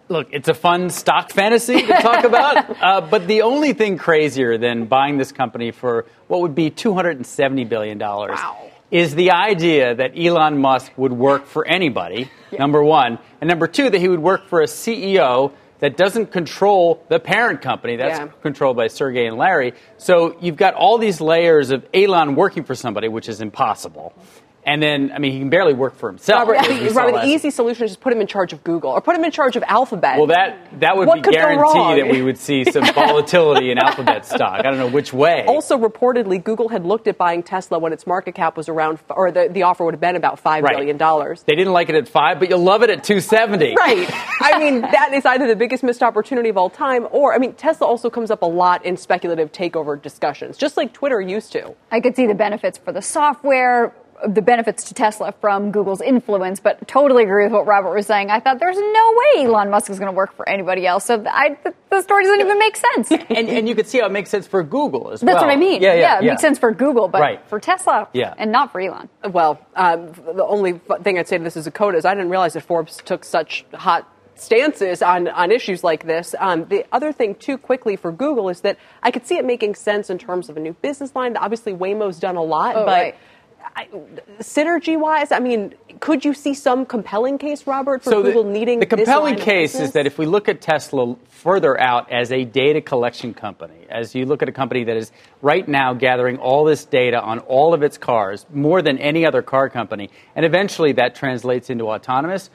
Look, 0.08 0.26
it's 0.32 0.48
a 0.48 0.54
fun 0.54 0.90
stock 0.90 1.30
fantasy 1.30 1.82
to 1.82 1.92
talk 2.02 2.24
about, 2.32 2.82
uh, 2.82 3.00
but 3.00 3.28
the 3.28 3.42
only 3.42 3.74
thing 3.74 3.96
crazier 3.96 4.58
than 4.58 4.86
buying 4.86 5.18
this 5.18 5.30
company 5.30 5.70
for 5.70 6.06
what 6.26 6.40
would 6.40 6.56
be 6.56 6.68
$270 6.68 7.68
billion 7.68 7.96
wow. 7.96 8.72
Is 8.90 9.14
the 9.14 9.32
idea 9.32 9.94
that 9.94 10.12
Elon 10.16 10.60
Musk 10.60 10.92
would 10.96 11.12
work 11.12 11.46
for 11.46 11.66
anybody, 11.66 12.30
yeah. 12.50 12.58
number 12.58 12.82
one, 12.82 13.18
and 13.40 13.48
number 13.48 13.66
two, 13.66 13.90
that 13.90 13.98
he 14.00 14.08
would 14.08 14.20
work 14.20 14.48
for 14.48 14.60
a 14.60 14.66
CEO 14.66 15.52
that 15.78 15.96
doesn't 15.96 16.32
control 16.32 17.04
the 17.08 17.18
parent 17.18 17.60
company. 17.60 17.96
That's 17.96 18.18
yeah. 18.18 18.28
controlled 18.42 18.76
by 18.76 18.86
Sergey 18.86 19.26
and 19.26 19.36
Larry. 19.36 19.74
So 19.98 20.38
you've 20.40 20.56
got 20.56 20.74
all 20.74 20.98
these 20.98 21.20
layers 21.20 21.70
of 21.70 21.86
Elon 21.92 22.34
working 22.34 22.64
for 22.64 22.74
somebody, 22.74 23.08
which 23.08 23.28
is 23.28 23.40
impossible. 23.40 24.14
And 24.66 24.82
then, 24.82 25.12
I 25.14 25.20
mean, 25.20 25.30
he 25.30 25.38
can 25.38 25.48
barely 25.48 25.74
work 25.74 25.94
for 25.94 26.10
himself. 26.10 26.48
Robert, 26.48 26.66
the, 26.66 26.90
Robert, 26.90 27.20
the 27.20 27.26
easy 27.28 27.50
solution 27.50 27.84
is 27.84 27.92
just 27.92 28.00
put 28.00 28.12
him 28.12 28.20
in 28.20 28.26
charge 28.26 28.52
of 28.52 28.64
Google 28.64 28.90
or 28.90 29.00
put 29.00 29.14
him 29.14 29.22
in 29.22 29.30
charge 29.30 29.54
of 29.54 29.62
Alphabet. 29.62 30.18
Well, 30.18 30.26
that 30.26 30.80
that 30.80 30.96
would 30.96 31.06
what 31.06 31.22
be 31.22 31.30
guarantee 31.30 32.02
that 32.02 32.10
we 32.10 32.20
would 32.20 32.36
see 32.36 32.64
some 32.64 32.84
volatility 32.94 33.70
in 33.70 33.78
Alphabet 33.78 34.26
stock. 34.26 34.58
I 34.58 34.62
don't 34.62 34.78
know 34.78 34.88
which 34.88 35.12
way. 35.12 35.44
Also, 35.46 35.78
reportedly, 35.78 36.42
Google 36.42 36.68
had 36.68 36.84
looked 36.84 37.06
at 37.06 37.16
buying 37.16 37.44
Tesla 37.44 37.78
when 37.78 37.92
its 37.92 38.08
market 38.08 38.34
cap 38.34 38.56
was 38.56 38.68
around, 38.68 38.98
or 39.08 39.30
the, 39.30 39.48
the 39.48 39.62
offer 39.62 39.84
would 39.84 39.94
have 39.94 40.00
been 40.00 40.16
about 40.16 40.40
five 40.40 40.64
right. 40.64 40.74
billion 40.74 40.96
dollars. 40.96 41.44
They 41.44 41.54
didn't 41.54 41.72
like 41.72 41.88
it 41.88 41.94
at 41.94 42.08
five, 42.08 42.40
but 42.40 42.50
you'll 42.50 42.58
love 42.58 42.82
it 42.82 42.90
at 42.90 43.04
two 43.04 43.20
seventy. 43.20 43.76
Right. 43.86 44.10
I 44.40 44.58
mean, 44.58 44.80
that 44.80 45.12
is 45.12 45.24
either 45.26 45.46
the 45.46 45.54
biggest 45.54 45.84
missed 45.84 46.02
opportunity 46.02 46.48
of 46.48 46.56
all 46.56 46.70
time, 46.70 47.06
or 47.12 47.34
I 47.34 47.38
mean, 47.38 47.52
Tesla 47.52 47.86
also 47.86 48.10
comes 48.10 48.32
up 48.32 48.42
a 48.42 48.46
lot 48.46 48.84
in 48.84 48.96
speculative 48.96 49.52
takeover 49.52 50.00
discussions, 50.00 50.56
just 50.56 50.76
like 50.76 50.92
Twitter 50.92 51.20
used 51.20 51.52
to. 51.52 51.74
I 51.92 52.00
could 52.00 52.16
see 52.16 52.26
the 52.26 52.34
benefits 52.34 52.78
for 52.78 52.90
the 52.90 53.02
software 53.02 53.94
the 54.26 54.42
benefits 54.42 54.84
to 54.84 54.94
Tesla 54.94 55.32
from 55.40 55.70
Google's 55.70 56.00
influence, 56.00 56.60
but 56.60 56.86
totally 56.88 57.24
agree 57.24 57.44
with 57.44 57.52
what 57.52 57.66
Robert 57.66 57.94
was 57.94 58.06
saying. 58.06 58.30
I 58.30 58.40
thought 58.40 58.58
there's 58.58 58.76
no 58.76 59.14
way 59.16 59.44
Elon 59.44 59.70
Musk 59.70 59.90
is 59.90 59.98
going 59.98 60.10
to 60.10 60.16
work 60.16 60.34
for 60.34 60.48
anybody 60.48 60.86
else. 60.86 61.04
So 61.04 61.22
I, 61.26 61.56
the, 61.62 61.74
the, 61.90 62.02
story 62.02 62.24
doesn't 62.24 62.40
even 62.40 62.58
make 62.58 62.76
sense. 62.76 63.10
and, 63.30 63.48
and 63.48 63.68
you 63.68 63.74
could 63.74 63.86
see 63.86 63.98
how 63.98 64.06
it 64.06 64.12
makes 64.12 64.30
sense 64.30 64.46
for 64.46 64.62
Google 64.62 65.10
as 65.10 65.20
That's 65.20 65.26
well. 65.26 65.34
That's 65.34 65.44
what 65.44 65.52
I 65.52 65.56
mean. 65.56 65.82
Yeah, 65.82 65.94
yeah, 65.94 66.00
yeah 66.00 66.18
it 66.18 66.24
yeah. 66.24 66.30
makes 66.30 66.42
sense 66.42 66.58
for 66.58 66.72
Google, 66.72 67.08
but 67.08 67.20
right. 67.20 67.48
for 67.48 67.60
Tesla, 67.60 68.08
yeah. 68.12 68.34
and 68.38 68.50
not 68.50 68.72
for 68.72 68.80
Elon. 68.80 69.08
Well, 69.30 69.60
um, 69.74 70.12
the 70.12 70.44
only 70.44 70.80
thing 71.02 71.18
I'd 71.18 71.28
say 71.28 71.38
to 71.38 71.44
this 71.44 71.56
as 71.56 71.66
a 71.66 71.70
code 71.70 71.94
is 71.94 72.04
I 72.04 72.14
didn't 72.14 72.30
realize 72.30 72.54
that 72.54 72.62
Forbes 72.62 72.98
took 73.04 73.24
such 73.24 73.64
hot 73.74 74.10
stances 74.34 75.00
on, 75.00 75.28
on 75.28 75.50
issues 75.50 75.82
like 75.82 76.04
this. 76.04 76.34
Um, 76.38 76.66
the 76.66 76.84
other 76.92 77.12
thing, 77.12 77.34
too, 77.34 77.56
quickly 77.56 77.96
for 77.96 78.12
Google 78.12 78.48
is 78.48 78.60
that 78.60 78.78
I 79.02 79.10
could 79.10 79.26
see 79.26 79.36
it 79.36 79.44
making 79.44 79.74
sense 79.74 80.10
in 80.10 80.18
terms 80.18 80.48
of 80.48 80.56
a 80.56 80.60
new 80.60 80.74
business 80.74 81.14
line. 81.14 81.36
Obviously, 81.36 81.72
Waymo's 81.72 82.18
done 82.18 82.36
a 82.36 82.42
lot, 82.42 82.76
oh, 82.76 82.84
but. 82.84 82.92
Right 82.92 83.14
synergy 84.40 84.98
wise, 84.98 85.32
I 85.32 85.38
mean, 85.38 85.74
could 86.00 86.24
you 86.24 86.34
see 86.34 86.54
some 86.54 86.86
compelling 86.86 87.38
case, 87.38 87.66
Robert, 87.66 88.02
for 88.02 88.10
so 88.10 88.22
Google 88.22 88.44
the, 88.44 88.50
needing 88.50 88.80
the 88.80 88.86
compelling 88.86 89.36
case 89.36 89.74
is 89.74 89.92
that 89.92 90.06
if 90.06 90.18
we 90.18 90.26
look 90.26 90.48
at 90.48 90.60
Tesla 90.60 91.16
further 91.28 91.78
out 91.80 92.10
as 92.12 92.32
a 92.32 92.44
data 92.44 92.80
collection 92.80 93.34
company, 93.34 93.86
as 93.90 94.14
you 94.14 94.26
look 94.26 94.42
at 94.42 94.48
a 94.48 94.52
company 94.52 94.84
that 94.84 94.96
is 94.96 95.12
right 95.42 95.66
now 95.66 95.94
gathering 95.94 96.38
all 96.38 96.64
this 96.64 96.84
data 96.84 97.20
on 97.20 97.38
all 97.40 97.74
of 97.74 97.82
its 97.82 97.98
cars, 97.98 98.46
more 98.52 98.82
than 98.82 98.98
any 98.98 99.26
other 99.26 99.42
car 99.42 99.68
company, 99.68 100.10
and 100.34 100.44
eventually 100.44 100.92
that 100.92 101.14
translates 101.14 101.70
into 101.70 101.88
autonomous. 101.88 102.50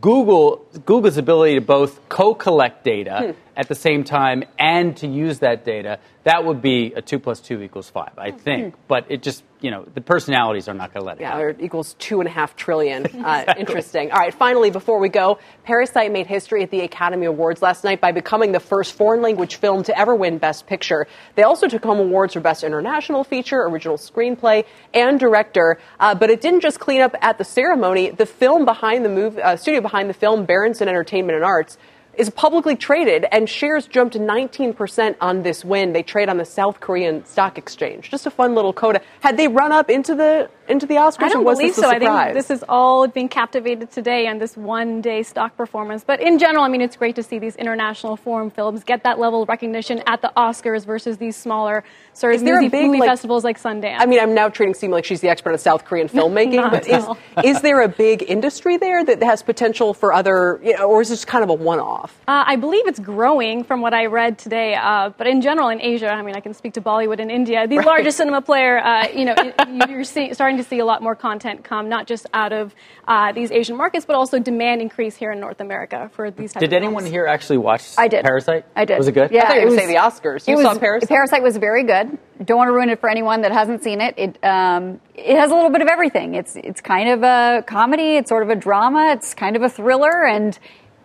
Google 0.00 0.66
Google's 0.84 1.16
ability 1.16 1.54
to 1.54 1.60
both 1.60 2.08
co-collect 2.08 2.84
data 2.84 3.32
hmm. 3.32 3.43
At 3.56 3.68
the 3.68 3.74
same 3.74 4.04
time 4.04 4.44
and 4.58 4.96
to 4.98 5.06
use 5.06 5.38
that 5.40 5.64
data 5.64 5.98
that 6.24 6.44
would 6.44 6.62
be 6.62 6.92
a 6.96 7.02
two 7.02 7.18
plus 7.18 7.40
two 7.40 7.60
equals 7.62 7.88
five, 7.88 8.12
I 8.18 8.30
hmm. 8.30 8.38
think. 8.38 8.74
But 8.88 9.06
it 9.10 9.22
just 9.22 9.44
you 9.60 9.70
know 9.70 9.86
the 9.94 10.00
personalities 10.00 10.68
are 10.68 10.74
not 10.74 10.92
going 10.92 11.02
to 11.02 11.06
let 11.06 11.18
it. 11.18 11.22
Yeah, 11.22 11.38
it 11.38 11.58
equals 11.60 11.94
two 11.98 12.20
and 12.20 12.28
a 12.28 12.32
half 12.32 12.56
trillion. 12.56 13.06
Uh. 13.24 13.54
Interesting. 13.56 14.10
All 14.10 14.18
right, 14.18 14.34
finally, 14.34 14.70
before 14.70 14.98
we 14.98 15.08
go, 15.08 15.38
Parasite 15.62 16.12
made 16.12 16.26
history 16.26 16.62
at 16.62 16.70
the 16.70 16.80
Academy 16.80 17.26
Awards 17.26 17.62
last 17.62 17.84
night 17.84 18.00
by 18.00 18.12
becoming 18.12 18.52
the 18.52 18.60
first 18.60 18.92
foreign 18.92 19.22
language 19.22 19.56
film 19.56 19.82
to 19.84 19.98
ever 19.98 20.14
win 20.14 20.36
Best 20.36 20.66
Picture. 20.66 21.06
They 21.34 21.42
also 21.42 21.66
took 21.66 21.82
home 21.82 22.00
awards 22.00 22.34
for 22.34 22.40
Best 22.40 22.64
International 22.64 23.24
Feature, 23.24 23.62
Original 23.62 23.96
Screenplay, 23.96 24.64
and 24.92 25.18
Director. 25.18 25.78
Uh, 25.98 26.14
but 26.14 26.28
it 26.28 26.42
didn't 26.42 26.60
just 26.60 26.80
clean 26.80 27.00
up 27.00 27.14
at 27.22 27.38
the 27.38 27.44
ceremony. 27.44 28.10
The 28.10 28.26
film 28.26 28.66
behind 28.66 29.04
the 29.04 29.10
movie, 29.10 29.40
uh, 29.40 29.56
studio 29.56 29.80
behind 29.80 30.10
the 30.10 30.14
film, 30.14 30.46
Barunson 30.46 30.86
Entertainment 30.86 31.36
and 31.36 31.44
Arts 31.44 31.78
is 32.18 32.30
publicly 32.30 32.76
traded, 32.76 33.26
and 33.32 33.48
shares 33.48 33.86
jumped 33.86 34.16
19% 34.16 35.16
on 35.20 35.42
this 35.42 35.64
win. 35.64 35.92
They 35.92 36.02
trade 36.02 36.28
on 36.28 36.36
the 36.36 36.44
South 36.44 36.80
Korean 36.80 37.24
Stock 37.24 37.58
Exchange. 37.58 38.10
Just 38.10 38.26
a 38.26 38.30
fun 38.30 38.54
little 38.54 38.72
coda. 38.72 39.00
Had 39.20 39.36
they 39.36 39.48
run 39.48 39.72
up 39.72 39.90
into 39.90 40.14
the 40.14 40.50
into 40.68 40.86
the 40.86 40.94
Oscars? 40.94 41.24
I 41.24 41.28
don't 41.28 41.44
believe 41.44 41.74
so. 41.74 41.88
I 41.88 41.98
think 41.98 42.34
this 42.34 42.50
is 42.50 42.64
all 42.68 43.06
being 43.06 43.28
captivated 43.28 43.90
today 43.90 44.26
on 44.26 44.38
this 44.38 44.56
one 44.56 45.00
day 45.00 45.22
stock 45.22 45.56
performance. 45.56 46.04
But 46.04 46.20
in 46.20 46.38
general, 46.38 46.64
I 46.64 46.68
mean, 46.68 46.80
it's 46.80 46.96
great 46.96 47.16
to 47.16 47.22
see 47.22 47.38
these 47.38 47.56
international 47.56 48.16
foreign 48.16 48.50
films 48.50 48.84
get 48.84 49.02
that 49.04 49.18
level 49.18 49.42
of 49.42 49.48
recognition 49.48 50.02
at 50.06 50.22
the 50.22 50.32
Oscars 50.36 50.84
versus 50.84 51.18
these 51.18 51.36
smaller 51.36 51.84
sort 52.12 52.34
of 52.34 52.42
a 52.42 52.68
big, 52.68 52.72
movie 52.86 52.98
like- 53.00 53.08
festivals 53.08 53.44
like 53.44 53.60
Sundance. 53.60 53.96
I 53.98 54.06
mean, 54.06 54.20
I'm 54.20 54.34
now 54.34 54.48
treating 54.48 54.74
Seema 54.74 54.92
like 54.92 55.04
she's 55.04 55.20
the 55.20 55.28
expert 55.28 55.52
on 55.52 55.58
South 55.58 55.84
Korean 55.84 56.08
filmmaking, 56.14 56.70
but 56.70 56.86
is, 56.86 57.04
is 57.56 57.62
there 57.62 57.80
a 57.82 57.88
big 57.88 58.22
industry 58.28 58.76
there 58.76 59.04
that 59.04 59.22
has 59.22 59.42
potential 59.42 59.94
for 59.94 60.12
other, 60.12 60.60
you 60.62 60.76
know, 60.76 60.84
or 60.88 61.00
is 61.02 61.08
this 61.08 61.24
kind 61.24 61.42
of 61.44 61.50
a 61.50 61.54
one-off? 61.54 62.16
Uh, 62.28 62.44
I 62.46 62.56
believe 62.56 62.86
it's 62.86 62.98
growing 63.00 63.64
from 63.64 63.80
what 63.80 63.92
I 63.94 64.06
read 64.06 64.38
today, 64.38 64.74
uh, 64.74 65.10
but 65.10 65.26
in 65.26 65.40
general 65.40 65.68
in 65.68 65.80
Asia, 65.80 66.08
I 66.08 66.22
mean, 66.22 66.34
I 66.36 66.40
can 66.40 66.54
speak 66.54 66.74
to 66.74 66.80
Bollywood 66.80 67.18
in 67.18 67.30
India, 67.30 67.66
the 67.66 67.78
Right. 67.78 67.86
largest 67.86 68.16
cinema 68.18 68.40
player. 68.42 68.78
Uh, 68.78 69.08
you 69.08 69.24
know, 69.24 69.34
you're 69.88 70.04
starting 70.04 70.53
to 70.56 70.64
see 70.64 70.78
a 70.78 70.84
lot 70.84 71.02
more 71.02 71.14
content 71.14 71.64
come, 71.64 71.88
not 71.88 72.06
just 72.06 72.26
out 72.32 72.52
of 72.52 72.74
uh, 73.06 73.32
these 73.32 73.50
Asian 73.50 73.76
markets, 73.76 74.04
but 74.06 74.16
also 74.16 74.38
demand 74.38 74.80
increase 74.80 75.16
here 75.16 75.32
in 75.32 75.40
North 75.40 75.60
America 75.60 76.10
for 76.14 76.30
these 76.30 76.52
types 76.52 76.60
Did 76.60 76.72
of 76.72 76.76
anyone 76.76 77.02
films. 77.04 77.12
here 77.12 77.26
actually 77.26 77.58
watch 77.58 77.94
I 77.98 78.08
did. 78.08 78.24
Parasite? 78.24 78.64
I 78.76 78.84
did. 78.84 78.98
Was 78.98 79.08
it 79.08 79.12
good? 79.12 79.30
Yeah, 79.30 79.44
I 79.44 79.46
thought 79.46 79.54
you 79.56 79.60
it 79.60 79.64
were 79.64 79.70
was, 79.70 79.76
going 79.76 79.88
to 79.88 79.94
say 79.94 79.98
the 79.98 80.28
Oscars. 80.28 80.48
You 80.48 80.58
it 80.58 80.62
saw 80.62 80.70
was, 80.70 80.78
Parasite? 80.78 81.08
Parasite 81.08 81.42
was 81.42 81.56
very 81.56 81.84
good. 81.84 82.18
Don't 82.44 82.58
want 82.58 82.68
to 82.68 82.72
ruin 82.72 82.90
it 82.90 83.00
for 83.00 83.08
anyone 83.08 83.42
that 83.42 83.52
hasn't 83.52 83.82
seen 83.82 84.00
it. 84.00 84.14
It 84.18 84.44
um, 84.44 85.00
it 85.14 85.36
has 85.36 85.50
a 85.50 85.54
little 85.54 85.70
bit 85.70 85.82
of 85.82 85.88
everything. 85.88 86.34
It's 86.34 86.56
it's 86.56 86.80
kind 86.80 87.08
of 87.08 87.22
a 87.22 87.64
comedy. 87.66 88.16
It's 88.16 88.28
sort 88.28 88.42
of 88.42 88.50
a 88.50 88.56
drama. 88.56 89.12
It's 89.12 89.34
kind 89.34 89.56
of 89.56 89.62
a 89.62 89.68
thriller, 89.68 90.26
and 90.26 90.58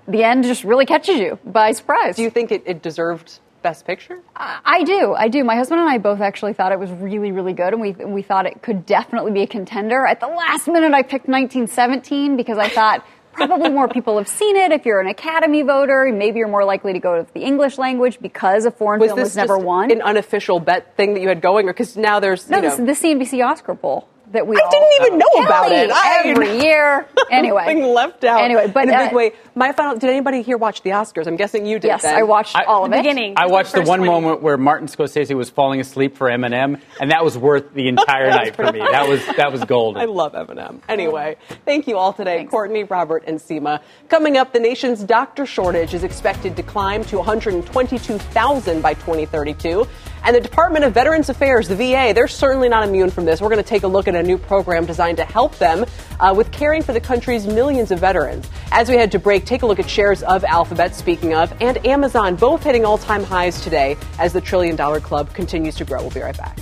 the 0.08 0.24
end 0.24 0.44
just 0.44 0.64
really 0.64 0.86
catches 0.86 1.18
you 1.20 1.38
by 1.46 1.72
surprise. 1.72 2.16
Do 2.16 2.24
you 2.24 2.30
think 2.32 2.52
it, 2.52 2.64
it 2.66 2.82
deserved 2.82 3.40
Best 3.62 3.86
Picture? 3.86 4.22
Uh, 4.36 4.60
I 4.64 4.84
do. 4.84 5.14
I 5.14 5.28
do. 5.28 5.44
My 5.44 5.56
husband 5.56 5.82
and 5.82 5.90
I 5.90 5.98
both 5.98 6.22
actually 6.22 6.54
thought 6.54 6.72
it 6.72 6.80
was 6.80 6.92
really, 6.92 7.32
really 7.32 7.54
good, 7.54 7.74
and 7.74 7.82
we 7.82 7.92
we 7.92 8.22
thought 8.22 8.46
it 8.46 8.62
could 8.62 8.86
definitely 8.86 9.32
be 9.32 9.42
a 9.44 9.48
contender. 9.48 10.06
At 10.06 10.20
the 10.20 10.28
last 10.28 10.68
minute, 10.68 10.94
I 10.94 11.02
picked 11.04 11.28
1917 11.28 12.36
because 12.36 12.58
I 12.58 12.70
thought 12.70 13.06
probably 13.34 13.70
more 13.70 13.88
people 13.88 14.18
have 14.18 14.28
seen 14.28 14.56
it. 14.58 14.72
If 14.72 14.86
you're 14.86 15.00
an 15.00 15.08
Academy 15.08 15.62
voter, 15.62 16.12
maybe 16.14 16.40
you're 16.40 16.48
more 16.48 16.66
likely 16.66 16.94
to 16.94 17.00
go 17.00 17.24
to 17.24 17.34
the 17.34 17.42
English 17.42 17.78
language 17.78 18.20
because 18.20 18.66
a 18.66 18.72
foreign 18.72 19.00
Was 19.00 19.10
film 19.12 19.20
was 19.20 19.36
never 19.36 19.58
won. 19.58 19.92
an 19.92 20.02
unofficial 20.02 20.60
bet 20.60 20.96
thing 20.98 21.14
that 21.14 21.22
you 21.22 21.30
had 21.30 21.42
going, 21.42 21.70
or 21.70 21.74
because 21.74 21.96
now 21.96 22.20
there's 22.20 22.50
no, 22.50 22.58
you 22.58 22.64
know, 22.64 22.76
this, 22.76 23.02
the 23.02 23.08
CNBC 23.08 23.46
Oscar 23.46 23.76
poll 23.76 24.09
that 24.32 24.46
we 24.48 24.56
I 24.58 24.60
all- 24.64 24.72
didn't 24.72 25.06
even 25.08 25.20
know 25.20 25.46
about 25.46 25.72
it. 25.72 25.90
I- 25.92 26.22
every 26.26 26.62
year. 26.62 27.08
Anyway, 27.32 27.64
Being 27.68 27.94
left 27.94 28.24
out. 28.24 28.42
Anyway, 28.42 28.66
but 28.74 28.86
in 28.86 28.90
a 28.90 28.98
big 28.98 29.14
uh, 29.14 29.16
way. 29.16 29.32
My 29.54 29.72
final. 29.72 30.00
Did 30.00 30.10
anybody 30.10 30.42
here 30.42 30.58
watch 30.58 30.82
the 30.82 30.90
Oscars? 30.90 31.28
I'm 31.28 31.36
guessing 31.36 31.64
you 31.64 31.78
did. 31.78 31.90
Yes, 31.90 32.02
then. 32.02 32.16
I 32.16 32.24
watched 32.24 32.56
all 32.56 32.86
of 32.86 32.90
the 32.92 32.98
it. 32.98 33.04
beginning. 33.04 33.36
I 33.38 33.46
watched 33.46 33.72
the 33.72 33.78
first 33.82 33.88
one 33.88 34.00
20. 34.00 34.12
moment 34.12 34.42
where 34.42 34.58
Martin 34.58 34.88
Scorsese 34.88 35.36
was 35.36 35.52
falling 35.52 35.80
asleep 35.80 36.18
for 36.18 36.28
Eminem, 36.28 36.82
and 37.00 37.12
that 37.12 37.24
was 37.24 37.38
worth 37.38 37.72
the 37.76 37.88
entire 37.88 38.30
night 38.32 38.56
for 38.56 38.72
me. 38.72 38.80
That 38.80 39.08
was 39.08 39.24
that 39.38 39.52
was 39.52 39.64
golden. 39.66 40.02
I 40.02 40.06
love 40.06 40.34
Eminem. 40.34 40.80
Anyway, 40.90 41.38
thank 41.66 41.88
you 41.88 41.98
all 41.98 42.14
today, 42.14 42.46
Courtney, 42.46 42.84
Robert, 42.84 43.26
and 43.28 43.38
Seema. 43.38 43.80
Coming 44.10 44.36
up, 44.36 44.52
the 44.52 44.60
nation's 44.60 45.04
doctor 45.04 45.46
shortage 45.46 45.94
is 45.94 46.04
expected 46.04 46.56
to 46.56 46.64
climb 46.64 47.04
to 47.06 47.18
122,000 47.18 48.82
by 48.82 48.94
2032. 48.96 49.88
And 50.24 50.36
the 50.36 50.42
Department 50.42 50.86
of 50.86 50.94
Veterans 50.94 51.30
Affairs, 51.30 51.68
the 51.68 51.76
VA, 51.76 52.12
they're 52.14 52.28
certainly 52.28 52.70
not 52.70 52.88
immune 52.88 53.10
from 53.10 53.26
this. 53.26 53.42
We're 53.42 53.50
going 53.50 53.64
to 53.64 53.68
take 53.68 53.84
a 53.84 53.88
look 53.88 54.08
at 54.08 54.16
a 54.16 54.24
new 54.24 54.38
program 54.38 54.86
designed 54.86 55.18
to 55.18 55.26
help 55.26 55.58
them 55.58 55.86
uh, 56.20 56.34
with 56.36 56.52
caring 56.52 56.84
for 56.84 56.94
the 56.94 57.00
country's 57.00 57.48
millions 57.48 57.92
of 57.92 58.00
veterans. 58.00 58.50
As 58.72 58.90
we 58.90 58.96
head 58.96 59.12
to 59.14 59.20
break, 59.20 59.46
take 59.46 59.62
a 59.62 59.66
look 59.66 59.80
at 59.80 59.90
shares 59.90 60.24
of 60.24 60.44
Alphabet, 60.44 60.96
speaking 60.96 61.34
of, 61.34 61.54
and 61.62 61.86
Amazon, 61.86 62.36
both 62.36 62.64
hitting 62.64 62.86
all 62.86 62.98
time 62.98 63.24
highs 63.24 63.62
today 63.62 63.98
as 64.20 64.34
the 64.34 64.42
trillion 64.42 64.76
dollar 64.76 65.00
club 65.00 65.34
continues 65.34 65.76
to 65.76 65.86
grow. 65.86 66.02
We'll 66.02 66.12
be 66.12 66.22
right 66.22 66.38
back. 66.38 66.58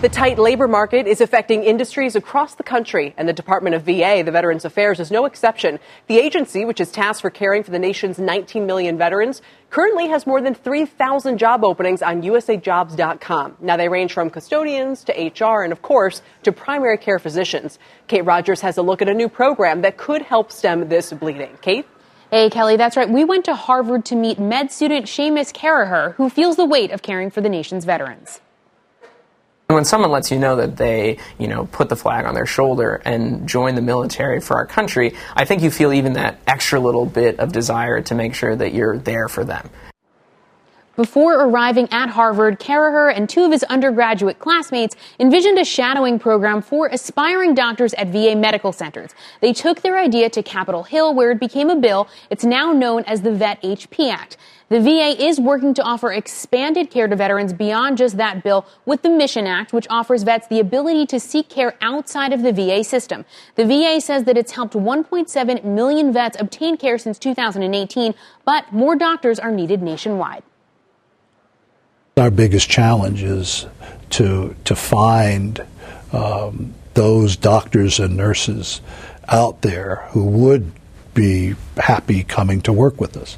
The 0.00 0.08
tight 0.08 0.38
labor 0.38 0.68
market 0.68 1.08
is 1.08 1.20
affecting 1.20 1.64
industries 1.64 2.14
across 2.14 2.54
the 2.54 2.62
country, 2.62 3.14
and 3.16 3.28
the 3.28 3.32
Department 3.32 3.74
of 3.74 3.82
VA, 3.82 4.22
the 4.24 4.30
Veterans 4.30 4.64
Affairs, 4.64 5.00
is 5.00 5.10
no 5.10 5.24
exception. 5.24 5.80
The 6.06 6.18
agency, 6.20 6.64
which 6.64 6.80
is 6.80 6.92
tasked 6.92 7.20
for 7.20 7.30
caring 7.30 7.64
for 7.64 7.72
the 7.72 7.80
nation's 7.80 8.16
19 8.16 8.64
million 8.64 8.96
veterans, 8.96 9.42
currently 9.70 10.06
has 10.06 10.24
more 10.24 10.40
than 10.40 10.54
3,000 10.54 11.36
job 11.36 11.64
openings 11.64 12.00
on 12.00 12.22
usajobs.com. 12.22 13.56
Now, 13.58 13.76
they 13.76 13.88
range 13.88 14.12
from 14.12 14.30
custodians 14.30 15.02
to 15.02 15.12
HR 15.12 15.64
and, 15.64 15.72
of 15.72 15.82
course, 15.82 16.22
to 16.44 16.52
primary 16.52 16.98
care 16.98 17.18
physicians. 17.18 17.80
Kate 18.06 18.24
Rogers 18.24 18.60
has 18.60 18.76
a 18.76 18.82
look 18.82 19.02
at 19.02 19.08
a 19.08 19.14
new 19.14 19.28
program 19.28 19.82
that 19.82 19.96
could 19.96 20.22
help 20.22 20.52
stem 20.52 20.88
this 20.88 21.12
bleeding. 21.12 21.58
Kate? 21.60 21.86
Hey, 22.30 22.50
Kelly, 22.50 22.76
that's 22.76 22.96
right. 22.96 23.10
We 23.10 23.24
went 23.24 23.46
to 23.46 23.56
Harvard 23.56 24.04
to 24.04 24.14
meet 24.14 24.38
med 24.38 24.70
student 24.70 25.06
Seamus 25.06 25.52
Carraher, 25.52 26.14
who 26.14 26.30
feels 26.30 26.54
the 26.54 26.64
weight 26.64 26.92
of 26.92 27.02
caring 27.02 27.32
for 27.32 27.40
the 27.40 27.48
nation's 27.48 27.84
veterans. 27.84 28.40
When 29.70 29.84
someone 29.84 30.10
lets 30.10 30.30
you 30.30 30.38
know 30.38 30.56
that 30.56 30.78
they, 30.78 31.18
you 31.38 31.46
know, 31.46 31.66
put 31.66 31.90
the 31.90 31.94
flag 31.94 32.24
on 32.24 32.32
their 32.32 32.46
shoulder 32.46 33.02
and 33.04 33.46
join 33.46 33.74
the 33.74 33.82
military 33.82 34.40
for 34.40 34.56
our 34.56 34.64
country, 34.64 35.14
I 35.36 35.44
think 35.44 35.60
you 35.60 35.70
feel 35.70 35.92
even 35.92 36.14
that 36.14 36.40
extra 36.46 36.80
little 36.80 37.04
bit 37.04 37.38
of 37.38 37.52
desire 37.52 38.00
to 38.00 38.14
make 38.14 38.34
sure 38.34 38.56
that 38.56 38.72
you're 38.72 38.96
there 38.96 39.28
for 39.28 39.44
them. 39.44 39.68
Before 40.98 41.34
arriving 41.34 41.86
at 41.92 42.08
Harvard, 42.08 42.58
Carraher 42.58 43.16
and 43.16 43.28
two 43.28 43.44
of 43.44 43.52
his 43.52 43.62
undergraduate 43.62 44.40
classmates 44.40 44.96
envisioned 45.20 45.56
a 45.56 45.64
shadowing 45.64 46.18
program 46.18 46.60
for 46.60 46.88
aspiring 46.88 47.54
doctors 47.54 47.94
at 47.94 48.08
VA 48.08 48.34
medical 48.34 48.72
centers. 48.72 49.12
They 49.40 49.52
took 49.52 49.82
their 49.82 49.96
idea 49.96 50.28
to 50.30 50.42
Capitol 50.42 50.82
Hill, 50.82 51.14
where 51.14 51.30
it 51.30 51.38
became 51.38 51.70
a 51.70 51.76
bill. 51.76 52.08
It's 52.30 52.42
now 52.42 52.72
known 52.72 53.04
as 53.04 53.22
the 53.22 53.30
Vet 53.30 53.62
HP 53.62 54.10
Act. 54.10 54.36
The 54.70 54.80
VA 54.80 55.24
is 55.24 55.38
working 55.38 55.72
to 55.74 55.84
offer 55.84 56.10
expanded 56.10 56.90
care 56.90 57.06
to 57.06 57.14
veterans 57.14 57.52
beyond 57.52 57.96
just 57.96 58.16
that 58.16 58.42
bill 58.42 58.66
with 58.84 59.02
the 59.02 59.08
Mission 59.08 59.46
Act, 59.46 59.72
which 59.72 59.86
offers 59.88 60.24
vets 60.24 60.48
the 60.48 60.58
ability 60.58 61.06
to 61.06 61.20
seek 61.20 61.48
care 61.48 61.76
outside 61.80 62.32
of 62.32 62.42
the 62.42 62.52
VA 62.52 62.82
system. 62.82 63.24
The 63.54 63.64
VA 63.64 64.00
says 64.00 64.24
that 64.24 64.36
it's 64.36 64.50
helped 64.50 64.74
1.7 64.74 65.62
million 65.62 66.12
vets 66.12 66.36
obtain 66.40 66.76
care 66.76 66.98
since 66.98 67.20
2018, 67.20 68.14
but 68.44 68.72
more 68.72 68.96
doctors 68.96 69.38
are 69.38 69.52
needed 69.52 69.80
nationwide. 69.80 70.42
Our 72.18 72.30
biggest 72.32 72.68
challenge 72.68 73.22
is 73.22 73.66
to 74.10 74.56
to 74.64 74.74
find 74.74 75.64
um, 76.12 76.74
those 76.94 77.36
doctors 77.36 78.00
and 78.00 78.16
nurses 78.16 78.80
out 79.28 79.62
there 79.62 80.06
who 80.10 80.24
would 80.24 80.72
be 81.14 81.54
happy 81.76 82.24
coming 82.24 82.60
to 82.62 82.72
work 82.72 83.00
with 83.00 83.16
us. 83.16 83.36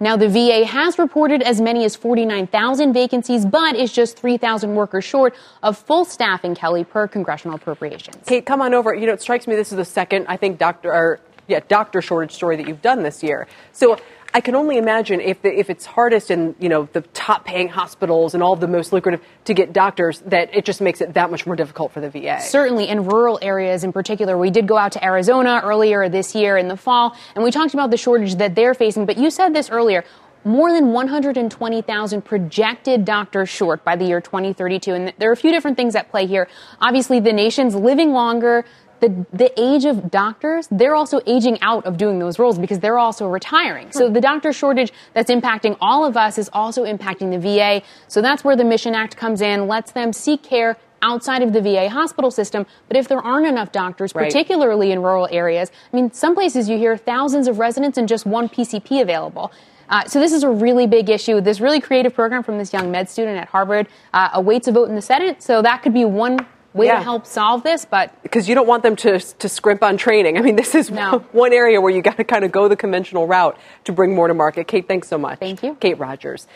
Now, 0.00 0.16
the 0.16 0.28
VA 0.28 0.64
has 0.64 0.98
reported 0.98 1.42
as 1.42 1.60
many 1.60 1.84
as 1.84 1.96
49,000 1.96 2.92
vacancies, 2.92 3.44
but 3.44 3.74
is 3.74 3.92
just 3.92 4.16
3,000 4.16 4.74
workers 4.74 5.04
short 5.04 5.34
of 5.62 5.76
full 5.76 6.04
staffing, 6.04 6.54
Kelly, 6.54 6.84
per 6.84 7.08
congressional 7.08 7.56
appropriations. 7.56 8.24
Kate, 8.24 8.46
come 8.46 8.62
on 8.62 8.74
over. 8.74 8.94
You 8.94 9.06
know, 9.06 9.12
it 9.12 9.20
strikes 9.20 9.48
me 9.48 9.56
this 9.56 9.72
is 9.72 9.76
the 9.76 9.84
second, 9.84 10.26
I 10.28 10.36
think, 10.36 10.58
doctor 10.58 10.92
or 10.92 11.20
yeah, 11.48 11.60
doctor 11.66 12.00
shortage 12.00 12.32
story 12.32 12.56
that 12.56 12.68
you've 12.68 12.82
done 12.82 13.02
this 13.02 13.22
year. 13.22 13.48
So 13.72 13.98
I 14.34 14.40
can 14.40 14.54
only 14.54 14.76
imagine 14.76 15.20
if 15.20 15.40
the, 15.40 15.58
if 15.58 15.70
it's 15.70 15.86
hardest 15.86 16.30
in 16.30 16.54
you 16.60 16.68
know 16.68 16.88
the 16.92 17.00
top 17.00 17.44
paying 17.44 17.68
hospitals 17.68 18.34
and 18.34 18.42
all 18.42 18.56
the 18.56 18.68
most 18.68 18.92
lucrative 18.92 19.24
to 19.46 19.54
get 19.54 19.72
doctors, 19.72 20.20
that 20.26 20.54
it 20.54 20.64
just 20.64 20.80
makes 20.80 21.00
it 21.00 21.14
that 21.14 21.30
much 21.30 21.46
more 21.46 21.56
difficult 21.56 21.92
for 21.92 22.00
the 22.00 22.10
VA. 22.10 22.40
Certainly 22.40 22.88
in 22.88 23.06
rural 23.06 23.38
areas 23.40 23.84
in 23.84 23.92
particular. 23.92 24.36
We 24.36 24.50
did 24.50 24.68
go 24.68 24.76
out 24.76 24.92
to 24.92 25.04
Arizona 25.04 25.60
earlier 25.64 26.08
this 26.08 26.34
year 26.34 26.58
in 26.58 26.68
the 26.68 26.76
fall, 26.76 27.16
and 27.34 27.42
we 27.42 27.50
talked 27.50 27.72
about 27.72 27.90
the 27.90 27.96
shortage 27.96 28.34
that 28.36 28.54
they're 28.54 28.74
facing. 28.74 29.06
But 29.06 29.16
you 29.16 29.30
said 29.30 29.54
this 29.54 29.70
earlier. 29.70 30.04
More 30.44 30.72
than 30.72 30.92
120,000 30.92 32.22
projected 32.22 33.04
doctors 33.04 33.48
short 33.48 33.84
by 33.84 33.96
the 33.96 34.04
year 34.04 34.20
2032. 34.20 34.94
And 34.94 35.12
there 35.18 35.28
are 35.28 35.32
a 35.32 35.36
few 35.36 35.50
different 35.50 35.76
things 35.76 35.96
at 35.96 36.10
play 36.10 36.26
here. 36.26 36.48
Obviously, 36.80 37.18
the 37.18 37.32
nation's 37.32 37.74
living 37.74 38.12
longer. 38.12 38.64
The, 39.00 39.26
the 39.32 39.52
age 39.60 39.84
of 39.84 40.10
doctors, 40.10 40.66
they're 40.70 40.94
also 40.94 41.20
aging 41.26 41.60
out 41.62 41.86
of 41.86 41.96
doing 41.96 42.18
those 42.18 42.38
roles 42.38 42.58
because 42.58 42.80
they're 42.80 42.98
also 42.98 43.28
retiring. 43.28 43.92
So 43.92 44.08
the 44.10 44.20
doctor 44.20 44.52
shortage 44.52 44.92
that's 45.14 45.30
impacting 45.30 45.76
all 45.80 46.04
of 46.04 46.16
us 46.16 46.36
is 46.36 46.50
also 46.52 46.84
impacting 46.84 47.30
the 47.30 47.38
VA. 47.38 47.82
So 48.08 48.20
that's 48.20 48.42
where 48.42 48.56
the 48.56 48.64
Mission 48.64 48.94
Act 48.94 49.16
comes 49.16 49.40
in, 49.40 49.68
lets 49.68 49.92
them 49.92 50.12
seek 50.12 50.42
care 50.42 50.76
outside 51.00 51.42
of 51.42 51.52
the 51.52 51.60
VA 51.60 51.88
hospital 51.88 52.30
system. 52.30 52.66
But 52.88 52.96
if 52.96 53.06
there 53.06 53.20
aren't 53.20 53.46
enough 53.46 53.70
doctors, 53.70 54.12
Right. 54.14 54.24
particularly 54.24 54.90
in 54.90 55.00
rural 55.00 55.28
areas, 55.30 55.70
I 55.92 55.96
mean, 55.96 56.12
some 56.12 56.34
places 56.34 56.68
you 56.68 56.76
hear 56.76 56.96
thousands 56.96 57.46
of 57.46 57.60
residents 57.60 57.98
and 57.98 58.08
just 58.08 58.26
one 58.26 58.48
PCP 58.48 59.00
available. 59.00 59.52
Uh, 59.88 60.04
so 60.04 60.18
this 60.20 60.32
is 60.32 60.42
a 60.42 60.50
really 60.50 60.86
big 60.86 61.08
issue. 61.08 61.40
This 61.40 61.60
really 61.60 61.80
creative 61.80 62.14
program 62.14 62.42
from 62.42 62.58
this 62.58 62.72
young 62.72 62.90
med 62.90 63.08
student 63.08 63.38
at 63.38 63.48
Harvard 63.48 63.88
uh, 64.12 64.30
awaits 64.34 64.68
a 64.68 64.72
vote 64.72 64.88
in 64.88 64.96
the 64.96 65.02
Senate. 65.02 65.42
So 65.42 65.62
that 65.62 65.82
could 65.82 65.94
be 65.94 66.04
one 66.04 66.44
way 66.74 66.86
Yeah. 66.86 66.96
to 66.98 67.02
help 67.02 67.26
solve 67.26 67.62
this. 67.62 67.84
But 67.84 68.10
because 68.22 68.48
you 68.48 68.54
don't 68.54 68.66
want 68.66 68.82
them 68.82 68.96
to 68.96 69.18
to 69.18 69.48
scrimp 69.48 69.82
on 69.82 69.96
training. 69.96 70.38
I 70.38 70.42
mean, 70.42 70.56
this 70.56 70.74
is 70.74 70.90
No. 70.90 71.24
one 71.32 71.52
area 71.52 71.80
where 71.80 71.92
you 71.92 72.02
got 72.02 72.16
to 72.18 72.24
kind 72.24 72.44
of 72.44 72.52
go 72.52 72.68
the 72.68 72.76
conventional 72.76 73.26
route 73.26 73.58
to 73.84 73.92
bring 73.92 74.14
more 74.14 74.28
to 74.28 74.34
market. 74.34 74.68
Kate, 74.68 74.86
thanks 74.86 75.08
so 75.08 75.18
much. 75.18 75.38
Thank 75.38 75.62
you, 75.62 75.74
Kate 75.80 75.98
Rogers. 75.98 76.46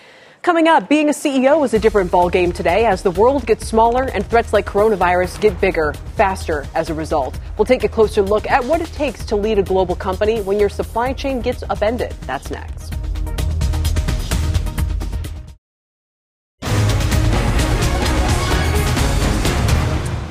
Coming 0.43 0.67
up, 0.67 0.89
being 0.89 1.09
a 1.09 1.13
CEO 1.13 1.65
is 1.65 1.73
a 1.73 1.79
different 1.79 2.11
ballgame 2.11 2.53
today 2.53 2.85
as 2.85 3.05
the 3.05 3.13
world 3.13 3.47
gets 3.47 3.65
smaller 3.65 4.11
and 4.13 4.27
threats 4.27 4.53
like 4.53 4.67
coronavirus 4.67 5.41
get 5.41 5.61
bigger, 5.61 5.93
faster 6.17 6.67
as 6.75 6.91
a 6.91 6.95
result. 6.95 7.39
We'll 7.57 7.65
take 7.65 7.85
a 7.85 7.89
closer 7.89 8.23
look 8.23 8.51
at 8.51 8.65
what 8.65 8.81
it 8.81 8.89
takes 8.89 9.25
to 9.27 9.37
lead 9.37 9.61
a 9.61 9.63
global 9.63 9.95
company 9.95 10.41
when 10.43 10.59
your 10.59 10.69
supply 10.69 11.13
chain 11.13 11.43
gets 11.43 11.63
upended. 11.71 12.11
That's 12.27 12.51
next. 12.51 12.93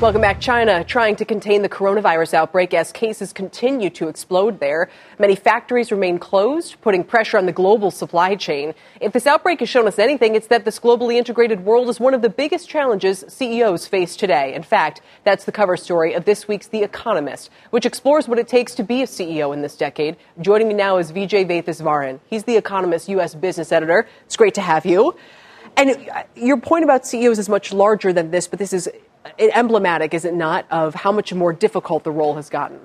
Welcome 0.02 0.22
back. 0.22 0.40
China 0.40 0.82
trying 0.82 1.14
to 1.14 1.24
contain 1.24 1.62
the 1.62 1.68
coronavirus 1.68 2.34
outbreak 2.34 2.74
as 2.74 2.90
cases 2.90 3.32
continue 3.32 3.88
to 3.90 4.08
explode 4.08 4.58
there. 4.58 4.90
Many 5.20 5.36
factories 5.36 5.92
remain 5.92 6.18
closed, 6.18 6.80
putting 6.80 7.04
pressure 7.04 7.38
on 7.38 7.46
the 7.46 7.52
global 7.52 7.92
supply 7.92 8.34
chain. 8.34 8.74
If 9.00 9.12
this 9.12 9.28
outbreak 9.28 9.60
has 9.60 9.68
shown 9.68 9.86
us 9.86 10.00
anything, 10.00 10.34
it's 10.34 10.48
that 10.48 10.64
this 10.64 10.80
globally 10.80 11.18
integrated 11.18 11.64
world 11.64 11.88
is 11.88 12.00
one 12.00 12.14
of 12.14 12.20
the 12.20 12.28
biggest 12.28 12.68
challenges 12.68 13.24
CEOs 13.28 13.86
face 13.86 14.16
today. 14.16 14.52
In 14.54 14.64
fact, 14.64 15.02
that's 15.22 15.44
the 15.44 15.52
cover 15.52 15.76
story 15.76 16.14
of 16.14 16.24
this 16.24 16.48
week's 16.48 16.66
The 16.66 16.82
Economist, 16.82 17.48
which 17.70 17.86
explores 17.86 18.26
what 18.26 18.40
it 18.40 18.48
takes 18.48 18.74
to 18.74 18.82
be 18.82 19.02
a 19.02 19.06
CEO 19.06 19.54
in 19.54 19.62
this 19.62 19.76
decade. 19.76 20.16
Joining 20.40 20.66
me 20.66 20.74
now 20.74 20.96
is 20.96 21.12
Vijay 21.12 21.46
Vaitheeswaran. 21.48 22.18
He's 22.26 22.42
The 22.42 22.56
Economist 22.56 23.08
U.S. 23.08 23.36
business 23.36 23.70
editor. 23.70 24.08
It's 24.26 24.36
great 24.36 24.54
to 24.54 24.62
have 24.62 24.84
you. 24.84 25.14
And 25.76 25.90
uh, 25.90 26.24
your 26.34 26.56
point 26.56 26.82
about 26.82 27.06
CEOs 27.06 27.38
is 27.38 27.48
much 27.48 27.72
larger 27.72 28.12
than 28.12 28.32
this, 28.32 28.48
but 28.48 28.58
this 28.58 28.72
is 28.72 28.88
emblematic, 29.38 30.14
is 30.14 30.24
it 30.24 30.34
not, 30.34 30.66
of 30.70 30.94
how 30.94 31.12
much 31.12 31.32
more 31.32 31.52
difficult 31.52 32.04
the 32.04 32.10
role 32.10 32.34
has 32.34 32.48
gotten? 32.48 32.80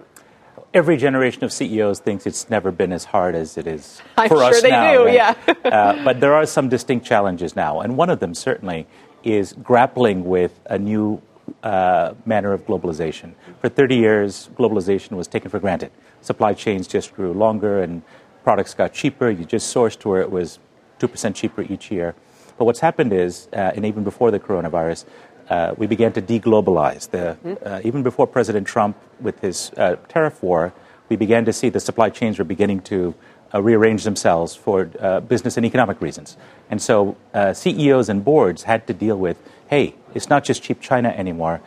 Every 0.73 0.97
generation 0.97 1.43
of 1.43 1.53
CEOs 1.53 1.99
thinks 1.99 2.27
it's 2.27 2.49
never 2.49 2.71
been 2.71 2.91
as 2.91 3.05
hard 3.05 3.35
as 3.35 3.57
it 3.57 3.67
is 3.67 3.99
for 3.99 4.05
I'm 4.17 4.29
for 4.29 4.35
sure 4.38 4.43
us 4.45 4.61
they 4.61 4.69
now. 4.69 4.91
do, 4.91 5.05
right? 5.05 5.13
yeah. 5.13 5.35
uh, 5.65 6.03
but 6.03 6.19
there 6.19 6.33
are 6.33 6.45
some 6.45 6.69
distinct 6.69 7.05
challenges 7.05 7.55
now, 7.55 7.79
and 7.79 7.97
one 7.97 8.09
of 8.09 8.19
them 8.19 8.33
certainly 8.33 8.85
is 9.23 9.53
grappling 9.63 10.25
with 10.25 10.59
a 10.67 10.77
new 10.77 11.21
uh, 11.63 12.13
manner 12.25 12.53
of 12.53 12.65
globalization. 12.65 13.33
For 13.61 13.69
30 13.69 13.95
years, 13.95 14.49
globalization 14.55 15.11
was 15.11 15.27
taken 15.27 15.49
for 15.49 15.59
granted. 15.59 15.91
Supply 16.21 16.53
chains 16.53 16.88
just 16.88 17.13
grew 17.15 17.33
longer, 17.33 17.81
and 17.81 18.01
products 18.43 18.73
got 18.73 18.93
cheaper. 18.93 19.29
You 19.29 19.45
just 19.45 19.73
sourced 19.73 19.97
to 19.99 20.09
where 20.09 20.21
it 20.21 20.31
was 20.31 20.59
2% 20.99 21.33
cheaper 21.35 21.61
each 21.63 21.91
year. 21.91 22.15
But 22.57 22.65
what's 22.65 22.79
happened 22.79 23.13
is, 23.13 23.47
uh, 23.53 23.71
and 23.75 23.85
even 23.85 24.03
before 24.03 24.31
the 24.31 24.39
coronavirus, 24.39 25.05
uh, 25.50 25.74
we 25.78 25.88
began 25.88 26.14
to 26.14 26.22
deglobalize. 26.22 27.10
The, 27.10 27.38
uh, 27.66 27.82
even 27.84 28.04
before 28.04 28.28
President 28.28 28.68
Trump, 28.68 28.98
with 29.20 29.39
his 29.39 29.72
uh, 29.78 29.95
tariff 30.10 30.43
war, 30.43 30.74
we 31.10 31.16
began 31.16 31.45
to 31.45 31.54
see 31.54 31.70
the 31.70 31.80
supply 31.80 32.10
chains 32.10 32.38
were 32.38 32.45
beginning 32.45 32.82
to 32.82 33.16
uh, 33.54 33.62
rearrange 33.62 34.04
themselves 34.04 34.56
for 34.56 34.91
uh, 35.00 35.22
business 35.22 35.56
and 35.58 35.66
economic 35.66 36.02
reasons. 36.02 36.38
And 36.70 36.82
so 36.82 37.16
uh, 37.34 37.54
CEOs 37.54 38.10
and 38.10 38.24
boards 38.24 38.64
had 38.64 38.86
to 38.88 38.93
deal 38.93 39.18
with 39.18 39.38
hey, 39.70 39.93
it's 40.14 40.30
not 40.30 40.45
just 40.45 40.64
cheap 40.64 40.80
China 40.80 41.10
anymore. 41.10 41.60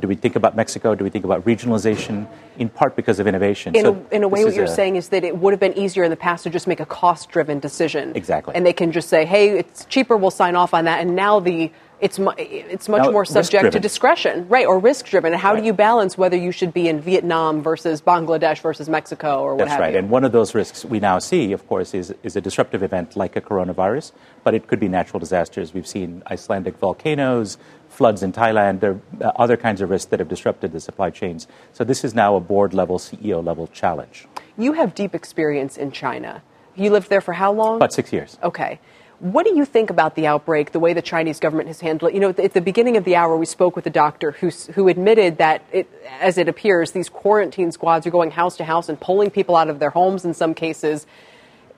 do 0.00 0.06
we 0.06 0.14
think 0.14 0.36
about 0.36 0.54
Mexico? 0.54 0.94
Do 0.94 1.04
we 1.04 1.08
think 1.08 1.24
about 1.24 1.42
regionalization? 1.46 2.26
In 2.58 2.68
part 2.68 2.94
because 2.94 3.18
of 3.18 3.26
innovation. 3.26 3.74
In, 3.74 3.82
so 3.82 4.06
a, 4.10 4.14
in 4.16 4.22
a 4.24 4.28
way, 4.28 4.44
what 4.44 4.54
you're 4.54 4.64
a, 4.64 4.68
saying 4.68 4.96
is 4.96 5.08
that 5.08 5.24
it 5.24 5.38
would 5.38 5.54
have 5.54 5.60
been 5.60 5.78
easier 5.78 6.04
in 6.04 6.10
the 6.10 6.18
past 6.18 6.44
to 6.44 6.50
just 6.50 6.66
make 6.66 6.80
a 6.80 6.84
cost 6.84 7.30
driven 7.30 7.58
decision. 7.58 8.14
Exactly. 8.14 8.54
And 8.54 8.66
they 8.66 8.74
can 8.74 8.92
just 8.92 9.08
say, 9.08 9.24
hey, 9.24 9.58
it's 9.58 9.86
cheaper, 9.86 10.18
we'll 10.18 10.30
sign 10.30 10.54
off 10.54 10.74
on 10.74 10.84
that. 10.84 11.00
And 11.00 11.16
now 11.16 11.40
the 11.40 11.72
it's 12.00 12.18
mu- 12.18 12.32
it's 12.36 12.88
much 12.88 13.04
Now, 13.04 13.10
more 13.10 13.24
subject 13.24 13.72
to 13.72 13.80
discretion, 13.80 14.48
right, 14.48 14.66
or 14.66 14.78
risk 14.78 15.06
driven. 15.06 15.32
And 15.32 15.40
how 15.40 15.56
do 15.56 15.62
you 15.64 15.72
balance 15.72 16.18
whether 16.18 16.36
you 16.36 16.52
should 16.52 16.74
be 16.74 16.88
in 16.88 17.00
Vietnam 17.00 17.62
versus 17.62 18.02
Bangladesh 18.02 18.60
versus 18.60 18.88
Mexico 18.88 19.40
or 19.40 19.54
what 19.54 19.58
That's 19.60 19.70
have 19.72 19.80
right. 19.80 19.92
you? 19.92 19.98
And 19.98 20.10
one 20.10 20.24
of 20.24 20.32
those 20.32 20.54
risks 20.54 20.84
we 20.84 21.00
now 21.00 21.18
see, 21.18 21.52
of 21.52 21.66
course, 21.68 21.94
is, 21.94 22.14
is 22.22 22.36
a 22.36 22.40
disruptive 22.40 22.82
event 22.82 23.16
like 23.16 23.34
a 23.36 23.40
coronavirus, 23.40 24.12
but 24.44 24.52
it 24.54 24.66
could 24.66 24.78
be 24.78 24.88
natural 24.88 25.20
disasters. 25.20 25.72
We've 25.72 25.86
seen 25.86 26.22
Icelandic 26.30 26.76
volcanoes, 26.78 27.56
floods 27.88 28.22
in 28.22 28.32
Thailand. 28.32 28.80
There 28.80 29.00
are 29.20 29.26
uh, 29.28 29.32
other 29.36 29.56
kinds 29.56 29.80
of 29.80 29.88
risks 29.88 30.10
that 30.10 30.20
have 30.20 30.28
disrupted 30.28 30.72
the 30.72 30.80
supply 30.80 31.08
chains. 31.10 31.46
So 31.72 31.82
this 31.82 32.04
is 32.04 32.14
now 32.14 32.36
a 32.36 32.40
board 32.40 32.74
level, 32.74 32.98
CEO 32.98 33.42
level 33.42 33.68
challenge. 33.68 34.26
You 34.58 34.74
have 34.74 34.94
deep 34.94 35.14
experience 35.14 35.78
in 35.78 35.92
China. 35.92 36.42
You 36.74 36.90
lived 36.90 37.08
there 37.08 37.22
for 37.22 37.32
how 37.32 37.52
long? 37.52 37.76
About 37.76 37.94
six 37.94 38.12
years. 38.12 38.36
Okay. 38.42 38.80
What 39.18 39.46
do 39.46 39.56
you 39.56 39.64
think 39.64 39.88
about 39.88 40.14
the 40.14 40.26
outbreak, 40.26 40.72
the 40.72 40.80
way 40.80 40.92
the 40.92 41.00
Chinese 41.00 41.40
government 41.40 41.68
has 41.68 41.80
handled 41.80 42.10
it? 42.10 42.14
You 42.14 42.20
know, 42.20 42.34
at 42.36 42.52
the 42.52 42.60
beginning 42.60 42.98
of 42.98 43.04
the 43.04 43.16
hour, 43.16 43.36
we 43.36 43.46
spoke 43.46 43.74
with 43.74 43.86
a 43.86 43.90
doctor 43.90 44.32
who, 44.32 44.50
who 44.74 44.88
admitted 44.88 45.38
that, 45.38 45.64
it, 45.72 45.88
as 46.20 46.36
it 46.36 46.48
appears, 46.48 46.92
these 46.92 47.08
quarantine 47.08 47.72
squads 47.72 48.06
are 48.06 48.10
going 48.10 48.30
house 48.30 48.58
to 48.58 48.64
house 48.64 48.90
and 48.90 49.00
pulling 49.00 49.30
people 49.30 49.56
out 49.56 49.70
of 49.70 49.78
their 49.78 49.88
homes 49.88 50.26
in 50.26 50.34
some 50.34 50.52
cases. 50.52 51.06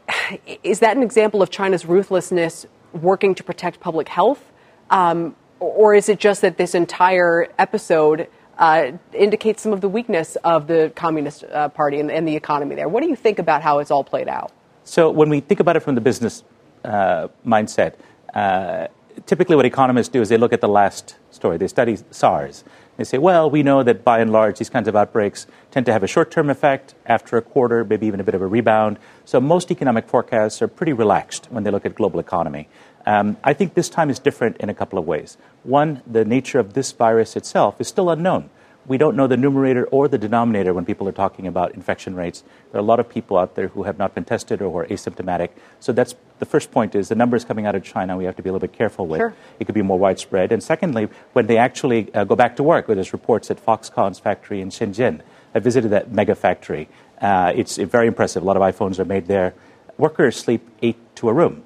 Is 0.64 0.80
that 0.80 0.96
an 0.96 1.02
example 1.04 1.40
of 1.40 1.50
China's 1.50 1.86
ruthlessness 1.86 2.66
working 2.92 3.36
to 3.36 3.44
protect 3.44 3.78
public 3.78 4.08
health? 4.08 4.42
Um, 4.90 5.36
or 5.60 5.94
is 5.94 6.08
it 6.08 6.18
just 6.18 6.40
that 6.42 6.56
this 6.56 6.74
entire 6.74 7.48
episode 7.58 8.28
uh, 8.58 8.92
indicates 9.12 9.62
some 9.62 9.72
of 9.72 9.80
the 9.80 9.88
weakness 9.88 10.36
of 10.44 10.66
the 10.66 10.92
Communist 10.94 11.44
uh, 11.44 11.68
Party 11.68 12.00
and, 12.00 12.10
and 12.10 12.26
the 12.26 12.36
economy 12.36 12.74
there? 12.74 12.88
What 12.88 13.02
do 13.02 13.08
you 13.08 13.16
think 13.16 13.38
about 13.38 13.62
how 13.62 13.80
it's 13.80 13.90
all 13.90 14.04
played 14.04 14.28
out? 14.28 14.52
So 14.84 15.10
when 15.10 15.28
we 15.28 15.40
think 15.40 15.60
about 15.60 15.76
it 15.76 15.80
from 15.80 15.94
the 15.94 16.00
business 16.00 16.42
mindset, 16.84 17.94
uh, 18.34 18.88
typically 19.26 19.56
what 19.56 19.66
economists 19.66 20.08
do 20.08 20.20
is 20.20 20.28
they 20.28 20.36
look 20.36 20.52
at 20.52 20.60
the 20.60 20.68
last 20.68 21.16
story. 21.30 21.56
They 21.56 21.68
study 21.68 21.98
SARS. 22.10 22.64
They 22.96 23.04
say, 23.04 23.18
well, 23.18 23.48
we 23.48 23.62
know 23.62 23.84
that 23.84 24.02
by 24.02 24.18
and 24.18 24.32
large 24.32 24.58
these 24.58 24.70
kinds 24.70 24.88
of 24.88 24.96
outbreaks 24.96 25.46
tend 25.70 25.86
to 25.86 25.92
have 25.92 26.02
a 26.02 26.08
short 26.08 26.32
term 26.32 26.50
effect 26.50 26.94
after 27.06 27.36
a 27.36 27.42
quarter, 27.42 27.84
maybe 27.84 28.06
even 28.06 28.18
a 28.18 28.24
bit 28.24 28.34
of 28.34 28.42
a 28.42 28.46
rebound. 28.46 28.98
So 29.24 29.40
most 29.40 29.70
economic 29.70 30.08
forecasts 30.08 30.60
are 30.62 30.68
pretty 30.68 30.92
relaxed 30.92 31.46
when 31.50 31.62
they 31.62 31.70
look 31.70 31.86
at 31.86 31.94
global 31.94 32.18
economy. 32.18 32.68
Um, 33.06 33.36
I 33.44 33.54
think 33.54 33.74
this 33.74 33.88
time 33.88 34.10
is 34.10 34.18
different 34.18 34.56
in 34.58 34.68
a 34.68 34.74
couple 34.74 34.98
of 34.98 35.06
ways. 35.06 35.38
One, 35.62 36.02
the 36.06 36.24
nature 36.24 36.58
of 36.58 36.74
this 36.74 36.90
virus 36.90 37.36
itself 37.36 37.80
is 37.80 37.86
still 37.86 38.10
unknown. 38.10 38.50
We 38.88 38.96
don't 38.96 39.16
know 39.16 39.26
the 39.26 39.36
numerator 39.36 39.84
or 39.86 40.08
the 40.08 40.16
denominator 40.16 40.72
when 40.72 40.86
people 40.86 41.06
are 41.08 41.12
talking 41.12 41.46
about 41.46 41.74
infection 41.74 42.14
rates. 42.14 42.42
There 42.72 42.80
are 42.80 42.82
a 42.82 42.86
lot 42.86 42.98
of 42.98 43.08
people 43.08 43.36
out 43.36 43.54
there 43.54 43.68
who 43.68 43.82
have 43.82 43.98
not 43.98 44.14
been 44.14 44.24
tested 44.24 44.62
or 44.62 44.70
who 44.70 44.78
are 44.78 44.86
asymptomatic. 44.86 45.50
So 45.78 45.92
that's 45.92 46.14
the 46.38 46.46
first 46.46 46.70
point 46.70 46.94
is 46.94 47.08
the 47.08 47.14
numbers 47.14 47.44
coming 47.44 47.66
out 47.66 47.74
of 47.74 47.84
China 47.84 48.16
we 48.16 48.24
have 48.24 48.36
to 48.36 48.42
be 48.42 48.48
a 48.48 48.52
little 48.52 48.66
bit 48.66 48.76
careful 48.76 49.06
with. 49.06 49.18
Sure. 49.18 49.34
It 49.60 49.66
could 49.66 49.74
be 49.74 49.82
more 49.82 49.98
widespread. 49.98 50.52
And 50.52 50.62
secondly, 50.62 51.08
when 51.34 51.46
they 51.46 51.58
actually 51.58 52.12
uh, 52.14 52.24
go 52.24 52.34
back 52.34 52.56
to 52.56 52.62
work, 52.62 52.86
there's 52.86 53.12
reports 53.12 53.50
at 53.50 53.64
Foxconn's 53.64 54.18
factory 54.18 54.62
in 54.62 54.70
Shenzhen. 54.70 55.20
I 55.54 55.58
visited 55.58 55.90
that 55.90 56.10
mega 56.10 56.34
factory. 56.34 56.88
Uh, 57.20 57.52
it's 57.54 57.76
very 57.76 58.06
impressive. 58.06 58.42
A 58.42 58.46
lot 58.46 58.56
of 58.56 58.62
iPhones 58.62 58.98
are 58.98 59.04
made 59.04 59.26
there. 59.26 59.52
Workers 59.98 60.36
sleep 60.36 60.66
eight 60.80 60.96
to 61.16 61.28
a 61.28 61.32
room. 61.32 61.64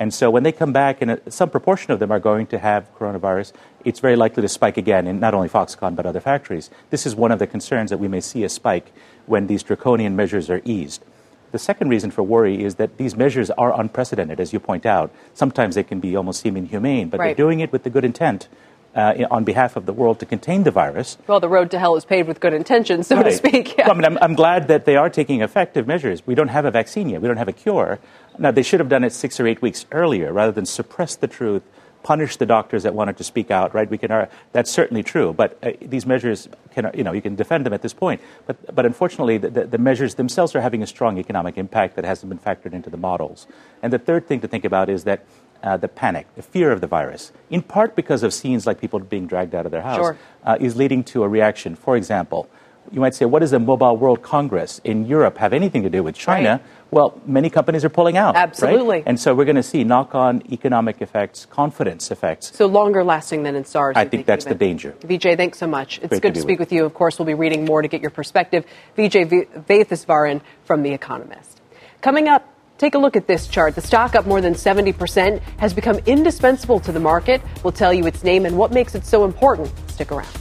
And 0.00 0.14
so 0.14 0.30
when 0.30 0.44
they 0.44 0.50
come 0.50 0.72
back, 0.72 1.02
and 1.02 1.10
uh, 1.10 1.16
some 1.28 1.50
proportion 1.50 1.92
of 1.92 1.98
them 1.98 2.10
are 2.10 2.18
going 2.18 2.46
to 2.48 2.58
have 2.58 2.88
coronavirus, 2.98 3.52
it's 3.84 4.00
very 4.00 4.16
likely 4.16 4.40
to 4.40 4.48
spike 4.48 4.78
again 4.78 5.06
in 5.06 5.20
not 5.20 5.34
only 5.34 5.48
Foxconn 5.48 5.94
but 5.94 6.06
other 6.06 6.20
factories. 6.20 6.70
This 6.88 7.04
is 7.04 7.14
one 7.14 7.30
of 7.30 7.38
the 7.38 7.46
concerns 7.46 7.90
that 7.90 7.98
we 7.98 8.08
may 8.08 8.22
see 8.22 8.42
a 8.42 8.48
spike 8.48 8.92
when 9.26 9.46
these 9.46 9.62
draconian 9.62 10.16
measures 10.16 10.48
are 10.48 10.62
eased. 10.64 11.04
The 11.52 11.58
second 11.58 11.90
reason 11.90 12.10
for 12.10 12.22
worry 12.22 12.64
is 12.64 12.76
that 12.76 12.96
these 12.96 13.14
measures 13.14 13.50
are 13.50 13.78
unprecedented, 13.78 14.40
as 14.40 14.54
you 14.54 14.60
point 14.60 14.86
out. 14.86 15.10
Sometimes 15.34 15.74
they 15.74 15.82
can 15.82 16.00
be 16.00 16.16
almost 16.16 16.40
seem 16.40 16.56
inhumane, 16.56 17.10
but 17.10 17.20
Right. 17.20 17.26
they're 17.26 17.44
doing 17.44 17.60
it 17.60 17.70
with 17.70 17.82
the 17.82 17.90
good 17.90 18.04
intent 18.04 18.48
uh, 18.94 19.26
on 19.30 19.44
behalf 19.44 19.76
of 19.76 19.86
the 19.86 19.92
world 19.92 20.18
to 20.20 20.26
contain 20.26 20.64
the 20.64 20.70
virus. 20.70 21.16
Well, 21.26 21.40
the 21.40 21.48
road 21.48 21.70
to 21.70 21.78
hell 21.78 21.96
is 21.96 22.04
paved 22.04 22.28
with 22.28 22.40
good 22.40 22.52
intentions, 22.52 23.06
so 23.06 23.22
to 23.22 23.32
speak. 23.32 23.76
Yeah. 23.76 23.86
Well, 23.86 23.96
I 23.96 23.98
mean, 23.98 24.04
I'm, 24.04 24.18
I'm 24.20 24.34
glad 24.34 24.68
that 24.68 24.84
they 24.84 24.96
are 24.96 25.10
taking 25.10 25.42
effective 25.42 25.86
measures. 25.86 26.26
We 26.26 26.34
don't 26.34 26.48
have 26.48 26.64
a 26.64 26.70
vaccine 26.70 27.08
yet. 27.08 27.22
We 27.22 27.28
don't 27.28 27.36
have 27.36 27.48
a 27.48 27.52
cure. 27.52 27.98
Now, 28.38 28.50
they 28.50 28.62
should 28.62 28.80
have 28.80 28.88
done 28.88 29.04
it 29.04 29.12
six 29.12 29.38
or 29.38 29.46
eight 29.46 29.62
weeks 29.62 29.86
earlier 29.92 30.32
rather 30.32 30.52
than 30.52 30.66
suppress 30.66 31.14
the 31.14 31.28
truth, 31.28 31.62
punish 32.02 32.38
the 32.38 32.46
doctors 32.46 32.82
that 32.84 32.94
wanted 32.94 33.18
to 33.18 33.24
speak 33.24 33.50
out, 33.50 33.74
right? 33.74 33.88
We 33.88 33.98
can, 33.98 34.10
uh, 34.10 34.26
that's 34.52 34.70
certainly 34.70 35.02
true. 35.02 35.34
But 35.34 35.58
uh, 35.62 35.72
these 35.82 36.06
measures, 36.06 36.48
can, 36.72 36.90
you 36.94 37.04
know, 37.04 37.12
you 37.12 37.20
can 37.20 37.36
defend 37.36 37.66
them 37.66 37.74
at 37.74 37.82
this 37.82 37.92
point. 37.92 38.22
But, 38.46 38.74
but 38.74 38.86
unfortunately, 38.86 39.36
the, 39.36 39.50
the, 39.50 39.66
the 39.66 39.78
measures 39.78 40.14
themselves 40.14 40.54
are 40.54 40.62
having 40.62 40.82
a 40.82 40.86
strong 40.86 41.18
economic 41.18 41.58
impact 41.58 41.96
that 41.96 42.04
hasn't 42.06 42.30
been 42.30 42.38
factored 42.38 42.72
into 42.72 42.88
the 42.88 42.96
models. 42.96 43.46
And 43.82 43.92
the 43.92 43.98
third 43.98 44.26
thing 44.26 44.40
to 44.40 44.48
think 44.48 44.64
about 44.64 44.88
is 44.88 45.04
that 45.04 45.26
uh, 45.62 45.76
the 45.76 45.88
panic, 45.88 46.26
the 46.36 46.42
fear 46.42 46.72
of 46.72 46.80
the 46.80 46.86
virus, 46.86 47.32
in 47.50 47.62
part 47.62 47.94
because 47.96 48.22
of 48.22 48.32
scenes 48.32 48.66
like 48.66 48.80
people 48.80 48.98
being 48.98 49.26
dragged 49.26 49.54
out 49.54 49.66
of 49.66 49.72
their 49.72 49.82
house, 49.82 49.96
Sure. 49.96 50.16
uh, 50.44 50.56
is 50.60 50.76
leading 50.76 51.04
to 51.04 51.22
a 51.22 51.28
reaction. 51.28 51.74
For 51.74 51.96
example, 51.96 52.48
you 52.90 52.98
might 53.00 53.14
say, 53.14 53.24
what 53.26 53.40
does 53.40 53.50
the 53.52 53.58
Mobile 53.60 53.96
World 53.96 54.22
Congress 54.22 54.80
in 54.84 55.04
Europe 55.06 55.36
have 55.38 55.52
anything 55.52 55.82
to 55.82 55.90
do 55.90 56.02
with 56.02 56.16
China? 56.16 56.52
Right. 56.52 56.60
Well, 56.90 57.20
many 57.26 57.48
companies 57.50 57.84
are 57.84 57.88
pulling 57.90 58.16
out. 58.16 58.34
right? 58.34 58.42
Absolutely. 58.42 59.02
And 59.06 59.20
so 59.20 59.32
we're 59.34 59.44
going 59.44 59.56
to 59.56 59.62
see 59.62 59.84
knock 59.84 60.14
on 60.14 60.42
economic 60.50 61.00
effects, 61.00 61.46
confidence 61.46 62.10
effects. 62.10 62.56
So 62.56 62.66
longer 62.66 63.04
lasting 63.04 63.42
than 63.44 63.54
in 63.54 63.64
SARS. 63.64 63.96
I 63.96 64.06
think 64.08 64.26
that's 64.26 64.46
the 64.46 64.54
danger. 64.56 64.96
Vijay, 65.02 65.36
thanks 65.36 65.58
so 65.58 65.66
much. 65.68 65.98
It's 65.98 66.08
Great 66.08 66.22
good 66.22 66.34
to 66.34 66.40
to 66.40 66.42
speak 66.42 66.58
with 66.58 66.72
you. 66.72 66.84
Of 66.84 66.94
course, 66.94 67.18
we'll 67.18 67.26
be 67.26 67.34
reading 67.34 67.64
more 67.64 67.82
to 67.82 67.86
get 67.86 68.00
your 68.00 68.10
perspective. 68.10 68.64
Vijay 68.96 69.28
V- 69.28 69.44
Vaitheeswaran 69.68 70.40
from 70.64 70.82
The 70.82 70.92
Economist. 70.92 71.60
Coming 72.00 72.28
up, 72.28 72.48
take 72.80 72.94
a 72.94 72.98
look 72.98 73.14
at 73.14 73.26
this 73.26 73.46
chart. 73.46 73.74
The 73.74 73.82
stock 73.82 74.14
up 74.14 74.26
more 74.26 74.40
than 74.40 74.54
70% 74.54 75.40
has 75.58 75.74
become 75.74 75.98
indispensable 76.06 76.80
to 76.80 76.92
the 76.92 76.98
market. 76.98 77.42
We'll 77.62 77.72
tell 77.72 77.92
you 77.92 78.06
its 78.06 78.24
name 78.24 78.46
and 78.46 78.56
what 78.56 78.72
makes 78.72 78.94
it 78.94 79.04
so 79.04 79.24
important. 79.24 79.70
Stick 79.90 80.10
around. 80.10 80.32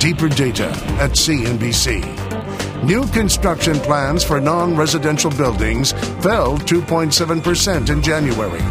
Deeper 0.00 0.28
data 0.28 0.66
at 0.98 1.12
CNBC. 1.12 2.02
New 2.82 3.06
construction 3.08 3.78
plans 3.78 4.24
for 4.24 4.40
non 4.40 4.74
residential 4.74 5.30
buildings 5.30 5.92
fell 6.22 6.58
2.7% 6.58 7.90
in 7.90 8.02
January, 8.02 8.62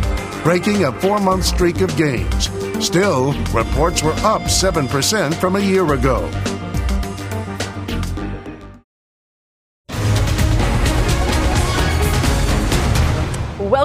breaking 0.43 0.85
a 0.85 0.91
four 0.99 1.19
month 1.19 1.45
streak 1.45 1.81
of 1.81 1.95
gains. 1.95 2.49
Still, 2.83 3.33
reports 3.53 4.03
were 4.03 4.17
up 4.23 4.41
7% 4.43 5.33
from 5.35 5.55
a 5.55 5.59
year 5.59 5.93
ago. 5.93 6.27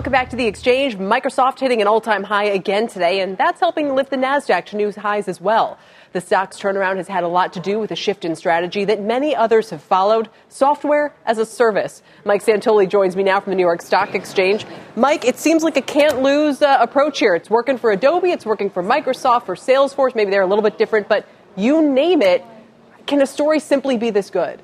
Welcome 0.04 0.20
back 0.20 0.28
to 0.28 0.36
the 0.36 0.46
exchange. 0.46 0.98
Microsoft 0.98 1.60
hitting 1.60 1.80
an 1.80 1.86
all 1.86 1.98
time 1.98 2.24
high 2.24 2.44
again 2.44 2.88
today, 2.88 3.20
and 3.20 3.38
that's 3.38 3.58
helping 3.58 3.94
lift 3.94 4.10
the 4.10 4.18
NASDAQ 4.18 4.66
to 4.66 4.76
new 4.76 4.92
highs 4.92 5.28
as 5.28 5.40
well. 5.40 5.78
The 6.12 6.20
stock's 6.20 6.60
turnaround 6.60 6.98
has 6.98 7.08
had 7.08 7.24
a 7.24 7.28
lot 7.28 7.54
to 7.54 7.60
do 7.60 7.78
with 7.78 7.90
a 7.90 7.96
shift 7.96 8.26
in 8.26 8.36
strategy 8.36 8.84
that 8.84 9.00
many 9.00 9.34
others 9.34 9.70
have 9.70 9.82
followed 9.82 10.28
software 10.50 11.14
as 11.24 11.38
a 11.38 11.46
service. 11.46 12.02
Mike 12.26 12.44
Santoli 12.44 12.86
joins 12.86 13.16
me 13.16 13.22
now 13.22 13.40
from 13.40 13.52
the 13.52 13.56
New 13.56 13.62
York 13.62 13.80
Stock 13.80 14.14
Exchange. 14.14 14.66
Mike, 14.94 15.24
it 15.24 15.38
seems 15.38 15.62
like 15.62 15.78
a 15.78 15.80
can't 15.80 16.20
lose 16.20 16.60
uh, 16.60 16.76
approach 16.80 17.18
here. 17.18 17.34
It's 17.34 17.48
working 17.48 17.78
for 17.78 17.90
Adobe, 17.90 18.30
it's 18.30 18.44
working 18.44 18.68
for 18.68 18.82
Microsoft, 18.82 19.46
for 19.46 19.54
Salesforce. 19.54 20.14
Maybe 20.14 20.30
they're 20.30 20.42
a 20.42 20.46
little 20.46 20.64
bit 20.64 20.76
different, 20.76 21.08
but 21.08 21.26
you 21.56 21.80
name 21.80 22.20
it. 22.20 22.44
Can 23.06 23.22
a 23.22 23.26
story 23.26 23.58
simply 23.58 23.96
be 23.96 24.10
this 24.10 24.28
good? 24.28 24.60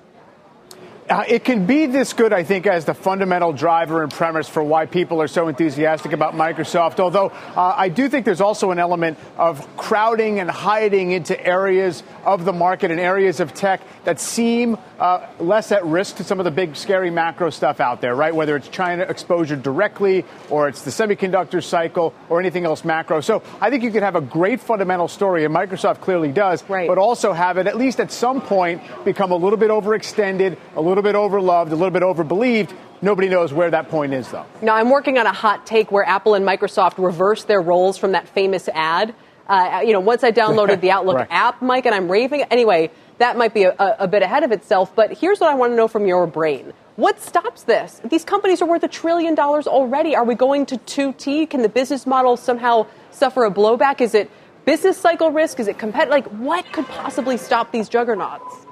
Uh, 1.11 1.25
it 1.27 1.43
can 1.43 1.67
be 1.67 1.87
this 1.87 2.13
good, 2.13 2.33
I 2.33 2.45
think, 2.45 2.69
as 2.69 2.85
the 2.85 2.95
fundamental 2.95 3.53
driver 3.53 4.05
and 4.05 4.13
premise 4.13 4.49
for 4.49 4.63
why 4.63 4.87
people 4.87 5.21
are 5.21 5.27
so 5.27 5.49
enthusiastic 5.49 6.13
about 6.13 6.35
Microsoft. 6.35 7.01
Although 7.01 7.31
uh, 7.57 7.75
I 7.77 7.89
do 7.89 8.09
think 8.09 8.25
there's 8.25 8.41
also 8.41 8.71
an 8.71 8.79
element 8.79 9.19
of 9.37 9.77
crowding 9.77 10.39
and 10.39 10.49
hiding 10.49 11.11
into 11.11 11.45
areas 11.45 12.05
of 12.25 12.45
the 12.45 12.53
market 12.53 12.93
and 12.93 13.01
areas 13.01 13.41
of 13.41 13.53
tech 13.55 13.81
that 14.05 14.21
seem 14.21 14.79
uh, 15.01 15.27
less 15.39 15.73
at 15.73 15.85
risk 15.87 16.17
to 16.17 16.25
some 16.25 16.39
of 16.39 16.45
the 16.45 16.51
big, 16.51 16.77
scary 16.77 17.11
macro 17.11 17.49
stuff 17.49 17.81
out 17.81 18.03
there, 18.03 18.15
right? 18.15 18.35
Whether 18.35 18.55
it's 18.55 18.69
China 18.69 19.03
exposure 19.05 19.57
directly 19.57 20.27
or 20.51 20.69
it's 20.69 20.83
the 20.83 20.91
semiconductor 20.91 21.65
cycle 21.65 22.13
or 22.29 22.39
anything 22.39 22.67
else 22.67 22.85
macro. 22.85 23.23
So 23.23 23.43
I 23.61 23.71
think 23.71 23.83
you 23.83 23.91
could 23.91 24.03
have 24.03 24.15
a 24.15 24.21
great 24.21 24.61
fundamental 24.61 25.09
story, 25.09 25.45
and 25.45 25.55
Microsoft 25.55 26.01
clearly 26.01 26.31
does, 26.31 26.63
right. 26.69 26.87
but 26.87 26.99
also 26.99 27.33
have 27.33 27.57
it 27.57 27.67
at 27.67 27.79
least 27.79 27.99
at 27.99 28.13
some 28.13 28.43
point 28.43 28.83
become 29.05 29.33
a 29.33 29.37
little 29.37 29.59
bit 29.59 29.71
overextended, 29.71 30.59
a 30.77 30.81
little 30.81 31.03
bit 31.03 31.15
overloved, 31.15 31.73
a 31.73 31.75
little 31.75 31.91
bit 31.91 32.03
overbelieved. 32.03 32.75
Nobody 33.03 33.31
knows 33.31 33.55
where 33.55 33.71
that 33.71 33.89
point 33.89 34.13
is, 34.13 34.29
though. 34.31 34.45
Now, 34.61 34.75
I'm 34.75 34.91
working 34.91 35.17
on 35.17 35.27
a 35.27 35.33
hot 35.33 35.67
take 35.67 35.91
where 35.91 36.05
Apple 36.05 36.35
and 36.35 36.47
Microsoft 36.47 37.03
reverse 37.03 37.45
their 37.45 37.63
roles 37.63 37.97
from 37.97 38.13
that 38.13 38.29
famous 38.29 38.69
ad. 38.69 39.15
Uh, 39.49 39.81
you 39.85 39.95
know, 39.95 40.01
once 40.01 40.23
I 40.23 40.31
downloaded 40.31 40.81
the 40.83 40.91
Outlook 40.91 41.17
right. 41.17 41.29
app, 41.31 41.63
Mike, 41.63 41.87
and 41.87 41.95
I'm 41.95 42.13
raving. 42.13 42.43
Anyway, 42.51 42.91
that 43.21 43.37
might 43.37 43.53
be 43.53 43.65
a, 43.65 43.75
a 43.79 44.09
bit 44.09 44.23
ahead 44.23 44.45
of 44.45 44.51
itself. 44.51 44.97
But 44.97 45.13
here's 45.13 45.41
what 45.41 45.51
I 45.51 45.55
want 45.55 45.73
to 45.73 45.77
know 45.77 45.89
from 45.89 46.07
your 46.07 46.27
brain. 46.27 46.73
What 46.97 47.21
stops 47.21 47.65
this? 47.65 48.01
These 48.03 48.25
companies 48.25 48.63
are 48.63 48.67
worth 48.67 48.83
a 48.83 48.89
trillion 48.89 49.35
dollars 49.35 49.67
already. 49.67 50.17
Are 50.17 50.25
we 50.25 50.35
going 50.35 50.65
to 50.67 50.79
2T? 50.79 51.51
Can 51.51 51.61
the 51.61 51.69
business 51.69 52.07
model 52.07 52.39
somehow 52.39 52.87
suffer 53.11 53.45
a 53.45 53.51
blowback? 53.51 54.01
Is 54.01 54.15
it 54.15 54.31
business 54.65 54.97
cycle 54.97 55.31
risk? 55.31 55.61
Is 55.61 55.69
it 55.69 55.79
competitive? 55.79 56.11
Like, 56.11 56.27
what 56.29 56.65
could 56.73 56.87
possibly 56.87 57.37
stop 57.37 57.73
these 57.73 57.91
juggernauts? 57.91 58.67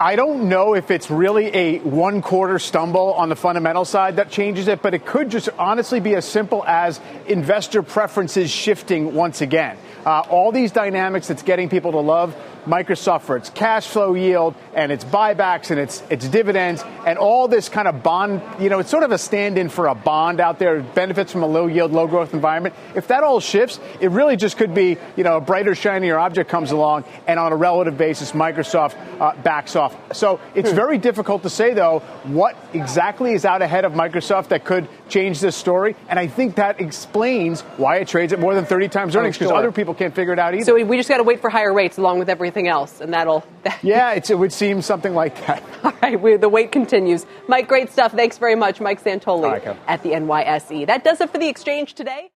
I 0.00 0.16
don't 0.16 0.48
know 0.48 0.74
if 0.74 0.90
it's 0.90 1.10
really 1.10 1.46
a 1.54 1.78
one 1.80 2.22
quarter 2.22 2.58
stumble 2.58 3.12
on 3.12 3.28
the 3.28 3.36
fundamental 3.36 3.84
side 3.84 4.16
that 4.16 4.30
changes 4.30 4.66
it, 4.66 4.82
but 4.82 4.94
it 4.94 5.06
could 5.06 5.30
just 5.30 5.48
honestly 5.58 6.00
be 6.00 6.16
as 6.16 6.24
simple 6.24 6.64
as 6.66 7.00
investor 7.28 7.82
preferences 7.82 8.50
shifting 8.50 9.14
once 9.14 9.42
again. 9.42 9.76
Uh, 10.04 10.20
all 10.28 10.50
these 10.50 10.72
dynamics 10.72 11.28
that's 11.28 11.44
getting 11.44 11.68
people 11.68 11.92
to 11.92 12.00
love 12.00 12.34
Microsoft 12.66 13.22
for 13.22 13.36
its 13.36 13.50
cash 13.50 13.86
flow 13.86 14.14
yield 14.14 14.54
and 14.74 14.92
its 14.92 15.04
buybacks 15.04 15.70
and 15.70 15.80
its 15.80 16.02
its 16.10 16.28
dividends 16.28 16.84
and 17.06 17.18
all 17.18 17.48
this 17.48 17.68
kind 17.68 17.88
of 17.88 18.02
bond, 18.02 18.40
you 18.60 18.68
know, 18.68 18.78
it's 18.78 18.90
sort 18.90 19.02
of 19.02 19.10
a 19.10 19.18
stand-in 19.18 19.68
for 19.68 19.88
a 19.88 19.94
bond 19.94 20.40
out 20.40 20.58
there. 20.58 20.76
It 20.76 20.94
benefits 20.94 21.32
from 21.32 21.42
a 21.42 21.46
low 21.46 21.66
yield, 21.66 21.92
low 21.92 22.06
growth 22.06 22.34
environment. 22.34 22.74
If 22.94 23.08
that 23.08 23.24
all 23.24 23.40
shifts, 23.40 23.80
it 24.00 24.10
really 24.10 24.36
just 24.36 24.56
could 24.56 24.74
be, 24.74 24.96
you 25.16 25.24
know, 25.24 25.38
a 25.38 25.40
brighter, 25.40 25.74
shinier 25.74 26.18
object 26.18 26.48
comes 26.48 26.70
along, 26.70 27.04
and 27.26 27.38
on 27.38 27.52
a 27.52 27.56
relative 27.56 27.98
basis, 27.98 28.32
Microsoft 28.32 28.96
uh, 29.20 29.34
backs 29.42 29.74
off. 29.76 29.96
So 30.14 30.40
it's 30.54 30.70
hmm. 30.70 30.76
very 30.76 30.98
difficult 30.98 31.42
to 31.42 31.50
say 31.50 31.74
though 31.74 32.00
what 32.24 32.56
exactly 32.72 33.32
is 33.32 33.44
out 33.44 33.62
ahead 33.62 33.84
of 33.84 33.92
Microsoft 33.92 34.48
that 34.48 34.64
could 34.64 34.88
change 35.08 35.40
this 35.40 35.56
story, 35.56 35.96
and 36.08 36.18
I 36.18 36.26
think 36.28 36.56
that 36.56 36.80
explains 36.80 37.62
why 37.76 37.96
it 37.96 38.08
trades 38.08 38.32
at 38.32 38.38
more 38.38 38.54
than 38.54 38.64
30 38.64 38.88
times 38.88 39.16
earnings 39.16 39.36
because 39.36 39.50
sure. 39.50 39.58
other 39.58 39.72
people 39.72 39.94
can't 39.94 40.14
figure 40.14 40.32
it 40.32 40.38
out 40.38 40.54
either. 40.54 40.64
So 40.64 40.84
we 40.84 40.96
just 40.96 41.08
got 41.08 41.18
to 41.18 41.22
wait 41.22 41.40
for 41.40 41.50
higher 41.50 41.72
rates 41.72 41.98
along 41.98 42.18
with 42.18 42.28
everything 42.28 42.51
anything 42.52 42.68
else, 42.68 43.00
and 43.00 43.12
that'll. 43.12 43.44
yeah, 43.82 44.12
it 44.12 44.30
would 44.30 44.52
seem 44.52 44.82
something 44.82 45.14
like 45.14 45.34
that. 45.46 45.62
All 45.84 45.92
right, 46.02 46.20
we, 46.20 46.36
the 46.36 46.48
wait 46.48 46.72
continues. 46.72 47.26
Mike, 47.48 47.68
great 47.68 47.90
stuff. 47.90 48.12
Thanks 48.12 48.38
very 48.38 48.54
much, 48.54 48.80
Mike 48.80 49.02
Santoli 49.02 49.64
right, 49.64 49.76
at 49.88 50.02
the 50.02 50.10
NYSE. 50.10 50.86
That 50.86 51.04
does 51.04 51.20
it 51.20 51.30
for 51.30 51.38
the 51.38 51.48
exchange 51.48 51.94
today. 51.94 52.30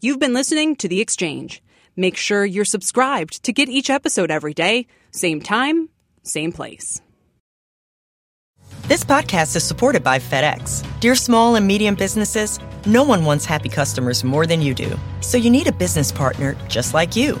You've 0.00 0.18
been 0.18 0.34
listening 0.34 0.76
to 0.76 0.88
the 0.88 1.00
exchange. 1.00 1.62
Make 1.96 2.16
sure 2.16 2.44
you're 2.44 2.66
subscribed 2.66 3.42
to 3.44 3.52
get 3.52 3.68
each 3.68 3.88
episode 3.88 4.30
every 4.30 4.52
day, 4.52 4.86
same 5.10 5.40
time, 5.40 5.88
same 6.22 6.52
place. 6.52 7.00
This 8.88 9.02
podcast 9.02 9.56
is 9.56 9.64
supported 9.64 10.04
by 10.04 10.18
FedEx. 10.18 10.84
Dear 11.00 11.14
small 11.14 11.54
and 11.54 11.66
medium 11.66 11.94
businesses, 11.94 12.60
no 12.86 13.02
one 13.02 13.24
wants 13.24 13.44
happy 13.44 13.68
customers 13.68 14.22
more 14.22 14.46
than 14.46 14.60
you 14.60 14.74
do. 14.74 14.96
So 15.20 15.38
you 15.38 15.50
need 15.50 15.66
a 15.66 15.72
business 15.72 16.12
partner 16.12 16.56
just 16.68 16.92
like 16.92 17.16
you 17.16 17.40